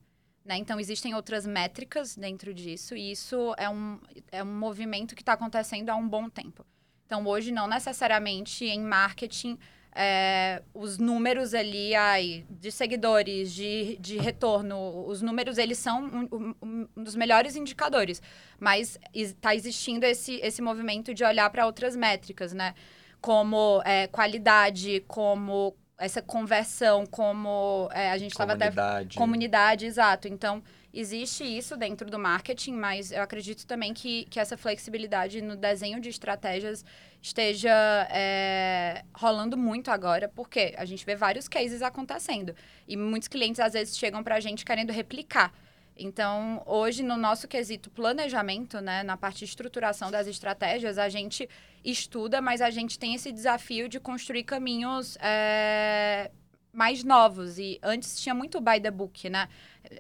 né? 0.45 0.57
Então 0.57 0.79
existem 0.81 1.15
outras 1.15 1.47
métricas 1.47 2.17
dentro 2.17 2.53
disso 2.53 2.97
e 2.97 3.13
isso 3.13 3.55
é 3.57 3.69
um, 3.69 4.01
é 4.33 4.43
um 4.43 4.59
movimento 4.59 5.15
que 5.15 5.23
está 5.23 5.35
acontecendo 5.35 5.91
há 5.91 5.97
um 5.97 6.09
bom 6.09 6.29
tempo. 6.29 6.67
Então 7.07 7.25
hoje 7.27 7.53
não 7.53 7.69
necessariamente 7.69 8.65
em 8.65 8.81
marketing 8.81 9.57
é, 9.95 10.61
os 10.75 10.99
números 10.99 11.55
ali 11.55 11.95
ai, 11.95 12.45
de 12.51 12.73
seguidores, 12.73 13.53
de, 13.53 13.97
de 13.99 14.19
retorno, 14.19 15.07
os 15.07 15.23
números 15.23 15.57
eles 15.57 15.79
são 15.79 16.03
um, 16.05 16.55
um, 16.61 16.89
um 16.97 17.05
dos 17.05 17.15
melhores 17.15 17.55
indicadores, 17.55 18.21
mas 18.59 18.99
está 19.15 19.55
existindo 19.55 20.05
esse, 20.05 20.41
esse 20.43 20.61
movimento 20.61 21.15
de 21.15 21.23
olhar 21.23 21.49
para 21.51 21.65
outras 21.65 21.95
métricas, 21.95 22.53
né? 22.53 22.75
Como 23.21 23.81
é, 23.85 24.09
qualidade, 24.09 25.05
como 25.07 25.75
essa 25.97 26.21
conversão, 26.21 27.07
como 27.07 27.89
é, 27.93 28.11
a 28.11 28.19
gente 28.19 28.33
estava 28.33 28.55
até 28.55 28.73
comunidade, 29.15 29.87
exato. 29.87 30.27
Então 30.27 30.63
existe 30.95 31.45
isso 31.45 31.77
dentro 31.77 32.09
do 32.09 32.19
marketing, 32.19 32.75
mas 32.75 33.11
eu 33.11 33.23
acredito 33.23 33.67
também 33.67 33.93
que, 33.93 34.25
que 34.27 34.39
essa 34.39 34.57
flexibilidade 34.57 35.43
no 35.43 35.57
desenho 35.57 36.01
de 36.01 36.09
estratégias 36.09 36.85
esteja 37.21 37.73
é, 38.11 39.05
rolando 39.15 39.57
muito 39.57 39.91
agora, 39.91 40.29
porque 40.29 40.75
a 40.77 40.85
gente 40.85 41.05
vê 41.05 41.17
vários 41.17 41.49
cases 41.49 41.83
acontecendo. 41.83 42.55
E 42.87 42.97
muitos 42.97 43.29
clientes, 43.29 43.61
às 43.61 43.73
vezes, 43.73 43.97
chegam 43.97 44.23
para 44.23 44.37
a 44.37 44.41
gente 44.41 44.65
querendo 44.65 44.93
replicar. 44.93 45.53
Então, 45.97 46.63
hoje, 46.67 47.03
no 47.03 47.17
nosso 47.17 47.47
quesito 47.47 47.91
planejamento, 47.91 48.81
né, 48.81 49.03
na 49.03 49.17
parte 49.17 49.39
de 49.39 49.45
estruturação 49.45 50.11
das 50.11 50.27
estratégias, 50.27 50.99
a 50.99 51.09
gente 51.09 51.49
estuda, 51.85 52.41
mas 52.41 52.61
a 52.61 52.71
gente 52.71 52.99
tem 52.99 53.15
esse 53.15 53.31
desafio 53.31 53.89
de 53.89 54.01
construir 54.01 54.45
caminhos 54.45 55.17
é, 55.21 56.31
mais 56.73 57.05
novos. 57.05 57.59
E 57.59 57.79
antes 57.83 58.21
tinha 58.21 58.35
muito 58.35 58.61
by 58.61 58.81
the 58.81 58.91
book, 58.91 59.31
né? 59.31 59.49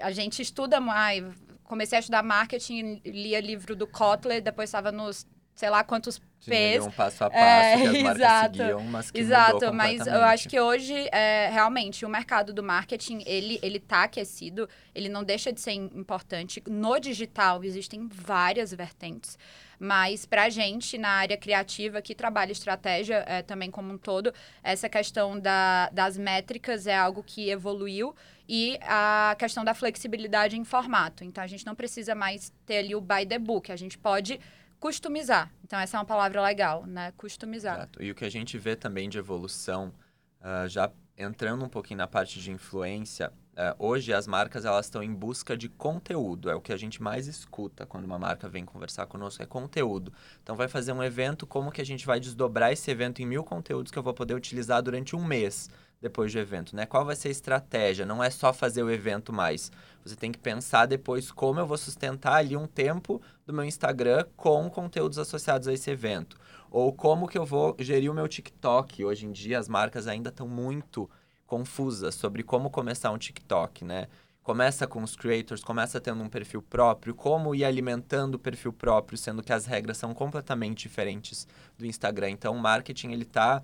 A 0.00 0.10
gente 0.10 0.40
estuda 0.42 0.80
mais. 0.80 1.24
Comecei 1.62 1.96
a 1.96 2.00
estudar 2.00 2.22
marketing, 2.22 3.00
lia 3.04 3.40
livro 3.40 3.74
do 3.74 3.86
Kotler, 3.86 4.42
depois 4.42 4.68
estava 4.68 4.92
nos 4.92 5.26
sei 5.54 5.70
lá 5.70 5.84
quantos 5.84 6.20
P's. 6.44 6.84
um 6.84 6.90
passo 6.90 7.24
a 7.24 7.30
passo 7.30 7.38
é, 7.38 7.76
que 7.76 7.86
as 7.86 8.02
marcas 8.02 8.16
exato, 8.16 8.56
seguiam, 8.56 8.80
mas 8.82 9.10
que 9.10 9.20
Exato, 9.20 9.72
mas 9.72 10.06
eu 10.06 10.22
acho 10.22 10.48
que 10.48 10.60
hoje, 10.60 11.08
é, 11.10 11.48
realmente, 11.50 12.04
o 12.04 12.08
mercado 12.08 12.52
do 12.52 12.62
marketing, 12.62 13.22
ele, 13.24 13.58
ele 13.62 13.80
tá 13.80 14.04
aquecido, 14.04 14.68
ele 14.94 15.08
não 15.08 15.24
deixa 15.24 15.52
de 15.52 15.60
ser 15.60 15.72
importante. 15.72 16.62
No 16.68 16.98
digital, 16.98 17.64
existem 17.64 18.06
várias 18.08 18.74
vertentes. 18.74 19.38
Mas 19.78 20.24
para 20.24 20.44
a 20.44 20.48
gente, 20.48 20.96
na 20.98 21.10
área 21.10 21.36
criativa, 21.36 22.00
que 22.00 22.14
trabalha 22.14 22.52
estratégia 22.52 23.24
é, 23.26 23.42
também 23.42 23.70
como 23.70 23.92
um 23.92 23.98
todo, 23.98 24.32
essa 24.62 24.88
questão 24.88 25.38
da, 25.38 25.88
das 25.90 26.16
métricas 26.16 26.86
é 26.86 26.96
algo 26.96 27.22
que 27.22 27.50
evoluiu 27.50 28.14
e 28.48 28.78
a 28.82 29.34
questão 29.38 29.64
da 29.64 29.74
flexibilidade 29.74 30.56
em 30.56 30.64
formato. 30.64 31.24
Então, 31.24 31.42
a 31.42 31.46
gente 31.46 31.64
não 31.64 31.74
precisa 31.74 32.14
mais 32.14 32.52
ter 32.66 32.78
ali 32.78 32.94
o 32.94 33.00
by 33.00 33.26
the 33.26 33.38
book. 33.38 33.72
A 33.72 33.76
gente 33.76 33.96
pode 33.96 34.38
customizar. 34.78 35.50
Então, 35.64 35.78
essa 35.78 35.96
é 35.96 36.00
uma 36.00 36.04
palavra 36.04 36.42
legal, 36.42 36.84
né? 36.86 37.12
Customizar. 37.16 37.76
Exato. 37.76 38.02
E 38.02 38.10
o 38.10 38.14
que 38.14 38.24
a 38.24 38.30
gente 38.30 38.58
vê 38.58 38.76
também 38.76 39.08
de 39.08 39.16
evolução, 39.16 39.94
uh, 40.40 40.68
já 40.68 40.92
entrando 41.16 41.64
um 41.64 41.68
pouquinho 41.68 41.98
na 41.98 42.06
parte 42.06 42.40
de 42.40 42.50
influência, 42.50 43.32
hoje 43.78 44.12
as 44.12 44.26
marcas 44.26 44.64
elas 44.64 44.86
estão 44.86 45.02
em 45.02 45.12
busca 45.12 45.56
de 45.56 45.68
conteúdo. 45.68 46.50
É 46.50 46.54
o 46.54 46.60
que 46.60 46.72
a 46.72 46.76
gente 46.76 47.02
mais 47.02 47.26
escuta 47.26 47.86
quando 47.86 48.04
uma 48.04 48.18
marca 48.18 48.48
vem 48.48 48.64
conversar 48.64 49.06
conosco, 49.06 49.42
é 49.42 49.46
conteúdo. 49.46 50.12
Então, 50.42 50.56
vai 50.56 50.68
fazer 50.68 50.92
um 50.92 51.02
evento, 51.02 51.46
como 51.46 51.70
que 51.70 51.80
a 51.80 51.86
gente 51.86 52.06
vai 52.06 52.18
desdobrar 52.18 52.72
esse 52.72 52.90
evento 52.90 53.22
em 53.22 53.26
mil 53.26 53.44
conteúdos 53.44 53.92
que 53.92 53.98
eu 53.98 54.02
vou 54.02 54.14
poder 54.14 54.34
utilizar 54.34 54.82
durante 54.82 55.14
um 55.14 55.24
mês? 55.24 55.68
depois 56.04 56.30
do 56.30 56.38
evento, 56.38 56.76
né? 56.76 56.84
Qual 56.84 57.02
vai 57.02 57.16
ser 57.16 57.28
a 57.28 57.30
estratégia? 57.30 58.04
Não 58.04 58.22
é 58.22 58.28
só 58.28 58.52
fazer 58.52 58.82
o 58.82 58.90
evento 58.90 59.32
mais. 59.32 59.72
Você 60.04 60.14
tem 60.14 60.30
que 60.30 60.38
pensar 60.38 60.84
depois 60.84 61.30
como 61.30 61.58
eu 61.58 61.66
vou 61.66 61.78
sustentar 61.78 62.34
ali 62.34 62.54
um 62.54 62.66
tempo 62.66 63.22
do 63.46 63.54
meu 63.54 63.64
Instagram 63.64 64.26
com 64.36 64.68
conteúdos 64.68 65.18
associados 65.18 65.66
a 65.66 65.72
esse 65.72 65.90
evento. 65.90 66.36
Ou 66.70 66.92
como 66.92 67.26
que 67.26 67.38
eu 67.38 67.46
vou 67.46 67.74
gerir 67.78 68.10
o 68.10 68.14
meu 68.14 68.28
TikTok. 68.28 69.02
Hoje 69.02 69.24
em 69.24 69.32
dia 69.32 69.58
as 69.58 69.66
marcas 69.66 70.06
ainda 70.06 70.28
estão 70.28 70.46
muito 70.46 71.08
confusas 71.54 72.16
sobre 72.16 72.42
como 72.42 72.68
começar 72.68 73.12
um 73.12 73.18
TikTok, 73.18 73.84
né? 73.84 74.08
Começa 74.42 74.88
com 74.88 75.00
os 75.04 75.14
creators, 75.14 75.62
começa 75.62 76.00
tendo 76.00 76.20
um 76.20 76.28
perfil 76.28 76.60
próprio, 76.60 77.14
como 77.14 77.54
ir 77.54 77.64
alimentando 77.64 78.34
o 78.34 78.38
perfil 78.40 78.72
próprio, 78.72 79.16
sendo 79.16 79.40
que 79.40 79.52
as 79.52 79.64
regras 79.64 79.96
são 79.96 80.12
completamente 80.12 80.82
diferentes 80.82 81.46
do 81.78 81.86
Instagram. 81.86 82.30
Então, 82.30 82.56
o 82.56 82.58
marketing, 82.58 83.12
ele 83.12 83.22
está 83.22 83.62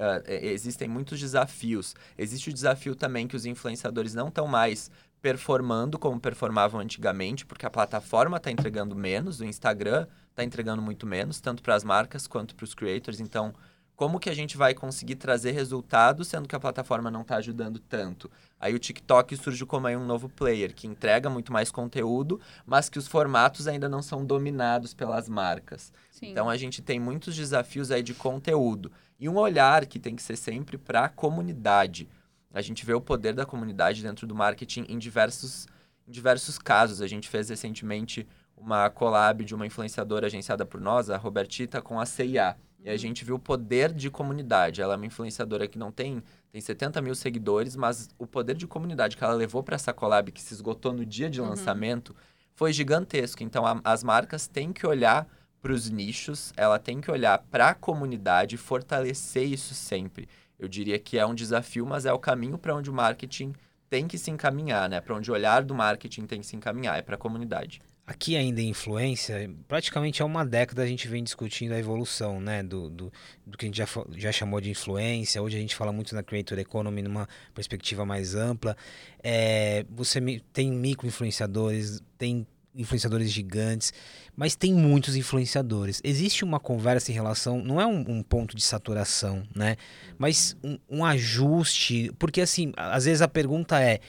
Uh, 0.00 0.22
existem 0.30 0.88
muitos 0.88 1.18
desafios. 1.18 1.92
Existe 2.16 2.50
o 2.50 2.52
desafio 2.52 2.94
também 2.94 3.26
que 3.26 3.34
os 3.34 3.44
influenciadores 3.44 4.14
não 4.14 4.28
estão 4.28 4.46
mais 4.46 4.92
performando 5.20 5.98
como 5.98 6.20
performavam 6.20 6.80
antigamente, 6.80 7.44
porque 7.44 7.66
a 7.66 7.70
plataforma 7.70 8.36
está 8.36 8.48
entregando 8.48 8.94
menos, 8.94 9.40
o 9.40 9.44
Instagram 9.44 10.06
está 10.30 10.44
entregando 10.44 10.80
muito 10.80 11.04
menos, 11.04 11.40
tanto 11.40 11.64
para 11.64 11.74
as 11.74 11.82
marcas 11.82 12.28
quanto 12.28 12.54
para 12.54 12.62
os 12.62 12.74
creators. 12.74 13.18
Então, 13.18 13.52
como 13.98 14.20
que 14.20 14.30
a 14.30 14.34
gente 14.34 14.56
vai 14.56 14.74
conseguir 14.74 15.16
trazer 15.16 15.50
resultados 15.50 16.28
sendo 16.28 16.46
que 16.46 16.54
a 16.54 16.60
plataforma 16.60 17.10
não 17.10 17.22
está 17.22 17.34
ajudando 17.34 17.80
tanto? 17.80 18.30
Aí 18.60 18.72
o 18.72 18.78
TikTok 18.78 19.36
surge 19.36 19.66
como 19.66 19.88
aí 19.88 19.96
um 19.96 20.06
novo 20.06 20.28
player 20.28 20.72
que 20.72 20.86
entrega 20.86 21.28
muito 21.28 21.52
mais 21.52 21.68
conteúdo, 21.72 22.40
mas 22.64 22.88
que 22.88 22.96
os 22.96 23.08
formatos 23.08 23.66
ainda 23.66 23.88
não 23.88 24.00
são 24.00 24.24
dominados 24.24 24.94
pelas 24.94 25.28
marcas. 25.28 25.92
Sim. 26.12 26.30
Então 26.30 26.48
a 26.48 26.56
gente 26.56 26.80
tem 26.80 27.00
muitos 27.00 27.34
desafios 27.34 27.90
aí 27.90 28.00
de 28.00 28.14
conteúdo. 28.14 28.92
E 29.18 29.28
um 29.28 29.36
olhar 29.36 29.84
que 29.84 29.98
tem 29.98 30.14
que 30.14 30.22
ser 30.22 30.36
sempre 30.36 30.78
para 30.78 31.06
a 31.06 31.08
comunidade. 31.08 32.08
A 32.54 32.62
gente 32.62 32.86
vê 32.86 32.94
o 32.94 33.00
poder 33.00 33.34
da 33.34 33.44
comunidade 33.44 34.00
dentro 34.00 34.28
do 34.28 34.34
marketing 34.34 34.86
em 34.88 34.96
diversos, 34.96 35.66
em 36.06 36.12
diversos 36.12 36.56
casos. 36.56 37.02
A 37.02 37.08
gente 37.08 37.28
fez 37.28 37.48
recentemente 37.48 38.28
uma 38.56 38.88
collab 38.90 39.44
de 39.44 39.56
uma 39.56 39.66
influenciadora 39.66 40.28
agenciada 40.28 40.64
por 40.64 40.80
nós, 40.80 41.10
a 41.10 41.16
Robertita, 41.16 41.82
com 41.82 41.98
a 41.98 42.06
CIA. 42.06 42.56
E 42.84 42.88
a 42.88 42.96
gente 42.96 43.24
viu 43.24 43.36
o 43.36 43.38
poder 43.38 43.92
de 43.92 44.10
comunidade. 44.10 44.80
Ela 44.80 44.94
é 44.94 44.96
uma 44.96 45.06
influenciadora 45.06 45.66
que 45.66 45.78
não 45.78 45.90
tem, 45.90 46.22
tem 46.50 46.60
70 46.60 47.00
mil 47.02 47.14
seguidores, 47.14 47.74
mas 47.74 48.08
o 48.18 48.26
poder 48.26 48.56
de 48.56 48.66
comunidade 48.66 49.16
que 49.16 49.24
ela 49.24 49.34
levou 49.34 49.62
para 49.62 49.74
essa 49.74 49.92
collab, 49.92 50.30
que 50.30 50.40
se 50.40 50.54
esgotou 50.54 50.92
no 50.92 51.04
dia 51.04 51.28
de 51.28 51.40
uhum. 51.40 51.48
lançamento, 51.48 52.14
foi 52.54 52.72
gigantesco. 52.72 53.42
Então, 53.42 53.66
a, 53.66 53.80
as 53.84 54.04
marcas 54.04 54.46
têm 54.46 54.72
que 54.72 54.86
olhar 54.86 55.26
para 55.60 55.72
os 55.72 55.90
nichos, 55.90 56.52
ela 56.56 56.78
tem 56.78 57.00
que 57.00 57.10
olhar 57.10 57.38
para 57.50 57.70
a 57.70 57.74
comunidade 57.74 58.54
e 58.54 58.58
fortalecer 58.58 59.44
isso 59.44 59.74
sempre. 59.74 60.28
Eu 60.58 60.68
diria 60.68 60.98
que 60.98 61.18
é 61.18 61.26
um 61.26 61.34
desafio, 61.34 61.84
mas 61.84 62.06
é 62.06 62.12
o 62.12 62.18
caminho 62.18 62.58
para 62.58 62.74
onde 62.74 62.90
o 62.90 62.94
marketing 62.94 63.52
tem 63.88 64.06
que 64.06 64.18
se 64.18 64.30
encaminhar, 64.30 64.88
né? 64.88 65.00
Para 65.00 65.16
onde 65.16 65.30
o 65.30 65.34
olhar 65.34 65.62
do 65.62 65.74
marketing 65.74 66.26
tem 66.26 66.40
que 66.40 66.46
se 66.46 66.56
encaminhar, 66.56 66.98
é 66.98 67.02
para 67.02 67.14
a 67.14 67.18
comunidade. 67.18 67.80
Aqui 68.08 68.38
ainda 68.38 68.62
em 68.62 68.70
influência, 68.70 69.50
praticamente 69.68 70.22
há 70.22 70.24
uma 70.24 70.42
década 70.42 70.82
a 70.82 70.86
gente 70.86 71.06
vem 71.06 71.22
discutindo 71.22 71.72
a 71.72 71.78
evolução, 71.78 72.40
né, 72.40 72.62
do, 72.62 72.88
do, 72.88 73.12
do 73.46 73.58
que 73.58 73.66
a 73.66 73.68
gente 73.68 73.76
já, 73.76 73.86
já 74.16 74.32
chamou 74.32 74.62
de 74.62 74.70
influência. 74.70 75.42
Hoje 75.42 75.58
a 75.58 75.60
gente 75.60 75.76
fala 75.76 75.92
muito 75.92 76.14
na 76.14 76.22
Creator 76.22 76.58
Economy 76.58 77.02
numa 77.02 77.28
perspectiva 77.54 78.06
mais 78.06 78.34
ampla. 78.34 78.74
É, 79.22 79.84
você 79.90 80.22
tem 80.54 80.72
micro-influenciadores, 80.72 82.02
tem 82.16 82.46
influenciadores 82.74 83.30
gigantes, 83.30 83.92
mas 84.34 84.56
tem 84.56 84.72
muitos 84.72 85.14
influenciadores. 85.14 86.00
Existe 86.02 86.44
uma 86.44 86.58
conversa 86.58 87.10
em 87.10 87.14
relação, 87.14 87.62
não 87.62 87.78
é 87.78 87.84
um, 87.86 88.04
um 88.08 88.22
ponto 88.22 88.56
de 88.56 88.62
saturação, 88.62 89.46
né? 89.54 89.76
Mas 90.16 90.56
um, 90.64 90.78
um, 90.88 91.04
ajuste, 91.04 92.10
porque 92.18 92.40
assim, 92.40 92.72
às 92.74 93.04
vezes 93.04 93.20
a 93.20 93.28
pergunta 93.28 93.78
é, 93.82 94.00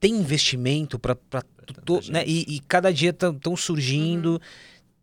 tem 0.00 0.14
investimento 0.14 0.98
para 0.98 1.16
né? 2.10 2.24
E, 2.26 2.56
e, 2.56 2.60
cada 2.60 2.92
dia 2.92 3.10
estão 3.10 3.56
surgindo. 3.56 4.32
Uhum 4.32 4.40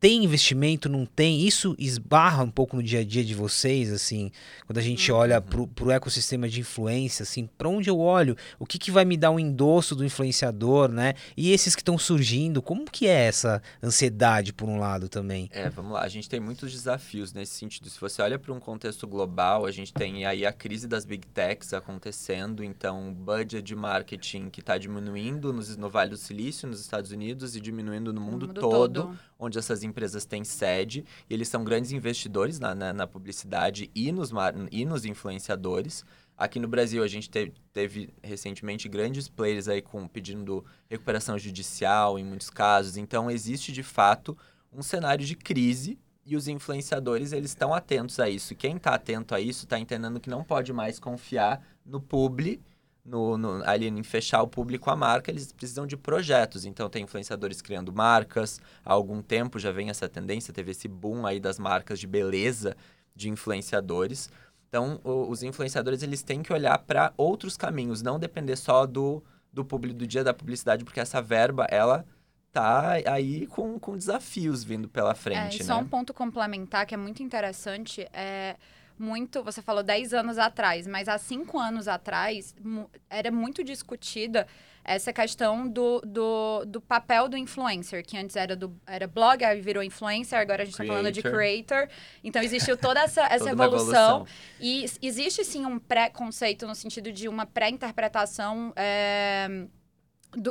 tem 0.02 0.24
investimento, 0.24 0.90
não 0.90 1.06
tem? 1.06 1.46
Isso 1.46 1.76
esbarra 1.78 2.44
um 2.44 2.50
pouco 2.50 2.76
no 2.76 2.82
dia 2.82 3.02
a 3.02 3.04
dia 3.04 3.24
de 3.24 3.36
vocês, 3.36 3.94
assim, 3.94 4.32
quando 4.66 4.80
a 4.80 4.82
gente 4.82 5.12
uhum. 5.12 5.18
olha 5.20 5.40
pro, 5.40 5.68
pro 5.68 5.92
ecossistema 5.92 6.50
de 6.50 6.60
influência, 6.60 7.22
assim, 7.22 7.48
para 7.56 7.70
onde 7.70 7.88
eu 7.88 8.00
olho? 8.00 8.36
O 8.58 8.66
que, 8.66 8.80
que 8.80 8.90
vai 8.90 9.06
me 9.06 9.16
dar 9.16 9.30
um 9.30 9.40
endosso 9.40 9.96
do 9.96 10.04
influenciador, 10.04 10.90
né? 10.90 11.14
E 11.38 11.52
esses 11.52 11.76
que 11.76 11.82
estão 11.84 12.00
surgindo, 12.00 12.64
como 12.64 12.90
que 12.90 13.06
é 13.06 13.28
essa 13.28 13.62
ansiedade, 13.82 14.52
por 14.52 14.68
um 14.68 14.80
lado, 14.80 15.08
também? 15.08 15.48
É, 15.54 15.70
vamos 15.70 15.92
lá, 15.92 16.02
a 16.02 16.08
gente 16.08 16.28
tem 16.28 16.40
muitos 16.40 16.72
desafios 16.72 17.32
nesse 17.32 17.54
sentido. 17.54 17.88
Se 17.88 18.02
você 18.02 18.24
olha 18.24 18.40
para 18.40 18.52
um 18.52 18.60
contexto 18.60 19.06
global, 19.06 19.68
a 19.68 19.72
gente 19.72 19.94
tem 19.94 20.26
aí 20.26 20.48
a 20.48 20.52
crise 20.52 20.88
das 20.88 21.06
big 21.06 21.28
techs 21.28 21.76
acontecendo, 21.76 22.64
então, 22.64 23.14
budget 23.14 23.62
de 23.62 23.76
marketing 23.76 24.50
que 24.50 24.62
está 24.62 24.80
diminuindo 24.80 25.54
nos, 25.54 25.78
no 25.78 25.92
Vale 25.92 26.10
do 26.10 26.18
Silício, 26.18 26.68
nos 26.68 26.82
Estados 26.82 27.12
Unidos, 27.12 27.56
e 27.56 27.62
diminuindo 27.62 28.12
no 28.12 28.20
mundo, 28.20 28.48
mundo 28.48 28.60
todo, 28.60 29.04
todo, 29.04 29.20
onde 29.42 29.58
essas 29.58 29.82
empresas 29.82 30.24
têm 30.24 30.44
sede, 30.44 31.04
e 31.28 31.34
eles 31.34 31.48
são 31.48 31.64
grandes 31.64 31.92
investidores 31.92 32.60
na, 32.60 32.76
na, 32.76 32.94
na 32.94 33.08
publicidade 33.08 33.90
e 33.96 34.12
nos, 34.12 34.32
e 34.72 34.86
nos 34.86 35.04
influenciadores. 35.04 36.06
Aqui 36.38 36.60
no 36.60 36.68
Brasil, 36.68 37.04
a 37.04 37.08
gente 37.08 37.28
teve, 37.28 37.54
teve, 37.74 38.14
recentemente 38.24 38.88
grandes 38.88 39.28
players 39.28 39.68
aí 39.68 39.82
com 39.82 40.08
pedindo 40.08 40.64
recuperação 40.88 41.40
judicial 41.40 42.20
em 42.20 42.24
muitos 42.24 42.52
casos. 42.52 42.98
Então, 42.98 43.32
existe 43.32 43.72
de 43.72 43.82
fato 43.82 44.38
um 44.72 44.84
cenário 44.84 45.26
de 45.26 45.36
crise 45.36 45.98
e 46.24 46.36
os 46.36 46.48
influenciadores 46.48 47.34
eles 47.34 47.50
estão 47.50 47.74
atentos 47.74 48.20
a 48.20 48.30
isso. 48.30 48.56
Quem 48.56 48.78
está 48.78 48.94
atento 48.94 49.34
a 49.34 49.42
isso 49.42 49.66
está 49.66 49.80
entendendo 49.80 50.20
que 50.20 50.30
não 50.30 50.44
pode 50.44 50.72
mais 50.72 51.00
confiar 51.00 51.62
no 51.84 52.00
publi 52.00 52.62
no, 53.04 53.38
no, 53.38 53.64
ali 53.68 53.88
em 53.88 54.04
fechar 54.04 54.42
o 54.42 54.48
público 54.48 54.90
a 54.90 54.96
marca, 54.96 55.32
eles 55.32 55.52
precisam 55.52 55.88
de 55.88 55.98
projetos. 55.98 56.66
Então, 56.66 56.90
tem 56.90 57.04
influenciadores 57.04 57.62
criando 57.62 57.92
marcas. 57.92 58.62
Há 58.86 58.94
algum 58.94 59.22
tempo 59.22 59.60
já 59.60 59.72
vem 59.72 59.90
essa 59.90 60.08
tendência, 60.08 60.54
teve 60.54 60.72
esse 60.72 60.88
boom 60.88 61.26
aí 61.26 61.40
das 61.40 61.58
marcas 61.58 62.00
de 62.00 62.08
beleza 62.08 62.76
de 63.16 63.30
influenciadores. 63.30 64.30
Então, 64.70 65.02
o, 65.04 65.30
os 65.30 65.44
influenciadores 65.44 66.02
eles 66.04 66.24
têm 66.24 66.42
que 66.42 66.54
olhar 66.54 66.78
para 66.80 67.12
outros 67.18 67.58
caminhos, 67.58 68.02
não 68.02 68.18
depender 68.18 68.56
só 68.56 68.86
do, 68.86 69.24
do, 69.52 69.66
publi, 69.66 69.94
do 69.94 70.08
dia 70.08 70.24
da 70.24 70.34
publicidade, 70.34 70.86
porque 70.86 71.00
essa 71.00 71.22
verba, 71.22 71.66
ela 71.70 72.06
tá 72.52 72.92
aí 73.06 73.48
com, 73.48 73.80
com 73.80 73.98
desafios 73.98 74.64
vindo 74.64 74.88
pela 74.88 75.16
frente, 75.16 75.60
é, 75.60 75.62
e 75.62 75.64
só 75.64 75.76
né? 75.76 75.84
um 75.84 75.88
ponto 75.88 76.14
complementar 76.14 76.86
que 76.86 76.94
é 76.94 76.98
muito 76.98 77.24
interessante 77.24 78.06
é 78.12 78.58
muito, 78.98 79.44
você 79.44 79.62
falou 79.62 79.84
10 79.84 80.14
anos 80.14 80.38
atrás, 80.38 80.88
mas 80.88 81.08
há 81.08 81.18
5 81.18 81.58
anos 81.58 81.88
atrás 81.88 82.56
era 83.10 83.32
muito 83.32 83.64
discutida 83.64 84.48
essa 84.84 85.14
questão 85.14 85.68
do, 85.68 86.02
do, 86.02 86.66
do, 86.66 86.82
papel 86.82 87.30
do 87.30 87.38
influencer, 87.38 88.04
que 88.04 88.18
antes 88.18 88.36
era, 88.36 88.56
do, 88.56 88.76
era 88.88 89.08
blog, 89.08 89.44
aí 89.44 89.62
virou 89.62 89.84
influencer, 89.84 90.40
agora 90.40 90.64
a 90.64 90.66
gente 90.66 90.74
está 90.74 90.86
falando 90.86 91.12
de 91.12 91.22
creator. 91.22 91.88
Então, 92.24 92.42
existiu 92.42 92.76
toda 92.76 93.00
essa, 93.00 93.22
essa 93.32 93.50
evolução, 93.52 94.22
evolução, 94.22 94.28
E 94.60 94.86
existe, 95.02 95.46
sim, 95.46 95.66
um 95.66 95.78
pré-conceito 95.78 96.66
no 96.66 96.74
sentido 96.74 97.12
de 97.12 97.28
uma 97.28 97.46
pré-interpretação 97.46 98.74
é, 98.76 99.68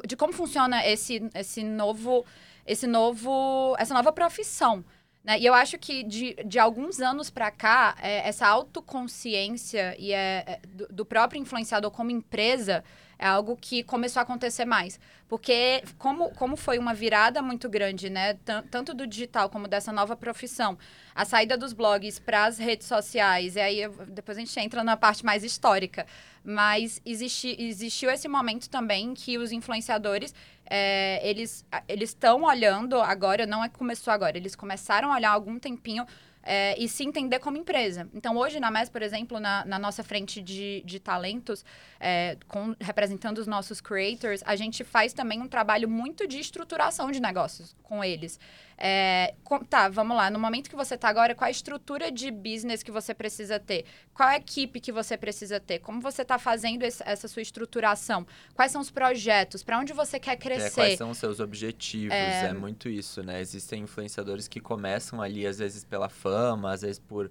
de 0.06 0.16
como 0.16 0.32
funciona 0.32 0.86
esse, 0.86 1.28
esse 1.34 1.64
novo, 1.64 2.24
esse 2.64 2.86
novo, 2.86 3.74
essa 3.78 3.94
nova 3.94 4.12
profissão 4.12 4.84
Né? 5.22 5.38
E 5.38 5.46
eu 5.46 5.52
acho 5.52 5.78
que 5.78 6.02
de, 6.02 6.34
de 6.46 6.58
alguns 6.58 7.00
anos 7.00 7.28
para 7.28 7.50
cá, 7.50 7.96
é, 8.00 8.26
essa 8.28 8.46
autoconsciência 8.46 9.94
e 9.98 10.12
é, 10.12 10.44
é, 10.46 10.60
do, 10.66 10.86
do, 10.88 11.04
próprio 11.04 11.40
influenciador 11.40 11.90
como 11.90 12.10
empresa 12.10 12.82
é 13.18 13.26
algo 13.26 13.54
que 13.54 13.82
começou 13.82 14.20
a 14.20 14.22
acontecer 14.22 14.64
mais. 14.64 14.98
Porque 15.28 15.84
como, 15.98 16.30
como 16.30 16.56
foi 16.56 16.78
uma 16.78 16.94
virada 16.94 17.42
muito 17.42 17.68
grande, 17.68 18.08
né? 18.08 18.34
tanto 18.70 18.94
do 18.94 19.06
digital 19.06 19.50
como 19.50 19.68
dessa 19.68 19.92
nova 19.92 20.16
profissão, 20.16 20.78
a 21.14 21.26
saída 21.26 21.56
dos 21.56 21.74
blogs 21.74 22.18
para 22.18 22.46
as 22.46 22.58
redes 22.58 22.86
sociais, 22.86 23.56
e 23.56 23.60
aí 23.60 23.88
depois 24.08 24.38
a 24.38 24.40
gente 24.40 24.58
entra 24.58 24.82
na 24.82 24.96
parte 24.96 25.24
mais 25.24 25.44
histórica. 25.44 26.06
Mas 26.42 27.00
existi, 27.04 27.54
existiu 27.58 28.10
esse 28.10 28.26
momento 28.26 28.70
também 28.70 29.12
que 29.12 29.36
os 29.36 29.52
influenciadores 29.52 30.34
é, 30.70 31.20
eles 31.28 31.64
estão 31.88 32.44
olhando 32.44 33.00
agora, 33.00 33.44
não 33.44 33.64
é 33.64 33.68
que 33.68 33.76
começou 33.76 34.12
agora, 34.12 34.38
eles 34.38 34.54
começaram 34.54 35.12
a 35.12 35.16
olhar 35.16 35.30
há 35.30 35.32
algum 35.32 35.58
tempinho 35.58 36.06
é, 36.42 36.74
e 36.78 36.88
se 36.88 37.04
entender 37.04 37.38
como 37.38 37.56
empresa. 37.56 38.08
Então, 38.14 38.36
hoje 38.36 38.58
na 38.60 38.70
MES, 38.70 38.88
por 38.88 39.02
exemplo, 39.02 39.38
na, 39.38 39.64
na 39.64 39.78
nossa 39.78 40.02
frente 40.02 40.40
de, 40.40 40.82
de 40.86 40.98
talentos, 40.98 41.64
é, 41.98 42.36
com, 42.48 42.74
representando 42.80 43.38
os 43.38 43.46
nossos 43.46 43.80
creators, 43.80 44.42
a 44.46 44.56
gente 44.56 44.82
faz 44.84 45.12
também 45.12 45.40
um 45.40 45.48
trabalho 45.48 45.88
muito 45.88 46.26
de 46.26 46.38
estruturação 46.38 47.10
de 47.10 47.20
negócios 47.20 47.74
com 47.82 48.02
eles. 48.02 48.38
É, 48.82 49.34
com, 49.44 49.62
tá, 49.62 49.90
vamos 49.90 50.16
lá. 50.16 50.30
No 50.30 50.38
momento 50.38 50.70
que 50.70 50.74
você 50.74 50.94
está 50.94 51.06
agora, 51.10 51.34
qual 51.34 51.46
a 51.46 51.50
estrutura 51.50 52.10
de 52.10 52.30
business 52.30 52.82
que 52.82 52.90
você 52.90 53.12
precisa 53.12 53.60
ter? 53.60 53.84
Qual 54.14 54.26
a 54.26 54.36
equipe 54.36 54.80
que 54.80 54.90
você 54.90 55.18
precisa 55.18 55.60
ter? 55.60 55.80
Como 55.80 56.00
você 56.00 56.22
está 56.22 56.38
fazendo 56.38 56.82
esse, 56.82 57.02
essa 57.04 57.28
sua 57.28 57.42
estruturação? 57.42 58.26
Quais 58.54 58.72
são 58.72 58.80
os 58.80 58.90
projetos? 58.90 59.62
Para 59.62 59.78
onde 59.78 59.92
você 59.92 60.18
quer 60.18 60.36
crescer? 60.36 60.66
É, 60.66 60.70
quais 60.70 60.98
são 60.98 61.10
os 61.10 61.18
seus 61.18 61.40
objetivos? 61.40 62.14
É... 62.14 62.46
é 62.46 62.52
muito 62.54 62.88
isso, 62.88 63.22
né? 63.22 63.38
Existem 63.38 63.82
influenciadores 63.82 64.48
que 64.48 64.60
começam 64.60 65.20
ali, 65.20 65.46
às 65.46 65.58
vezes, 65.58 65.84
pela 65.84 66.08
fama, 66.08 66.72
às 66.72 66.80
vezes 66.80 66.98
por 66.98 67.30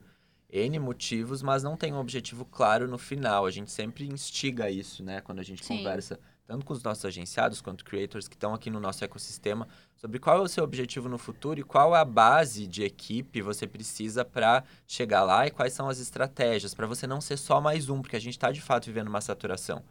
N 0.52 0.80
motivos, 0.80 1.42
mas 1.42 1.62
não 1.62 1.78
tem 1.78 1.94
um 1.94 2.00
objetivo 2.00 2.44
claro 2.46 2.88
no 2.88 2.98
final. 2.98 3.46
A 3.46 3.52
gente 3.52 3.72
sempre 3.72 4.08
instiga 4.08 4.70
isso, 4.70 5.04
né? 5.04 5.22
Quando 5.22 5.40
a 5.40 5.44
gente 5.44 5.64
Sim. 5.64 5.78
conversa 5.78 6.20
tanto 6.50 6.66
com 6.66 6.74
os 6.74 6.82
nossos 6.82 7.06
agenciados 7.06 7.62
quanto 7.62 7.86
creators 7.86 8.28
que 8.28 8.36
estão 8.36 8.56
aqui 8.56 8.72
no 8.72 8.80
nosso 8.80 9.06
ecossistema, 9.06 9.68
sobre 9.96 10.18
qual 10.18 10.40
é 10.40 10.42
o 10.42 10.48
seu 10.48 10.64
objetivo 10.64 11.08
no 11.08 11.20
futuro 11.20 11.60
e 11.60 11.64
qual 11.64 11.96
é 11.96 12.00
a 12.00 12.06
base 12.06 12.66
de 12.66 12.84
equipe 12.84 13.40
você 13.40 13.68
precisa 13.68 14.26
para 14.26 14.64
chegar 14.88 15.24
lá 15.24 15.46
e 15.46 15.52
quais 15.52 15.74
são 15.74 15.88
as 15.88 16.00
estratégias 16.00 16.74
para 16.74 16.88
você 16.88 17.06
não 17.06 17.22
ser 17.22 17.38
só 17.38 17.62
mais 17.62 17.88
um, 17.88 18.02
porque 18.02 18.16
a 18.16 18.20
gente 18.20 18.34
está 18.34 18.52
de 18.52 18.62
fato 18.62 18.88
vivendo 18.88 19.10
uma 19.10 19.22
saturação. 19.22 19.84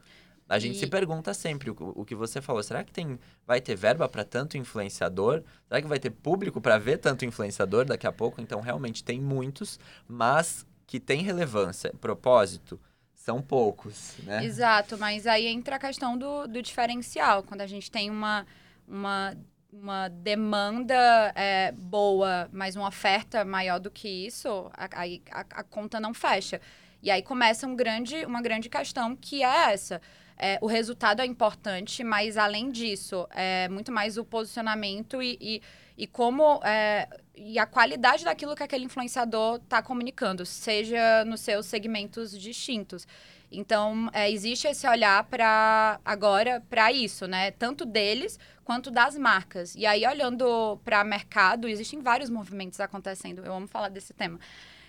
A 0.48 0.58
gente 0.58 0.76
e... 0.76 0.78
se 0.78 0.86
pergunta 0.86 1.34
sempre 1.34 1.70
o, 1.70 1.76
o, 1.78 2.04
que 2.04 2.14
você 2.14 2.40
falou. 2.40 2.62
Será 2.62 2.82
que 2.82 2.92
tem, 2.92 3.18
vai 3.46 3.60
ter 3.60 3.76
verba 3.76 4.08
para 4.08 4.24
tanto 4.24 4.56
influenciador? 4.56 5.42
Será 5.68 5.82
que 5.82 5.88
vai 5.88 5.98
ter 5.98 6.10
público 6.10 6.60
para 6.60 6.78
ver 6.78 6.98
tanto 6.98 7.24
influenciador 7.24 7.84
daqui 7.84 8.06
a 8.06 8.12
pouco? 8.12 8.40
Então, 8.40 8.60
realmente 8.60 9.04
tem 9.04 9.20
muitos, 9.20 9.78
mas 10.08 10.66
que 10.86 10.98
tem 10.98 11.22
relevância, 11.22 11.92
propósito, 12.00 12.80
são 13.12 13.42
poucos, 13.42 14.14
né? 14.22 14.42
Exato, 14.42 14.96
mas 14.96 15.26
aí 15.26 15.46
entra 15.46 15.76
a 15.76 15.78
questão 15.78 16.16
do, 16.16 16.46
do 16.46 16.62
diferencial. 16.62 17.42
Quando 17.42 17.60
a 17.60 17.66
gente 17.66 17.90
tem 17.90 18.08
uma, 18.08 18.46
uma, 18.86 19.36
uma 19.70 20.08
demanda 20.08 20.94
é, 21.34 21.72
boa, 21.72 22.48
mas 22.50 22.74
uma 22.74 22.88
oferta 22.88 23.44
maior 23.44 23.78
do 23.78 23.90
que 23.90 24.08
isso, 24.08 24.70
a, 24.72 24.86
a, 24.86 25.40
a, 25.40 25.62
conta 25.62 26.00
não 26.00 26.14
fecha. 26.14 26.58
E 27.02 27.10
aí 27.10 27.22
começa 27.22 27.66
um 27.66 27.76
grande, 27.76 28.24
uma 28.24 28.40
grande 28.40 28.70
questão 28.70 29.14
que 29.14 29.42
é 29.42 29.72
essa. 29.72 30.00
É, 30.38 30.58
o 30.60 30.66
resultado 30.66 31.20
é 31.20 31.26
importante, 31.26 32.04
mas 32.04 32.36
além 32.36 32.70
disso, 32.70 33.26
é 33.30 33.68
muito 33.68 33.90
mais 33.90 34.16
o 34.16 34.24
posicionamento 34.24 35.20
e, 35.20 35.36
e, 35.40 35.62
e 35.96 36.06
como 36.06 36.60
é, 36.64 37.08
e 37.34 37.58
a 37.58 37.66
qualidade 37.66 38.24
daquilo 38.24 38.54
que 38.54 38.62
aquele 38.62 38.84
influenciador 38.84 39.56
está 39.56 39.82
comunicando, 39.82 40.46
seja 40.46 41.24
nos 41.24 41.40
seus 41.40 41.66
segmentos 41.66 42.38
distintos. 42.38 43.06
Então, 43.50 44.10
é, 44.12 44.30
existe 44.30 44.68
esse 44.68 44.86
olhar 44.86 45.24
para 45.24 45.98
agora 46.04 46.62
para 46.68 46.92
isso, 46.92 47.26
né? 47.26 47.50
Tanto 47.52 47.86
deles 47.86 48.38
quanto 48.62 48.90
das 48.90 49.16
marcas. 49.16 49.74
E 49.74 49.86
aí, 49.86 50.06
olhando 50.06 50.78
para 50.84 51.02
mercado, 51.02 51.66
existem 51.66 52.00
vários 52.00 52.28
movimentos 52.28 52.78
acontecendo. 52.78 53.42
Eu 53.44 53.54
amo 53.54 53.66
falar 53.66 53.88
desse 53.88 54.12
tema. 54.12 54.38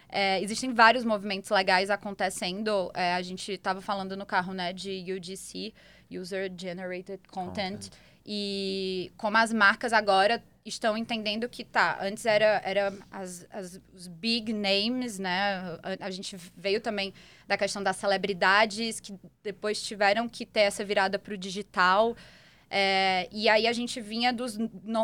É, 0.10 0.41
existem 0.41 0.74
vários 0.74 1.05
movimentos 1.05 1.49
legais 1.49 1.89
acontecendo. 1.89 2.91
É, 2.93 3.14
a 3.14 3.22
gente 3.22 3.51
estava 3.53 3.80
falando 3.80 4.18
no 4.18 4.26
carro, 4.26 4.53
né, 4.53 4.74
de 4.74 5.05
UGC, 5.14 5.74
User 6.12 6.51
Generated 6.55 7.22
Content. 7.30 7.74
Content. 7.74 7.91
E 8.26 9.12
como 9.18 9.38
as 9.38 9.53
marcas 9.53 9.93
agora 9.93 10.43
estão 10.66 10.97
entendendo 10.97 11.49
que 11.49 11.64
tá, 11.64 11.97
antes 12.01 12.26
era, 12.26 12.62
era 12.64 12.93
as, 13.10 13.47
as, 13.49 13.82
os 13.93 14.07
big 14.07 14.53
names, 14.53 15.18
né? 15.18 15.80
A, 15.82 16.05
a, 16.05 16.12
gente 16.12 16.38
veio 16.55 16.80
também 16.80 17.14
da 17.47 17.57
questão 17.57 17.82
das 17.82 17.95
celebridades 17.95 18.99
que 18.99 19.16
depois 19.41 19.82
tiveram 19.82 20.30
que 20.30 20.45
ter 20.45 20.62
essa 20.62 20.84
virada 20.84 21.18
para 21.18 21.34
o 21.34 21.38
digital. 21.38 22.16
É, 22.70 23.28
e 23.32 23.49
aí 23.49 23.66
a 23.66 23.74
gente 23.74 23.99
vinha 23.99 24.32
dos 24.32 24.57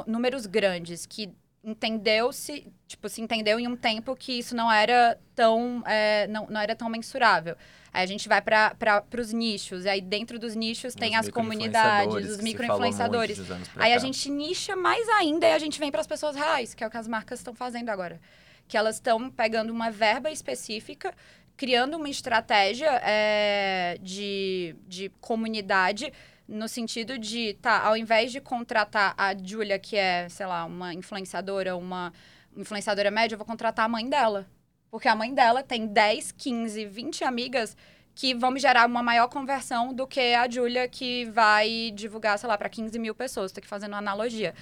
números 0.06 0.46
grandes, 0.46 1.06
que 1.06 1.34
entendeu-se, 1.66 2.72
tipo, 2.88 3.10
se 3.10 3.22
entendeu 3.22 3.60
em 3.60 3.68
um 3.68 3.76
tempo 3.76 4.16
que 4.16 4.34
isso 4.34 4.56
não 4.56 4.72
era 4.72 5.20
tão, 5.34 5.84
é, 5.88 6.28
não, 6.28 6.46
não 6.48 6.62
era 6.62 6.76
tão 6.76 6.88
mensurável. 6.88 7.56
Aí 7.92 8.04
a 8.04 8.06
gente 8.06 8.28
vai 8.30 8.40
para 8.42 9.04
os 9.20 9.34
nichos, 9.34 9.86
e 9.86 9.90
aí 9.90 10.00
dentro 10.00 10.38
dos 10.38 10.54
nichos 10.56 10.94
os 10.94 10.96
tem 10.96 11.16
as 11.16 11.28
comunidades, 11.30 12.30
os 12.30 12.42
micro-influenciadores. 12.42 13.40
Aí 13.76 13.90
cá. 13.90 13.96
a 13.96 13.98
gente 13.98 14.30
nicha 14.30 14.76
mais 14.76 15.08
ainda 15.10 15.48
e 15.48 15.54
a 15.54 15.60
gente 15.60 15.80
vem 15.80 15.90
para 15.90 16.02
as 16.02 16.08
pessoas 16.08 16.36
reais, 16.36 16.74
que 16.74 16.84
é 16.84 16.88
o 16.88 16.90
que 16.90 16.98
as 16.98 17.08
marcas 17.08 17.40
estão 17.40 17.56
fazendo 17.56 17.90
agora. 17.90 18.22
Que 18.68 18.78
elas 18.78 18.96
estão 18.96 19.30
pegando 19.30 19.72
uma 19.72 19.90
verba 19.90 20.30
específica, 20.30 21.14
criando 21.58 21.98
uma 21.98 22.10
estratégia 22.10 22.90
é, 23.02 23.98
de, 24.02 24.76
de 24.88 25.10
comunidade 25.22 26.12
no 26.48 26.68
sentido 26.68 27.18
de, 27.18 27.54
tá, 27.56 27.84
ao 27.84 27.98
invés 27.98 28.32
de 28.32 28.40
contratar 28.40 29.14
a 29.18 29.36
Julia, 29.36 29.80
que 29.80 29.96
é, 29.96 30.30
sei 30.30 30.46
lá, 30.46 30.66
uma 30.66 30.94
influenciadora, 30.94 31.76
uma 31.76 32.14
influenciadora 32.56 33.10
média, 33.10 33.36
eu 33.36 33.38
vou 33.38 33.46
contratar 33.46 33.86
a 33.86 33.90
mãe 33.90 34.08
dela. 34.08 34.48
Porque 34.92 35.08
a 35.08 35.16
mãe 35.16 35.34
dela 35.34 35.64
tem 35.64 35.88
10, 35.88 36.32
15, 36.32 36.86
20 36.86 37.24
amigas 37.24 37.76
que 38.14 38.34
vão 38.34 38.50
me 38.50 38.60
gerar 38.60 38.88
uma 38.88 39.04
maior 39.04 39.28
conversão 39.28 39.94
do 39.94 40.08
que 40.08 40.34
a 40.34 40.50
Júlia, 40.50 40.88
que 40.88 41.26
vai 41.26 41.92
divulgar, 41.94 42.40
sei 42.40 42.48
lá, 42.48 42.58
para 42.58 42.70
15 42.70 42.98
mil 42.98 43.14
pessoas. 43.14 43.52
Estou 43.52 43.60
aqui 43.60 43.68
fazendo 43.68 43.92
uma 43.92 43.98
analogia. 43.98 44.56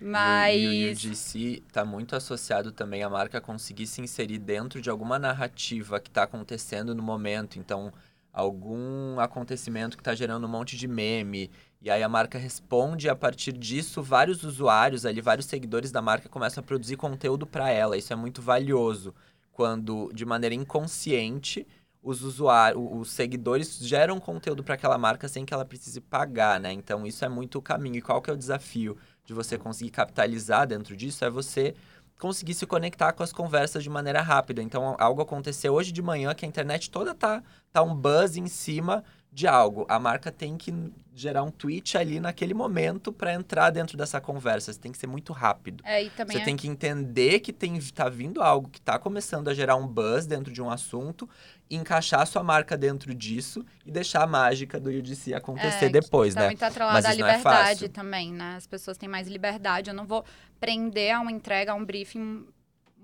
Mas. 0.00 0.60
E, 0.60 0.88
o 0.88 0.92
UGC 0.92 1.62
está 1.66 1.84
muito 1.84 2.14
associado 2.14 2.70
também 2.70 3.02
à 3.02 3.08
marca 3.08 3.40
conseguir 3.40 3.86
se 3.86 4.00
inserir 4.00 4.38
dentro 4.38 4.80
de 4.80 4.90
alguma 4.90 5.18
narrativa 5.18 5.98
que 5.98 6.08
está 6.08 6.24
acontecendo 6.24 6.94
no 6.94 7.02
momento. 7.02 7.58
Então, 7.58 7.92
algum 8.38 9.18
acontecimento 9.18 9.96
que 9.96 10.00
está 10.00 10.14
gerando 10.14 10.46
um 10.46 10.50
monte 10.50 10.76
de 10.76 10.86
meme. 10.86 11.50
E 11.82 11.90
aí 11.90 12.04
a 12.04 12.08
marca 12.08 12.38
responde 12.38 13.08
e 13.08 13.10
a 13.10 13.16
partir 13.16 13.52
disso 13.52 14.00
vários 14.00 14.44
usuários 14.44 15.04
ali, 15.04 15.20
vários 15.20 15.46
seguidores 15.46 15.90
da 15.90 16.00
marca 16.00 16.28
começam 16.28 16.62
a 16.62 16.64
produzir 16.64 16.96
conteúdo 16.96 17.46
para 17.48 17.68
ela. 17.70 17.96
Isso 17.96 18.12
é 18.12 18.16
muito 18.16 18.40
valioso 18.40 19.12
quando 19.50 20.08
de 20.14 20.24
maneira 20.24 20.54
inconsciente 20.54 21.66
os 22.00 22.22
usuários, 22.22 22.80
os 22.92 23.10
seguidores 23.10 23.76
geram 23.80 24.20
conteúdo 24.20 24.62
para 24.62 24.76
aquela 24.76 24.96
marca 24.96 25.26
sem 25.26 25.44
que 25.44 25.52
ela 25.52 25.64
precise 25.64 26.00
pagar, 26.00 26.60
né? 26.60 26.72
Então 26.72 27.04
isso 27.04 27.24
é 27.24 27.28
muito 27.28 27.58
o 27.58 27.62
caminho. 27.62 27.96
E 27.96 28.00
qual 28.00 28.22
que 28.22 28.30
é 28.30 28.32
o 28.32 28.36
desafio 28.36 28.96
de 29.24 29.34
você 29.34 29.58
conseguir 29.58 29.90
capitalizar 29.90 30.64
dentro 30.64 30.96
disso? 30.96 31.24
É 31.24 31.30
você 31.30 31.74
conseguir 32.18 32.54
se 32.54 32.66
conectar 32.66 33.12
com 33.12 33.22
as 33.22 33.32
conversas 33.32 33.82
de 33.82 33.90
maneira 33.90 34.20
rápida. 34.20 34.62
Então 34.62 34.96
algo 34.98 35.22
aconteceu 35.22 35.74
hoje 35.74 35.92
de 35.92 36.02
manhã 36.02 36.34
que 36.34 36.44
a 36.44 36.48
internet 36.48 36.90
toda 36.90 37.14
tá 37.14 37.42
tá 37.72 37.82
um 37.82 37.94
buzz 37.94 38.36
em 38.36 38.48
cima 38.48 39.04
de 39.32 39.46
algo. 39.46 39.86
A 39.88 39.98
marca 39.98 40.32
tem 40.32 40.56
que 40.56 40.72
gerar 41.14 41.42
um 41.42 41.50
tweet 41.50 41.98
ali 41.98 42.20
naquele 42.20 42.54
momento 42.54 43.12
para 43.12 43.34
entrar 43.34 43.70
dentro 43.70 43.96
dessa 43.96 44.20
conversa. 44.20 44.72
Você 44.72 44.78
tem 44.78 44.92
que 44.92 44.98
ser 44.98 45.06
muito 45.06 45.32
rápido. 45.32 45.82
É, 45.84 46.04
e 46.04 46.10
também 46.10 46.36
Você 46.36 46.42
é... 46.42 46.44
tem 46.44 46.56
que 46.56 46.68
entender 46.68 47.40
que 47.40 47.52
tem, 47.52 47.78
tá 47.94 48.08
vindo 48.08 48.42
algo 48.42 48.68
que 48.68 48.78
está 48.78 48.98
começando 48.98 49.48
a 49.48 49.54
gerar 49.54 49.76
um 49.76 49.86
buzz 49.86 50.26
dentro 50.26 50.52
de 50.52 50.62
um 50.62 50.70
assunto, 50.70 51.28
encaixar 51.68 52.22
a 52.22 52.26
sua 52.26 52.42
marca 52.42 52.76
dentro 52.76 53.14
disso 53.14 53.64
e 53.84 53.90
deixar 53.90 54.22
a 54.22 54.26
mágica 54.26 54.78
do 54.80 54.90
UGC 54.90 55.34
acontecer 55.34 55.86
é, 55.86 55.88
depois, 55.88 56.34
tá 56.34 56.42
né? 56.42 56.46
muito 56.46 56.62
atrelado 56.62 57.06
à 57.06 57.10
é 57.10 57.14
liberdade 57.14 57.84
é 57.86 57.88
também, 57.88 58.32
né? 58.32 58.54
As 58.56 58.66
pessoas 58.66 58.96
têm 58.96 59.08
mais 59.08 59.28
liberdade. 59.28 59.90
Eu 59.90 59.94
não 59.94 60.06
vou 60.06 60.24
prender 60.60 61.14
a 61.14 61.20
uma 61.20 61.32
entrega, 61.32 61.72
a 61.72 61.74
um 61.74 61.84
briefing, 61.84 62.46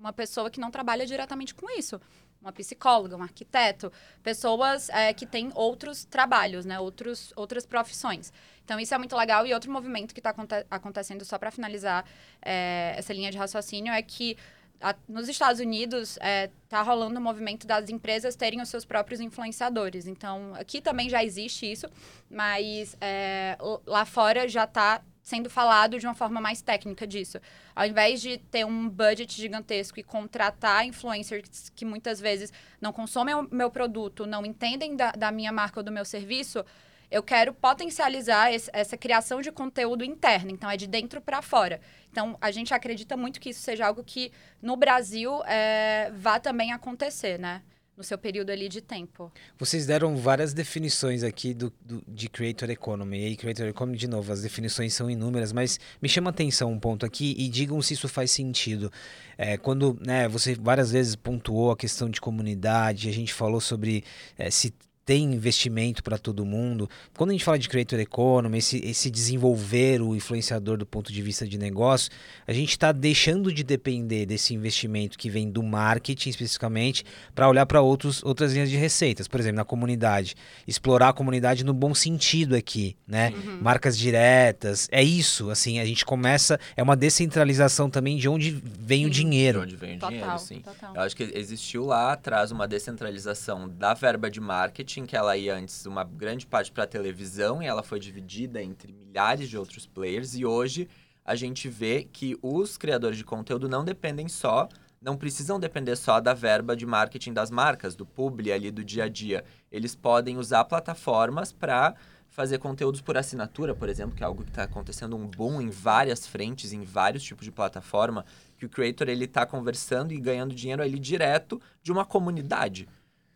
uma 0.05 0.13
pessoa 0.13 0.49
que 0.49 0.59
não 0.59 0.71
trabalha 0.71 1.05
diretamente 1.05 1.53
com 1.53 1.69
isso 1.77 1.99
uma 2.45 2.51
psicóloga, 2.51 3.17
um 3.17 3.23
arquiteto, 3.23 3.91
pessoas 4.21 4.87
é, 4.89 5.11
que 5.13 5.25
têm 5.25 5.51
outros 5.55 6.05
trabalhos, 6.05 6.63
né? 6.63 6.79
Outros, 6.79 7.33
outras 7.35 7.65
profissões. 7.65 8.31
Então, 8.63 8.79
isso 8.79 8.93
é 8.93 8.97
muito 8.99 9.15
legal. 9.15 9.47
E 9.47 9.53
outro 9.53 9.71
movimento 9.71 10.13
que 10.13 10.19
está 10.19 10.29
aconte 10.29 10.53
acontecendo, 10.69 11.25
só 11.25 11.39
para 11.39 11.49
finalizar 11.49 12.05
é, 12.41 12.93
essa 12.97 13.11
linha 13.13 13.31
de 13.31 13.37
raciocínio, 13.37 13.91
é 13.91 14.01
que 14.01 14.37
a, 14.79 14.95
nos 15.07 15.27
Estados 15.27 15.59
Unidos 15.59 16.11
está 16.17 16.27
é, 16.27 16.51
tá 16.69 16.81
rolando 16.83 17.15
o 17.15 17.19
um 17.19 17.23
movimento 17.23 17.65
das 17.65 17.89
empresas 17.89 18.35
terem 18.35 18.61
os 18.61 18.69
seus 18.69 18.85
próprios 18.85 19.19
influenciadores. 19.19 20.05
Então, 20.05 20.53
aqui 20.53 20.81
também 20.81 21.09
já 21.09 21.23
existe 21.23 21.71
isso, 21.71 21.87
mas 22.29 22.95
é, 23.01 23.57
lá 23.87 24.05
fora 24.05 24.47
já 24.47 24.65
está 24.65 25.01
sendo 25.25 25.49
falado 25.49 25.97
de 25.97 26.05
uma 26.05 26.13
forma 26.13 26.39
mais 26.39 26.61
técnica 26.61 27.05
disso. 27.07 27.39
Ao 27.75 27.83
invés 27.83 28.21
de 28.21 28.37
ter 28.37 28.63
um 28.63 28.87
budget 28.87 29.35
gigantesco 29.35 29.99
e 29.99 30.03
contratar 30.03 30.85
influencers 30.85 31.71
que 31.75 31.83
muitas 31.83 32.21
vezes 32.21 32.53
não 32.79 32.93
consomem 32.93 33.33
o 33.33 33.47
meu 33.51 33.71
produto, 33.71 34.27
não 34.27 34.45
entendem 34.45 34.95
da, 34.95 35.11
da 35.13 35.31
minha 35.31 35.51
marca 35.51 35.79
ou 35.79 35.83
do 35.83 35.91
meu 35.91 36.05
serviço, 36.05 36.63
eu 37.09 37.23
quero 37.23 37.55
potencializar 37.55 38.53
esse, 38.53 38.69
essa 38.71 38.95
criação 38.95 39.41
de 39.41 39.51
conteúdo 39.51 40.03
interno. 40.03 40.51
Então, 40.51 40.69
é 40.69 40.77
de 40.77 40.85
dentro 40.85 41.19
para 41.19 41.41
fora. 41.41 41.81
Então, 42.11 42.37
a 42.39 42.51
gente 42.51 42.71
acredita 42.71 43.17
muito 43.17 43.39
que 43.39 43.49
isso 43.49 43.61
seja 43.61 43.87
algo 43.87 44.03
que 44.03 44.31
no 44.61 44.75
Brasil 44.75 45.43
é, 45.45 46.11
vá 46.13 46.39
também 46.39 46.71
acontecer, 46.71 47.39
né? 47.39 47.63
No 47.97 48.03
seu 48.03 48.17
período 48.17 48.49
ali 48.49 48.67
de 48.67 48.81
tempo. 48.81 49.31
Vocês 49.57 49.85
deram 49.85 50.17
várias 50.17 50.53
definições 50.53 51.23
aqui 51.23 51.53
do, 51.53 51.71
do, 51.81 52.03
de 52.07 52.27
Creator 52.27 52.69
Economy. 52.69 53.27
E 53.27 53.35
Creator 53.37 53.67
Economy, 53.67 53.97
de 53.97 54.07
novo, 54.07 54.31
as 54.31 54.41
definições 54.41 54.93
são 54.93 55.09
inúmeras, 55.09 55.53
mas 55.53 55.79
me 56.01 56.09
chama 56.09 56.29
atenção 56.29 56.71
um 56.71 56.79
ponto 56.79 57.05
aqui 57.05 57.35
e 57.37 57.47
digam 57.47 57.81
se 57.81 57.93
isso 57.93 58.09
faz 58.09 58.31
sentido. 58.31 58.91
É, 59.37 59.57
quando 59.57 59.97
né, 60.05 60.27
você 60.27 60.55
várias 60.55 60.91
vezes 60.91 61.15
pontuou 61.15 61.71
a 61.71 61.77
questão 61.77 62.09
de 62.09 62.19
comunidade, 62.19 63.09
a 63.09 63.13
gente 63.13 63.33
falou 63.33 63.61
sobre 63.61 64.03
é, 64.37 64.49
se 64.51 64.73
tem 65.05 65.23
investimento 65.33 66.03
para 66.03 66.17
todo 66.17 66.43
mundo. 66.43 66.89
Quando 67.15 67.29
a 67.29 67.33
gente 67.33 67.45
fala 67.45 67.59
de 67.59 67.69
creator 67.69 67.99
economy, 67.99 68.57
esse, 68.57 68.77
esse 68.83 69.11
desenvolver 69.11 70.01
o 70.01 70.15
influenciador 70.15 70.77
do 70.77 70.85
ponto 70.85 71.13
de 71.13 71.21
vista 71.21 71.47
de 71.47 71.59
negócio, 71.59 72.11
a 72.47 72.51
gente 72.51 72.71
está 72.71 72.91
deixando 72.91 73.53
de 73.53 73.63
depender 73.63 74.25
desse 74.25 74.55
investimento 74.55 75.17
que 75.17 75.29
vem 75.29 75.49
do 75.49 75.61
marketing 75.61 76.29
especificamente 76.29 77.05
para 77.35 77.47
olhar 77.47 77.67
para 77.67 77.81
outras 77.81 78.53
linhas 78.53 78.69
de 78.69 78.77
receitas. 78.77 79.27
Por 79.27 79.39
exemplo, 79.39 79.57
na 79.57 79.65
comunidade, 79.65 80.35
explorar 80.67 81.09
a 81.09 81.13
comunidade 81.13 81.63
no 81.63 81.73
bom 81.73 81.93
sentido 81.93 82.55
aqui, 82.55 82.97
né? 83.07 83.31
Uhum. 83.35 83.59
Marcas 83.61 83.95
diretas, 83.95 84.87
é 84.91 85.03
isso. 85.03 85.51
Assim, 85.51 85.79
a 85.79 85.85
gente 85.85 86.03
começa 86.03 86.59
é 86.75 86.81
uma 86.81 86.95
descentralização 86.95 87.91
também 87.91 88.17
de 88.17 88.27
onde 88.27 88.49
vem 88.51 89.01
sim. 89.01 89.05
o 89.05 89.09
dinheiro. 89.09 89.59
De 89.59 89.65
onde 89.65 89.75
vem 89.75 89.97
o 89.97 89.99
total, 89.99 90.09
dinheiro, 90.09 90.39
sim. 90.39 90.61
Total. 90.61 90.95
Eu 90.95 91.01
acho 91.01 91.15
que 91.15 91.23
existiu 91.35 91.85
lá 91.85 92.13
atrás 92.13 92.51
uma 92.51 92.67
descentralização 92.67 93.69
da 93.69 93.93
verba 93.93 94.31
de 94.31 94.41
marketing 94.41 94.94
marketing, 94.95 95.05
que 95.05 95.15
ela 95.15 95.35
ia 95.35 95.55
antes 95.55 95.85
uma 95.85 96.03
grande 96.03 96.45
parte 96.45 96.71
para 96.71 96.87
televisão 96.87 97.61
e 97.61 97.65
ela 97.65 97.83
foi 97.83 97.99
dividida 97.99 98.61
entre 98.61 98.93
milhares 98.93 99.49
de 99.49 99.57
outros 99.57 99.85
players. 99.85 100.35
E 100.35 100.45
hoje 100.45 100.87
a 101.23 101.35
gente 101.35 101.67
vê 101.67 102.03
que 102.03 102.37
os 102.41 102.77
criadores 102.77 103.17
de 103.17 103.23
conteúdo 103.23 103.67
não 103.67 103.83
dependem 103.83 104.27
só, 104.27 104.69
não 105.01 105.17
precisam 105.17 105.59
depender 105.59 105.95
só 105.95 106.19
da 106.19 106.33
verba 106.33 106.75
de 106.75 106.85
marketing 106.85 107.33
das 107.33 107.51
marcas, 107.51 107.95
do 107.95 108.05
publi 108.05 108.51
ali 108.51 108.71
do 108.71 108.83
dia 108.83 109.05
a 109.05 109.09
dia. 109.09 109.43
Eles 109.71 109.95
podem 109.95 110.37
usar 110.37 110.63
plataformas 110.65 111.51
para 111.51 111.95
fazer 112.29 112.57
conteúdos 112.57 113.01
por 113.01 113.17
assinatura, 113.17 113.73
por 113.73 113.87
exemplo, 113.87 114.15
que 114.15 114.23
é 114.23 114.25
algo 114.25 114.43
que 114.43 114.49
está 114.49 114.63
acontecendo 114.63 115.15
um 115.15 115.27
boom 115.27 115.61
em 115.61 115.69
várias 115.69 116.27
frentes, 116.27 116.73
em 116.73 116.83
vários 116.83 117.23
tipos 117.23 117.45
de 117.45 117.51
plataforma, 117.51 118.25
que 118.57 118.65
o 118.65 118.69
creator 118.69 119.07
ele 119.07 119.25
está 119.25 119.45
conversando 119.45 120.11
e 120.11 120.19
ganhando 120.19 120.53
dinheiro 120.53 120.81
ali 120.81 120.99
direto 120.99 121.61
de 121.81 121.91
uma 121.91 122.03
comunidade 122.03 122.87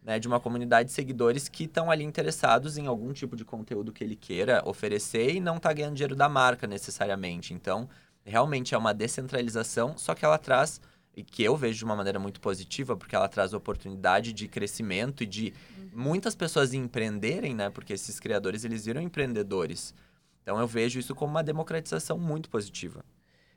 né, 0.04 0.20
de 0.20 0.28
uma 0.28 0.40
comunidade 0.40 0.90
de 0.90 0.96
seguidores 0.96 1.50
que 1.50 1.66
estão 1.66 1.92
ali 1.92 2.04
interessados 2.04 2.78
em 2.78 2.88
algum 2.88 3.12
tipo 3.14 3.36
de 3.36 3.44
conteúdo 3.44 3.92
que 3.92 4.04
ele 4.04 4.16
queira 4.16 4.62
oferecer 4.66 5.36
e 5.36 5.40
não 5.40 5.58
está 5.58 5.72
ganhando 5.74 5.96
dinheiro 5.96 6.16
da 6.16 6.30
marca 6.30 6.66
necessariamente. 6.66 7.54
Então, 7.54 7.90
realmente 8.24 8.74
é 8.74 8.78
uma 8.78 8.94
descentralização, 8.94 9.98
só 9.98 10.16
que 10.16 10.24
ela 10.24 10.38
traz, 10.38 10.80
e 11.16 11.24
que 11.24 11.44
eu 11.44 11.56
vejo 11.56 11.80
de 11.80 11.86
uma 11.86 11.96
maneira 11.96 12.20
muito 12.20 12.40
positiva, 12.40 12.96
porque 12.96 13.16
ela 13.16 13.28
traz 13.28 13.54
oportunidade 13.54 14.32
de 14.32 14.48
crescimento 14.48 15.24
e 15.24 15.28
de 15.28 15.54
muitas 15.94 16.36
pessoas 16.36 16.74
empreenderem, 16.74 17.54
né? 17.54 17.70
Porque 17.70 17.94
esses 17.94 18.20
criadores, 18.20 18.64
eles 18.64 18.86
viram 18.86 19.02
empreendedores. 19.02 19.94
Então, 20.42 20.60
eu 20.60 20.68
vejo 20.68 20.98
isso 21.00 21.14
como 21.14 21.32
uma 21.32 21.44
democratização 21.44 22.18
muito 22.18 22.50
positiva. 22.50 23.04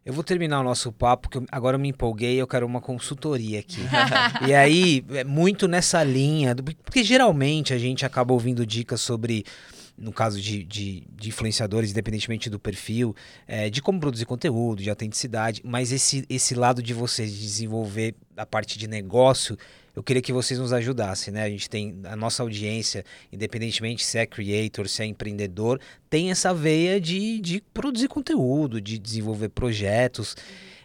Eu 0.05 0.13
vou 0.13 0.25
terminar 0.25 0.61
o 0.61 0.65
nosso 0.65 0.91
papo, 0.91 1.29
porque 1.29 1.47
agora 1.53 1.77
eu 1.77 1.81
me 1.81 1.89
empolguei, 1.89 2.41
eu 2.41 2.47
quero 2.47 2.67
uma 2.67 2.81
consultoria 2.81 3.61
aqui. 3.61 3.81
e 4.49 4.53
aí, 4.53 5.05
é 5.11 5.23
muito 5.23 5.69
nessa 5.69 6.03
linha, 6.03 6.57
porque 6.85 7.05
geralmente 7.05 7.73
a 7.73 7.79
gente 7.79 8.05
acaba 8.05 8.33
ouvindo 8.33 8.67
dicas 8.67 9.01
sobre, 9.01 9.45
no 9.97 10.13
caso 10.13 10.41
de, 10.41 10.65
de, 10.65 11.05
de 11.09 11.29
influenciadores, 11.29 11.93
independentemente 11.93 12.51
do 12.51 12.59
perfil, 12.59 13.15
é, 13.47 13.71
de 13.71 13.81
como 13.81 14.01
produzir 14.01 14.25
conteúdo, 14.25 14.83
de 14.83 14.91
autenticidade, 14.91 15.63
mas 15.65 15.93
esse, 15.93 16.27
esse 16.29 16.57
lado 16.57 16.83
de 16.83 16.93
você 16.93 17.25
desenvolver 17.25 18.17
a 18.37 18.45
parte 18.45 18.77
de 18.77 18.89
negócio 18.89 19.57
eu 19.95 20.03
queria 20.03 20.23
que 20.23 20.33
vocês 20.33 20.59
nos 20.59 20.73
ajudassem, 20.73 21.35
né? 21.35 21.45
A 21.45 21.51
gente 21.51 21.69
tem 21.69 22.01
a 22.05 22.17
nossa 22.17 22.43
audiência, 22.43 23.05
independentemente 23.31 24.05
se 24.05 24.19
é 24.19 24.27
creator, 24.27 24.89
se 24.89 25.03
é 25.03 25.07
empreendedor, 25.07 25.79
tem 26.09 26.31
essa 26.31 26.55
veia 26.55 27.01
de, 27.01 27.41
de 27.41 27.63
produzir 27.75 28.09
conteúdo, 28.09 28.81
de 28.81 28.99
desenvolver 28.99 29.51
projetos. 29.51 30.37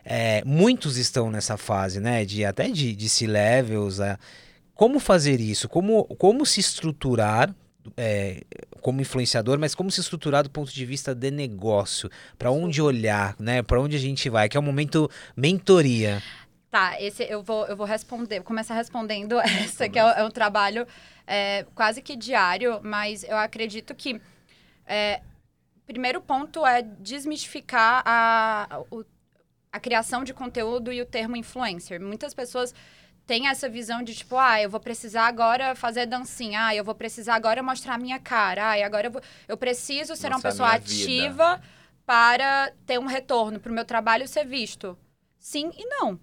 É, 0.04 0.44
muitos 0.46 0.98
estão 0.98 1.32
nessa 1.32 1.58
fase, 1.58 2.00
né? 2.00 2.26
De 2.26 2.44
até 2.44 2.70
de, 2.70 2.96
de 2.96 3.08
C-levels. 3.08 4.00
É. 4.00 4.18
Como 4.74 5.00
fazer 5.00 5.40
isso? 5.40 5.70
Como, 5.70 6.04
como 6.16 6.46
se 6.46 6.60
estruturar 6.60 7.56
é, 7.96 8.44
como 8.82 9.02
influenciador, 9.02 9.58
mas 9.60 9.74
como 9.74 9.90
se 9.90 10.02
estruturar 10.02 10.44
do 10.44 10.50
ponto 10.50 10.74
de 10.74 10.86
vista 10.86 11.16
de 11.16 11.32
negócio, 11.32 12.10
para 12.38 12.52
onde 12.52 12.82
olhar, 12.82 13.36
né? 13.40 13.62
Para 13.62 13.82
onde 13.82 13.96
a 13.96 14.00
gente 14.00 14.30
vai, 14.30 14.50
que 14.50 14.58
é 14.58 14.60
o 14.60 14.64
momento 14.64 15.10
mentoria. 15.36 16.22
Tá, 16.70 17.02
esse 17.02 17.24
eu 17.24 17.42
vou, 17.42 17.66
eu 17.68 17.78
vou 17.78 17.86
responder, 17.86 18.40
vou 18.40 18.46
começar 18.46 18.76
respondendo 18.76 19.40
essa, 19.40 19.88
que 19.88 19.98
é, 19.98 20.02
é 20.02 20.24
um 20.24 20.30
trabalho 20.30 20.86
é, 21.26 21.66
quase 21.74 22.02
que 22.02 22.16
diário, 22.16 22.80
mas 22.84 23.24
eu 23.24 23.38
acredito 23.38 23.96
que 23.96 24.22
é, 24.86 25.22
primeiro 25.88 26.22
ponto 26.22 26.66
é 26.66 26.82
desmistificar 26.82 28.04
a, 28.06 28.68
a, 28.70 28.82
a 29.72 29.80
criação 29.80 30.24
de 30.24 30.34
conteúdo 30.34 30.92
e 30.92 31.02
o 31.02 31.06
termo 31.06 31.38
influencer. 31.38 32.02
Muitas 32.02 32.34
pessoas 32.34 32.76
têm 33.26 33.48
essa 33.48 33.70
visão 33.70 34.04
de 34.04 34.14
tipo, 34.14 34.38
ah, 34.38 34.62
eu 34.62 34.70
vou 34.70 34.80
precisar 34.80 35.28
agora 35.28 35.74
fazer 35.76 36.06
dancinha, 36.06 36.68
ah, 36.68 36.76
eu 36.76 36.84
vou 36.84 36.94
precisar 36.94 37.36
agora 37.36 37.64
mostrar 37.64 37.96
a 37.96 37.98
minha 37.98 38.20
cara, 38.20 38.72
ah, 38.72 38.86
agora 38.86 39.08
eu, 39.08 39.12
vou, 39.12 39.22
eu 39.48 39.58
preciso 39.58 40.16
ser 40.16 40.30
mostrar 40.30 40.36
uma 40.36 40.42
pessoa 40.42 40.70
ativa 40.72 41.56
vida. 41.56 41.68
para 42.06 42.72
ter 42.86 43.00
um 43.00 43.06
retorno, 43.06 43.60
para 43.60 43.72
o 43.72 43.76
meu 43.76 43.86
trabalho 43.86 44.28
ser 44.28 44.46
visto. 44.46 44.98
Sim 45.40 45.72
e 45.78 45.86
não. 45.86 46.20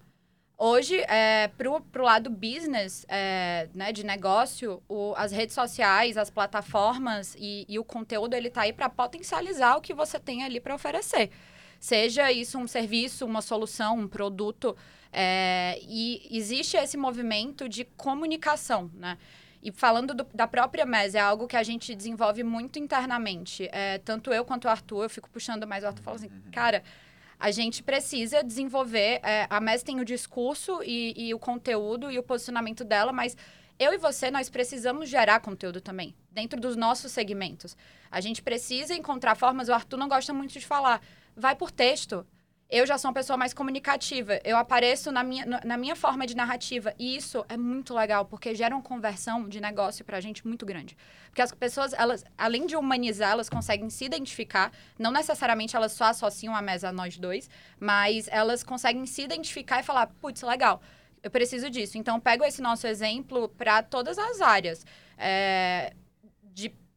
Hoje, 0.57 1.01
é, 1.09 1.49
pro, 1.57 1.81
pro 1.81 2.03
lado 2.03 2.29
business, 2.29 3.05
é, 3.09 3.67
né, 3.73 3.91
de 3.91 4.05
negócio, 4.05 4.81
o, 4.87 5.13
as 5.17 5.31
redes 5.33 5.53
sociais, 5.53 6.17
as 6.17 6.29
plataformas 6.29 7.35
e, 7.37 7.65
e 7.67 7.77
o 7.77 7.83
conteúdo, 7.83 8.35
ele 8.35 8.49
tá 8.49 8.61
aí 8.61 8.71
para 8.71 8.89
potencializar 8.89 9.75
o 9.75 9.81
que 9.81 9.93
você 9.93 10.17
tem 10.17 10.45
ali 10.45 10.61
para 10.61 10.73
oferecer. 10.73 11.29
Seja 11.77 12.31
isso 12.31 12.57
um 12.57 12.67
serviço, 12.67 13.25
uma 13.25 13.41
solução, 13.41 13.99
um 13.99 14.07
produto. 14.07 14.77
É, 15.11 15.77
e 15.81 16.25
existe 16.31 16.77
esse 16.77 16.95
movimento 16.95 17.67
de 17.67 17.83
comunicação, 17.83 18.89
né? 18.93 19.17
E 19.61 19.71
falando 19.71 20.13
do, 20.13 20.23
da 20.33 20.47
própria 20.47 20.85
MES, 20.85 21.15
é 21.15 21.19
algo 21.19 21.47
que 21.47 21.57
a 21.57 21.63
gente 21.63 21.95
desenvolve 21.95 22.43
muito 22.43 22.77
internamente. 22.77 23.67
É, 23.71 23.97
tanto 23.97 24.31
eu 24.31 24.45
quanto 24.45 24.65
o 24.65 24.69
Arthur, 24.69 25.03
eu 25.03 25.09
fico 25.09 25.29
puxando 25.29 25.65
mais 25.65 25.83
o 25.83 25.87
Arthur 25.87 26.03
fala 26.03 26.17
assim, 26.17 26.27
uhum. 26.27 26.51
cara, 26.51 26.83
a 27.39 27.51
gente 27.51 27.83
precisa 27.83 28.43
desenvolver. 28.43 29.19
É, 29.23 29.47
a 29.49 29.59
MES 29.59 29.83
tem 29.83 29.99
o 29.99 30.05
discurso 30.05 30.81
e, 30.83 31.13
e 31.27 31.33
o 31.33 31.39
conteúdo 31.39 32.11
e 32.11 32.17
o 32.17 32.23
posicionamento 32.23 32.83
dela, 32.83 33.11
mas 33.11 33.35
eu 33.77 33.93
e 33.93 33.97
você, 33.97 34.31
nós 34.31 34.49
precisamos 34.49 35.09
gerar 35.09 35.41
conteúdo 35.41 35.81
também, 35.81 36.15
dentro 36.31 36.59
dos 36.59 36.75
nossos 36.75 37.11
segmentos. 37.11 37.75
A 38.09 38.21
gente 38.21 38.41
precisa 38.41 38.95
encontrar 38.95 39.35
formas, 39.35 39.67
o 39.67 39.73
Arthur 39.73 39.97
não 39.97 40.07
gosta 40.07 40.33
muito 40.33 40.53
de 40.53 40.65
falar, 40.65 41.01
vai 41.35 41.55
por 41.55 41.71
texto. 41.71 42.25
Eu 42.67 42.85
já 42.85 42.97
sou 42.97 43.09
uma 43.09 43.13
pessoa 43.13 43.37
mais 43.37 43.53
comunicativa. 43.53 44.39
Eu 44.43 44.57
apareço 44.57 45.11
na 45.11 45.23
minha, 45.23 45.45
na 45.45 45.77
minha 45.77 45.95
forma 45.95 46.25
de 46.25 46.35
narrativa. 46.35 46.95
E 46.97 47.15
isso 47.15 47.45
é 47.47 47.55
muito 47.55 47.93
legal, 47.93 48.25
porque 48.25 48.55
gera 48.55 48.73
uma 48.75 48.81
conversão 48.81 49.47
de 49.47 49.61
negócio 49.61 50.03
pra 50.03 50.19
gente 50.19 50.45
muito 50.45 50.65
grande. 50.65 50.97
Porque 51.27 51.43
as 51.43 51.51
pessoas, 51.51 51.93
elas, 51.93 52.25
além 52.35 52.65
de 52.65 52.75
humanizar, 52.75 53.31
elas 53.31 53.49
conseguem 53.49 53.89
se 53.91 54.03
identificar. 54.03 54.71
Não 54.97 55.11
necessariamente 55.11 55.75
elas 55.75 55.91
só 55.91 56.05
associam 56.05 56.55
a 56.55 56.61
mesa 56.61 56.89
a 56.89 56.91
nós 56.91 57.17
dois, 57.17 57.49
mas 57.79 58.27
elas 58.29 58.63
conseguem 58.63 59.05
se 59.05 59.21
identificar 59.21 59.81
e 59.81 59.83
falar: 59.83 60.07
putz, 60.19 60.41
legal, 60.41 60.81
eu 61.21 61.29
preciso 61.29 61.69
disso. 61.69 61.99
Então, 61.99 62.19
pego 62.19 62.43
esse 62.43 62.63
nosso 62.63 62.87
exemplo 62.87 63.47
para 63.49 63.83
todas 63.83 64.17
as 64.17 64.41
áreas. 64.41 64.83
É, 65.17 65.93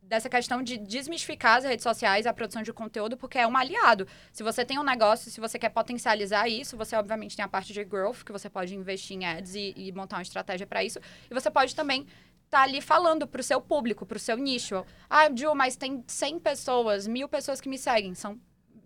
dessa 0.08 0.28
questão 0.28 0.62
de 0.62 0.78
desmistificar 0.78 1.58
as 1.58 1.64
redes 1.64 1.82
sociais, 1.82 2.26
a 2.26 2.32
produção 2.32 2.62
de 2.62 2.72
conteúdo, 2.72 3.16
porque 3.16 3.38
é 3.38 3.46
um 3.46 3.56
aliado. 3.56 4.08
Se 4.32 4.42
você 4.42 4.64
tem 4.64 4.78
um 4.78 4.82
negócio, 4.82 5.30
se 5.30 5.38
você 5.38 5.58
quer 5.58 5.68
potencializar 5.68 6.48
isso, 6.48 6.76
você 6.78 6.96
obviamente 6.96 7.36
tem 7.36 7.44
a 7.44 7.48
parte 7.48 7.74
de 7.74 7.84
growth, 7.84 8.24
que 8.24 8.32
você 8.32 8.48
pode 8.48 8.74
investir 8.74 9.18
em 9.18 9.26
ads 9.26 9.54
e, 9.54 9.74
e 9.76 9.92
montar 9.92 10.16
uma 10.16 10.22
estratégia 10.22 10.66
para 10.66 10.82
isso. 10.82 10.98
E 11.30 11.34
você 11.34 11.50
pode 11.50 11.76
também 11.76 12.06
estar 12.46 12.58
tá 12.58 12.62
ali 12.62 12.80
falando 12.80 13.26
para 13.26 13.40
o 13.40 13.44
seu 13.44 13.60
público, 13.60 14.06
para 14.06 14.16
o 14.16 14.20
seu 14.20 14.38
nicho. 14.38 14.82
Ah, 15.10 15.28
Ju, 15.34 15.54
mas 15.54 15.76
tem 15.76 16.02
100 16.06 16.38
pessoas, 16.38 17.06
mil 17.06 17.28
pessoas 17.28 17.60
que 17.60 17.68
me 17.68 17.76
seguem. 17.76 18.14
São 18.14 18.40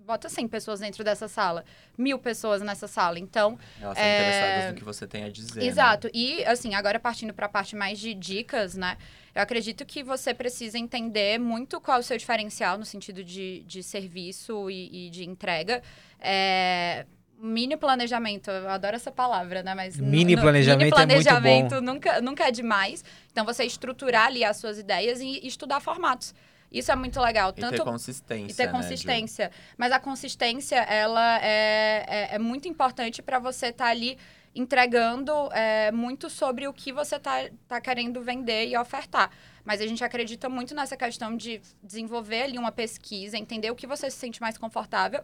bota 0.04 0.28
100 0.28 0.48
pessoas 0.48 0.80
dentro 0.80 1.04
dessa 1.04 1.28
sala, 1.28 1.64
mil 1.96 2.18
pessoas 2.18 2.60
nessa 2.60 2.88
sala. 2.88 3.20
Então. 3.20 3.56
Elas 3.80 3.96
são 3.96 4.04
é... 4.04 4.18
interessadas 4.18 4.70
no 4.70 4.76
que 4.76 4.84
você 4.84 5.06
tem 5.06 5.22
a 5.22 5.30
dizer. 5.30 5.62
Exato. 5.62 6.08
Né? 6.08 6.12
E, 6.14 6.44
assim, 6.44 6.74
agora 6.74 6.98
partindo 6.98 7.32
para 7.32 7.46
a 7.46 7.48
parte 7.48 7.76
mais 7.76 8.00
de 8.00 8.12
dicas, 8.12 8.74
né? 8.74 8.98
Eu 9.34 9.42
acredito 9.42 9.84
que 9.86 10.02
você 10.02 10.34
precisa 10.34 10.78
entender 10.78 11.38
muito 11.38 11.80
qual 11.80 11.96
é 11.96 12.00
o 12.00 12.02
seu 12.02 12.18
diferencial 12.18 12.76
no 12.76 12.84
sentido 12.84 13.24
de, 13.24 13.62
de 13.66 13.82
serviço 13.82 14.70
e, 14.70 15.06
e 15.06 15.10
de 15.10 15.24
entrega. 15.24 15.82
É, 16.20 17.06
mini 17.38 17.76
planejamento, 17.76 18.50
eu 18.50 18.68
adoro 18.68 18.94
essa 18.94 19.10
palavra, 19.10 19.62
né? 19.62 19.74
Mas 19.74 19.98
mini 19.98 20.36
no, 20.36 20.42
planejamento, 20.42 20.84
mini 20.84 20.90
planejamento 20.90 21.74
é 21.76 21.80
nunca, 21.80 22.20
nunca 22.20 22.48
é 22.48 22.50
demais. 22.50 23.02
Então, 23.30 23.44
você 23.44 23.64
estruturar 23.64 24.26
ali 24.26 24.44
as 24.44 24.58
suas 24.58 24.78
ideias 24.78 25.20
e 25.20 25.40
estudar 25.46 25.80
formatos. 25.80 26.34
Isso 26.70 26.90
é 26.90 26.96
muito 26.96 27.20
legal. 27.20 27.52
Tanto... 27.52 27.74
E 27.74 27.78
ter 27.78 27.84
consistência. 27.84 28.52
E 28.52 28.54
ter 28.54 28.66
né, 28.66 28.72
consistência. 28.72 29.50
Mas 29.76 29.92
a 29.92 29.98
consistência, 29.98 30.76
ela 30.76 31.38
é, 31.42 32.04
é, 32.06 32.34
é 32.34 32.38
muito 32.38 32.68
importante 32.68 33.20
para 33.20 33.38
você 33.38 33.66
estar 33.66 33.86
tá 33.86 33.90
ali 33.90 34.16
entregando 34.55 35.32
é, 35.53 35.90
muito 35.90 36.28
sobre 36.28 36.68
o 36.68 36.72
que 36.72 36.92
você 36.92 37.16
está 37.16 37.48
tá 37.66 37.80
querendo 37.80 38.22
vender 38.22 38.66
e 38.66 38.76
ofertar. 38.76 39.30
Mas 39.64 39.80
a 39.80 39.86
gente 39.86 40.03
acredita 40.05 40.48
muito 40.48 40.74
nessa 40.74 40.96
questão 40.96 41.36
de 41.36 41.61
desenvolver 41.82 42.42
ali 42.42 42.59
uma 42.59 42.72
pesquisa, 42.72 43.38
entender 43.38 43.70
o 43.70 43.76
que 43.76 43.86
você 43.86 44.11
se 44.11 44.16
sente 44.16 44.40
mais 44.40 44.59
confortável 44.59 45.22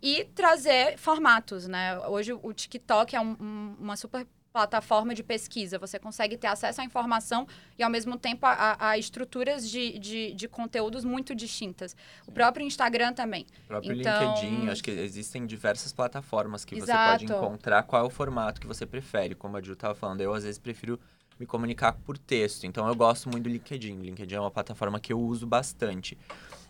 e 0.00 0.24
trazer 0.26 0.96
formatos, 0.96 1.66
né? 1.66 1.98
Hoje 2.06 2.32
o 2.32 2.52
TikTok 2.52 3.16
é 3.16 3.20
um, 3.20 3.36
um, 3.40 3.76
uma 3.80 3.96
super 3.96 4.26
plataforma 4.52 5.14
de 5.14 5.22
pesquisa. 5.22 5.78
Você 5.78 5.98
consegue 5.98 6.36
ter 6.36 6.46
acesso 6.46 6.80
à 6.80 6.84
informação 6.84 7.46
e, 7.78 7.82
ao 7.82 7.90
mesmo 7.90 8.18
tempo, 8.18 8.46
a, 8.46 8.76
a 8.90 8.98
estruturas 8.98 9.68
de, 9.68 9.98
de, 9.98 10.34
de, 10.34 10.48
conteúdos 10.48 11.04
muito 11.04 11.34
distintas. 11.34 11.94
O 12.26 12.32
próprio 12.32 12.66
Instagram 12.66 13.12
também. 13.12 13.46
O 13.64 13.68
próprio 13.68 14.00
então... 14.00 14.34
LinkedIn. 14.34 14.68
Acho 14.68 14.82
que 14.82 14.90
existem 14.90 15.46
diversas 15.46 15.92
plataformas 15.92 16.64
que 16.64 16.76
Exato. 16.76 17.20
você 17.20 17.26
pode 17.26 17.46
encontrar 17.46 17.82
qual 17.84 18.02
é 18.02 18.06
o 18.06 18.10
formato 18.10 18.60
que 18.60 18.66
você 18.66 18.86
prefere. 18.86 19.34
Como 19.34 19.56
a 19.56 19.62
Ju 19.62 19.74
estava 19.74 19.94
falando, 19.94 20.20
eu, 20.20 20.32
às 20.32 20.44
vezes, 20.44 20.58
prefiro 20.58 20.98
me 21.38 21.46
comunicar 21.46 21.92
por 21.92 22.18
texto. 22.18 22.64
Então, 22.64 22.88
eu 22.88 22.94
gosto 22.94 23.28
muito 23.28 23.44
do 23.44 23.50
LinkedIn. 23.50 23.98
O 23.98 24.02
LinkedIn 24.02 24.34
é 24.34 24.40
uma 24.40 24.50
plataforma 24.50 24.98
que 24.98 25.12
eu 25.12 25.20
uso 25.20 25.46
bastante. 25.46 26.18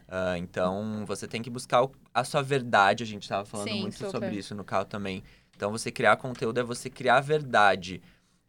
Uh, 0.08 0.36
então, 0.38 1.04
você 1.06 1.28
tem 1.28 1.42
que 1.42 1.50
buscar 1.50 1.86
a 2.14 2.24
sua 2.24 2.42
verdade. 2.42 3.02
A 3.02 3.06
gente 3.06 3.22
estava 3.22 3.44
falando 3.44 3.68
Sim, 3.68 3.82
muito 3.82 3.96
super. 3.96 4.10
sobre 4.10 4.36
isso 4.36 4.54
no 4.54 4.64
carro 4.64 4.86
também. 4.86 5.22
Então, 5.58 5.72
você 5.72 5.90
criar 5.90 6.14
conteúdo 6.14 6.60
é 6.60 6.62
você 6.62 6.88
criar 6.88 7.18
verdade. 7.18 8.00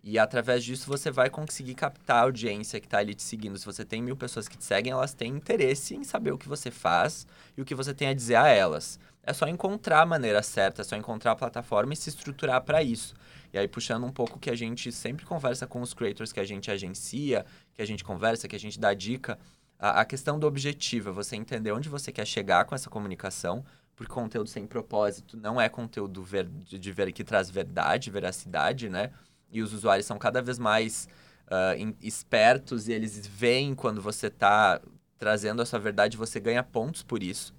E 0.04 0.20
através 0.20 0.64
disso 0.64 0.86
você 0.86 1.10
vai 1.10 1.28
conseguir 1.28 1.74
captar 1.74 2.18
a 2.18 2.22
audiência 2.22 2.80
que 2.80 2.86
está 2.86 3.00
ali 3.00 3.16
te 3.16 3.24
seguindo. 3.24 3.58
Se 3.58 3.66
você 3.66 3.84
tem 3.84 4.00
mil 4.00 4.16
pessoas 4.16 4.48
que 4.48 4.56
te 4.56 4.64
seguem, 4.64 4.92
elas 4.94 5.12
têm 5.12 5.34
interesse 5.34 5.96
em 5.96 6.04
saber 6.04 6.32
o 6.32 6.38
que 6.38 6.48
você 6.48 6.70
faz 6.70 7.26
e 7.58 7.62
o 7.64 7.66
que 7.66 7.74
você 7.74 7.96
tem 7.96 8.10
a 8.10 8.14
dizer 8.14 8.36
a 8.36 8.48
elas. 8.48 9.00
É 9.24 9.34
só 9.34 9.48
encontrar 9.48 10.02
a 10.02 10.06
maneira 10.06 10.44
certa, 10.44 10.84
é 10.84 10.86
só 10.86 10.96
encontrar 10.96 11.32
a 11.32 11.36
plataforma 11.36 11.94
e 11.94 11.96
se 11.96 12.10
estruturar 12.10 12.62
para 12.62 12.84
isso. 12.84 13.16
E 13.52 13.58
aí, 13.58 13.68
puxando 13.68 14.06
um 14.06 14.12
pouco 14.12 14.38
que 14.38 14.52
a 14.52 14.56
gente 14.56 14.92
sempre 14.92 15.26
conversa 15.26 15.66
com 15.66 15.82
os 15.82 15.96
creators 15.96 16.32
que 16.32 16.40
a 16.40 16.46
gente 16.46 16.70
agencia, 16.70 17.44
que 17.74 17.82
a 17.82 17.86
gente 17.86 18.04
conversa, 18.04 18.48
que 18.48 18.56
a 18.56 18.60
gente 18.60 18.80
dá 18.80 18.94
dica, 18.94 19.40
a, 19.80 20.02
a 20.02 20.06
questão 20.06 20.38
do 20.38 20.46
objetivo 20.46 21.10
é 21.10 21.12
você 21.12 21.36
entender 21.36 21.72
onde 21.72 21.90
você 21.90 22.12
quer 22.12 22.28
chegar 22.28 22.66
com 22.66 22.76
essa 22.76 22.88
comunicação, 22.88 23.66
porque 24.00 24.14
conteúdo 24.14 24.48
sem 24.48 24.66
propósito 24.66 25.36
não 25.36 25.60
é 25.60 25.68
conteúdo 25.68 26.24
ver, 26.24 26.48
de 26.48 26.90
ver 26.90 27.12
que 27.12 27.22
traz 27.22 27.50
verdade, 27.50 28.10
veracidade, 28.10 28.88
né? 28.88 29.12
E 29.52 29.62
os 29.62 29.74
usuários 29.74 30.06
são 30.06 30.18
cada 30.18 30.42
vez 30.42 30.58
mais 30.58 31.10
uh, 31.48 31.78
in, 31.78 31.94
espertos 32.02 32.88
e 32.88 32.94
eles 32.94 33.28
veem 33.28 33.76
quando 33.76 34.02
você 34.02 34.28
está 34.28 34.80
trazendo 35.18 35.62
a 35.62 35.66
sua 35.66 35.80
verdade, 35.80 36.16
você 36.16 36.40
ganha 36.40 36.64
pontos 36.64 37.04
por 37.04 37.22
isso. 37.22 37.54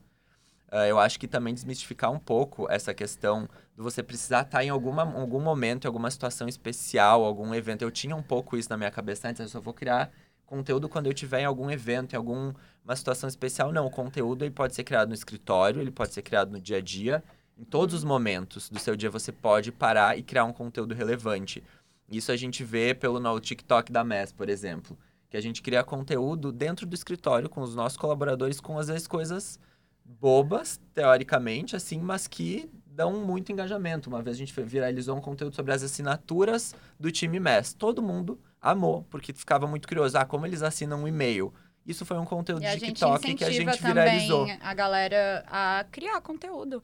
Uh, 0.72 0.86
eu 0.88 0.98
acho 0.98 1.20
que 1.20 1.28
também 1.28 1.52
desmistificar 1.52 2.10
um 2.10 2.18
pouco 2.18 2.66
essa 2.70 2.94
questão 2.94 3.46
de 3.76 3.82
você 3.82 4.02
precisar 4.02 4.40
estar 4.40 4.58
tá 4.58 4.64
em 4.64 4.70
alguma, 4.70 5.02
algum 5.02 5.40
momento, 5.40 5.84
em 5.84 5.88
alguma 5.88 6.10
situação 6.10 6.48
especial, 6.48 7.22
algum 7.22 7.54
evento. 7.54 7.82
Eu 7.82 7.90
tinha 7.90 8.16
um 8.16 8.22
pouco 8.22 8.56
isso 8.56 8.70
na 8.70 8.78
minha 8.78 8.90
cabeça 8.90 9.28
antes, 9.28 9.40
eu 9.40 9.48
só 9.48 9.60
vou 9.60 9.74
criar 9.74 10.10
conteúdo 10.50 10.88
quando 10.88 11.06
eu 11.06 11.14
tiver 11.14 11.42
em 11.42 11.44
algum 11.44 11.70
evento, 11.70 12.12
em 12.12 12.16
alguma 12.16 12.54
situação 12.96 13.28
especial. 13.28 13.72
Não, 13.72 13.86
o 13.86 13.90
conteúdo 13.90 14.44
ele 14.44 14.50
pode 14.50 14.74
ser 14.74 14.82
criado 14.82 15.08
no 15.08 15.14
escritório, 15.14 15.80
ele 15.80 15.92
pode 15.92 16.12
ser 16.12 16.22
criado 16.22 16.50
no 16.50 16.60
dia 16.60 16.78
a 16.78 16.80
dia. 16.80 17.22
Em 17.56 17.62
todos 17.62 17.94
os 17.94 18.02
momentos 18.02 18.68
do 18.68 18.78
seu 18.80 18.96
dia 18.96 19.08
você 19.08 19.30
pode 19.30 19.70
parar 19.70 20.18
e 20.18 20.22
criar 20.22 20.44
um 20.44 20.52
conteúdo 20.52 20.92
relevante. 20.92 21.62
Isso 22.10 22.32
a 22.32 22.36
gente 22.36 22.64
vê 22.64 22.92
pelo 22.92 23.20
no 23.20 23.38
TikTok 23.38 23.92
da 23.92 24.02
MES, 24.02 24.32
por 24.32 24.48
exemplo. 24.48 24.98
Que 25.28 25.36
a 25.36 25.40
gente 25.40 25.62
cria 25.62 25.84
conteúdo 25.84 26.50
dentro 26.50 26.84
do 26.84 26.94
escritório 26.94 27.48
com 27.48 27.60
os 27.60 27.76
nossos 27.76 27.96
colaboradores 27.96 28.60
com 28.60 28.76
às 28.76 28.88
vezes 28.88 29.06
coisas 29.06 29.60
bobas, 30.04 30.80
teoricamente, 30.92 31.76
assim, 31.76 32.00
mas 32.00 32.26
que 32.26 32.68
dão 33.00 33.12
muito 33.12 33.50
engajamento. 33.50 34.10
Uma 34.10 34.20
vez 34.20 34.36
a 34.36 34.38
gente 34.38 34.52
viralizou 34.62 35.16
um 35.16 35.22
conteúdo 35.22 35.56
sobre 35.56 35.72
as 35.72 35.82
assinaturas 35.82 36.74
do 36.98 37.10
time 37.10 37.40
MES. 37.40 37.72
Todo 37.72 38.02
mundo 38.02 38.38
amou, 38.60 39.06
porque 39.08 39.32
ficava 39.32 39.66
muito 39.66 39.88
curioso. 39.88 40.18
Ah, 40.18 40.26
como 40.26 40.44
eles 40.44 40.62
assinam 40.62 41.04
um 41.04 41.08
e-mail? 41.08 41.50
Isso 41.86 42.04
foi 42.04 42.18
um 42.18 42.26
conteúdo 42.26 42.60
de 42.60 42.78
TikTok 42.78 43.34
que 43.34 43.44
a 43.44 43.50
gente 43.50 43.82
viralizou. 43.82 44.46
a 44.60 44.74
galera 44.74 45.42
a 45.48 45.86
criar 45.90 46.20
conteúdo. 46.20 46.82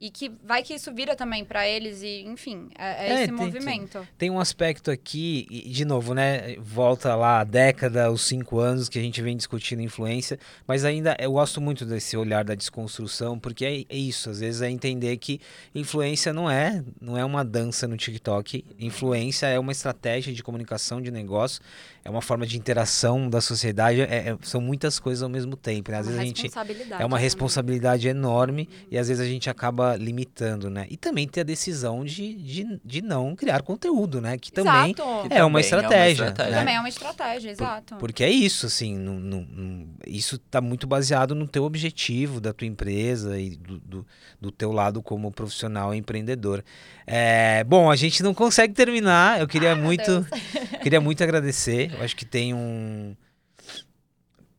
E 0.00 0.10
que 0.10 0.32
vai 0.42 0.62
que 0.62 0.72
isso 0.72 0.90
vira 0.94 1.14
também 1.14 1.44
para 1.44 1.68
eles 1.68 2.02
e, 2.02 2.22
enfim, 2.22 2.70
é, 2.78 3.08
é, 3.08 3.10
é 3.10 3.14
esse 3.16 3.24
tem, 3.26 3.34
movimento. 3.34 3.98
Tem, 3.98 4.08
tem, 4.16 4.30
um 4.30 4.40
aspecto 4.40 4.90
aqui, 4.90 5.46
e 5.50 5.68
de 5.68 5.84
novo, 5.84 6.14
né? 6.14 6.56
Volta 6.58 7.14
lá 7.14 7.40
a 7.40 7.44
década, 7.44 8.10
os 8.10 8.22
cinco 8.22 8.58
anos 8.58 8.88
que 8.88 8.98
a 8.98 9.02
gente 9.02 9.20
vem 9.20 9.36
discutindo 9.36 9.82
influência, 9.82 10.38
mas 10.66 10.86
ainda 10.86 11.14
eu 11.20 11.32
gosto 11.32 11.60
muito 11.60 11.84
desse 11.84 12.16
olhar 12.16 12.44
da 12.44 12.54
desconstrução, 12.54 13.38
porque 13.38 13.66
é, 13.66 13.94
é 13.94 13.98
isso, 13.98 14.30
às 14.30 14.40
vezes 14.40 14.62
é 14.62 14.70
entender 14.70 15.18
que 15.18 15.38
influência 15.74 16.32
não 16.32 16.50
é, 16.50 16.82
não 16.98 17.18
é 17.18 17.24
uma 17.24 17.44
dança 17.44 17.86
no 17.86 17.98
TikTok, 17.98 18.64
influência 18.78 19.48
é 19.48 19.58
uma 19.58 19.72
estratégia 19.72 20.32
de 20.32 20.42
comunicação 20.42 21.02
de 21.02 21.10
negócio, 21.10 21.60
é 22.04 22.10
uma 22.10 22.22
forma 22.22 22.46
de 22.46 22.56
interação 22.56 23.28
da 23.28 23.40
sociedade, 23.40 24.00
é, 24.00 24.04
é 24.04 24.36
são 24.42 24.60
muitas 24.60 24.98
coisas 24.98 25.22
ao 25.22 25.28
mesmo 25.28 25.56
tempo. 25.56 25.90
Né? 25.90 25.98
Às 25.98 26.06
vezes 26.06 26.20
a 26.20 26.24
gente 26.24 26.50
é 26.98 27.04
uma 27.04 27.18
responsabilidade 27.18 28.08
enorme 28.08 28.68
uhum. 28.70 28.86
e 28.90 28.98
às 28.98 29.08
vezes 29.08 29.22
a 29.22 29.28
gente 29.28 29.48
acaba 29.48 29.96
limitando, 29.96 30.70
né? 30.70 30.86
E 30.90 30.96
também 30.96 31.26
ter 31.26 31.40
a 31.40 31.44
decisão 31.44 32.04
de, 32.04 32.34
de, 32.34 32.80
de 32.84 33.02
não 33.02 33.34
criar 33.34 33.62
conteúdo, 33.62 34.20
né? 34.20 34.38
Que 34.38 34.52
também, 34.52 34.94
é, 35.30 35.38
é, 35.38 35.44
uma 35.44 35.60
estratégia, 35.60 36.24
é 36.24 36.26
uma 36.26 36.30
estratégia. 36.30 36.50
Né? 36.50 36.58
Também 36.58 36.74
é 36.76 36.80
uma 36.80 36.88
estratégia, 36.88 37.50
exato. 37.50 37.94
Por, 37.96 38.10
porque 38.10 38.24
é 38.24 38.30
isso, 38.30 38.66
assim, 38.66 38.96
no, 38.98 39.20
no, 39.20 39.40
no, 39.42 39.88
isso 40.06 40.36
está 40.36 40.60
muito 40.60 40.86
baseado 40.86 41.34
no 41.34 41.46
teu 41.46 41.64
objetivo 41.64 42.40
da 42.40 42.52
tua 42.52 42.66
empresa 42.66 43.38
e 43.38 43.50
do, 43.50 43.78
do, 43.78 44.06
do 44.40 44.50
teu 44.50 44.72
lado 44.72 45.00
como 45.00 45.30
profissional 45.30 45.94
e 45.94 45.98
empreendedor. 45.98 46.64
É, 47.06 47.62
bom, 47.64 47.90
a 47.90 47.96
gente 47.96 48.22
não 48.22 48.34
consegue 48.34 48.74
terminar. 48.74 49.40
Eu 49.40 49.46
queria 49.46 49.74
Ai, 49.74 49.80
muito, 49.80 50.26
queria 50.80 51.00
muito 51.00 51.22
agradecer. 51.22 51.92
Eu 51.92 52.02
acho 52.02 52.16
que 52.16 52.24
tem 52.24 52.54
um, 52.54 53.14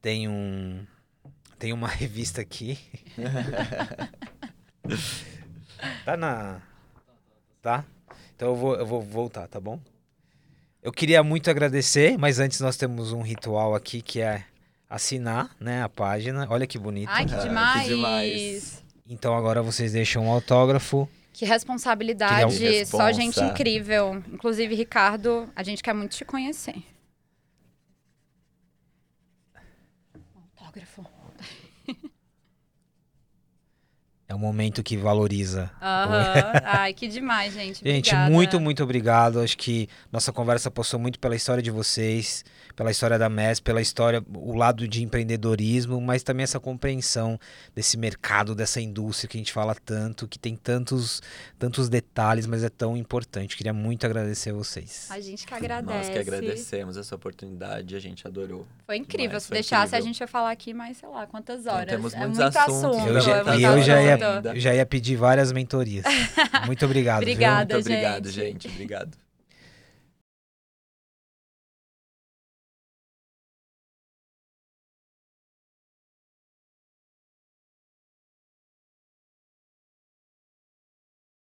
tem 0.02 0.28
um, 0.28 0.86
tem 1.60 1.74
uma 1.74 1.88
revista 1.90 2.42
aqui. 2.42 2.78
Tá 6.06 6.16
na. 6.16 6.62
Tá? 7.62 7.84
Então 8.36 8.50
eu 8.50 8.56
vou, 8.56 8.76
eu 8.76 8.86
vou 8.86 9.02
voltar, 9.02 9.48
tá 9.48 9.60
bom? 9.60 9.80
Eu 10.82 10.92
queria 10.92 11.24
muito 11.24 11.50
agradecer, 11.50 12.18
mas 12.18 12.40
antes 12.40 12.60
nós 12.60 12.76
temos 12.76 13.12
um 13.12 13.22
ritual 13.22 13.76
aqui 13.76 14.02
que 14.02 14.20
é 14.20 14.44
assinar, 14.90 15.56
né, 15.60 15.84
a 15.84 15.90
página. 15.90 16.48
Olha 16.50 16.66
que 16.68 16.78
bonito. 16.78 17.10
Ai, 17.10 17.26
que 17.26 17.36
demais. 17.42 17.78
Ah, 17.78 17.84
que 17.84 17.90
demais. 17.90 18.84
Então 19.08 19.36
agora 19.36 19.62
vocês 19.62 19.94
deixam 19.94 20.26
um 20.26 20.32
autógrafo. 20.32 21.08
Que 21.34 21.46
responsabilidade, 21.46 22.58
que 22.58 22.86
só 22.86 23.12
gente 23.12 23.40
incrível. 23.40 24.22
Inclusive, 24.32 24.76
Ricardo, 24.76 25.50
a 25.56 25.64
gente 25.64 25.82
quer 25.82 25.94
muito 25.94 26.16
te 26.16 26.26
conhecer. 26.26 26.84
Autógrafo. 30.36 31.06
É 34.32 34.34
um 34.34 34.40
momento 34.40 34.82
que 34.82 34.96
valoriza. 34.96 35.70
Uhum. 35.82 36.62
Ai, 36.64 36.94
que 36.94 37.06
demais, 37.10 37.54
gente. 37.54 37.82
Gente, 37.84 38.12
Obrigada. 38.12 38.32
muito, 38.32 38.60
muito 38.62 38.82
obrigado. 38.82 39.42
Acho 39.42 39.58
que 39.58 39.90
nossa 40.10 40.32
conversa 40.32 40.72
passou 40.72 40.98
muito 40.98 41.20
pela 41.20 41.36
história 41.36 41.62
de 41.62 41.70
vocês, 41.70 42.46
pela 42.74 42.92
história 42.92 43.20
da 43.20 43.28
MES, 43.28 43.60
pela 43.60 43.82
história, 43.82 44.24
o 44.34 44.56
lado 44.56 44.88
de 44.88 45.04
empreendedorismo, 45.04 46.00
mas 46.00 46.24
também 46.24 46.46
essa 46.46 46.62
compreensão 46.62 47.38
desse 47.76 47.98
mercado, 47.98 48.56
dessa 48.56 48.80
indústria 48.80 49.28
que 49.28 49.36
a 49.36 49.40
gente 49.40 49.52
fala 49.52 49.76
tanto, 49.76 50.26
que 50.30 50.40
tem 50.40 50.56
tantos, 50.56 51.22
tantos 51.60 51.90
detalhes, 51.90 52.48
mas 52.48 52.64
é 52.64 52.70
tão 52.70 52.96
importante. 52.96 53.58
Queria 53.58 53.74
muito 53.74 54.06
agradecer 54.06 54.52
a 54.52 54.54
vocês. 54.54 55.08
A 55.12 55.20
gente 55.20 55.46
que 55.46 55.54
agradece. 55.54 55.94
Nós 55.94 56.10
que 56.10 56.20
agradecemos 56.20 56.96
essa 56.96 57.14
oportunidade, 57.16 57.98
a 57.98 58.00
gente 58.00 58.26
adorou. 58.26 58.66
Foi 58.86 58.96
incrível. 58.96 59.42
Se 59.42 59.52
deixasse, 59.52 59.88
incrível. 59.88 60.00
a 60.00 60.08
gente 60.08 60.20
ia 60.22 60.28
falar 60.28 60.52
aqui 60.52 60.74
mais, 60.74 60.96
sei 60.96 61.10
lá, 61.10 61.28
quantas 61.28 61.66
horas. 61.66 61.82
Não, 61.82 61.86
temos 61.86 62.14
é 62.14 62.20
muitos 62.20 62.40
muito 62.40 62.58
assuntos. 62.58 62.98
Assunto, 62.98 63.08
eu 63.10 63.20
já, 63.20 63.38
é 63.38 63.58
e 63.58 63.64
eu 63.64 63.82
já 63.82 64.02
ia 64.02 64.21
já 64.56 64.74
ia 64.74 64.86
pedir 64.86 65.16
várias 65.16 65.52
mentorias. 65.52 66.06
Muito 66.66 66.86
obrigado. 66.86 67.22
Obrigada, 67.22 67.74
Muito 67.76 67.88
obrigado, 67.88 68.30
gente. 68.30 68.68
Obrigado. 68.68 69.31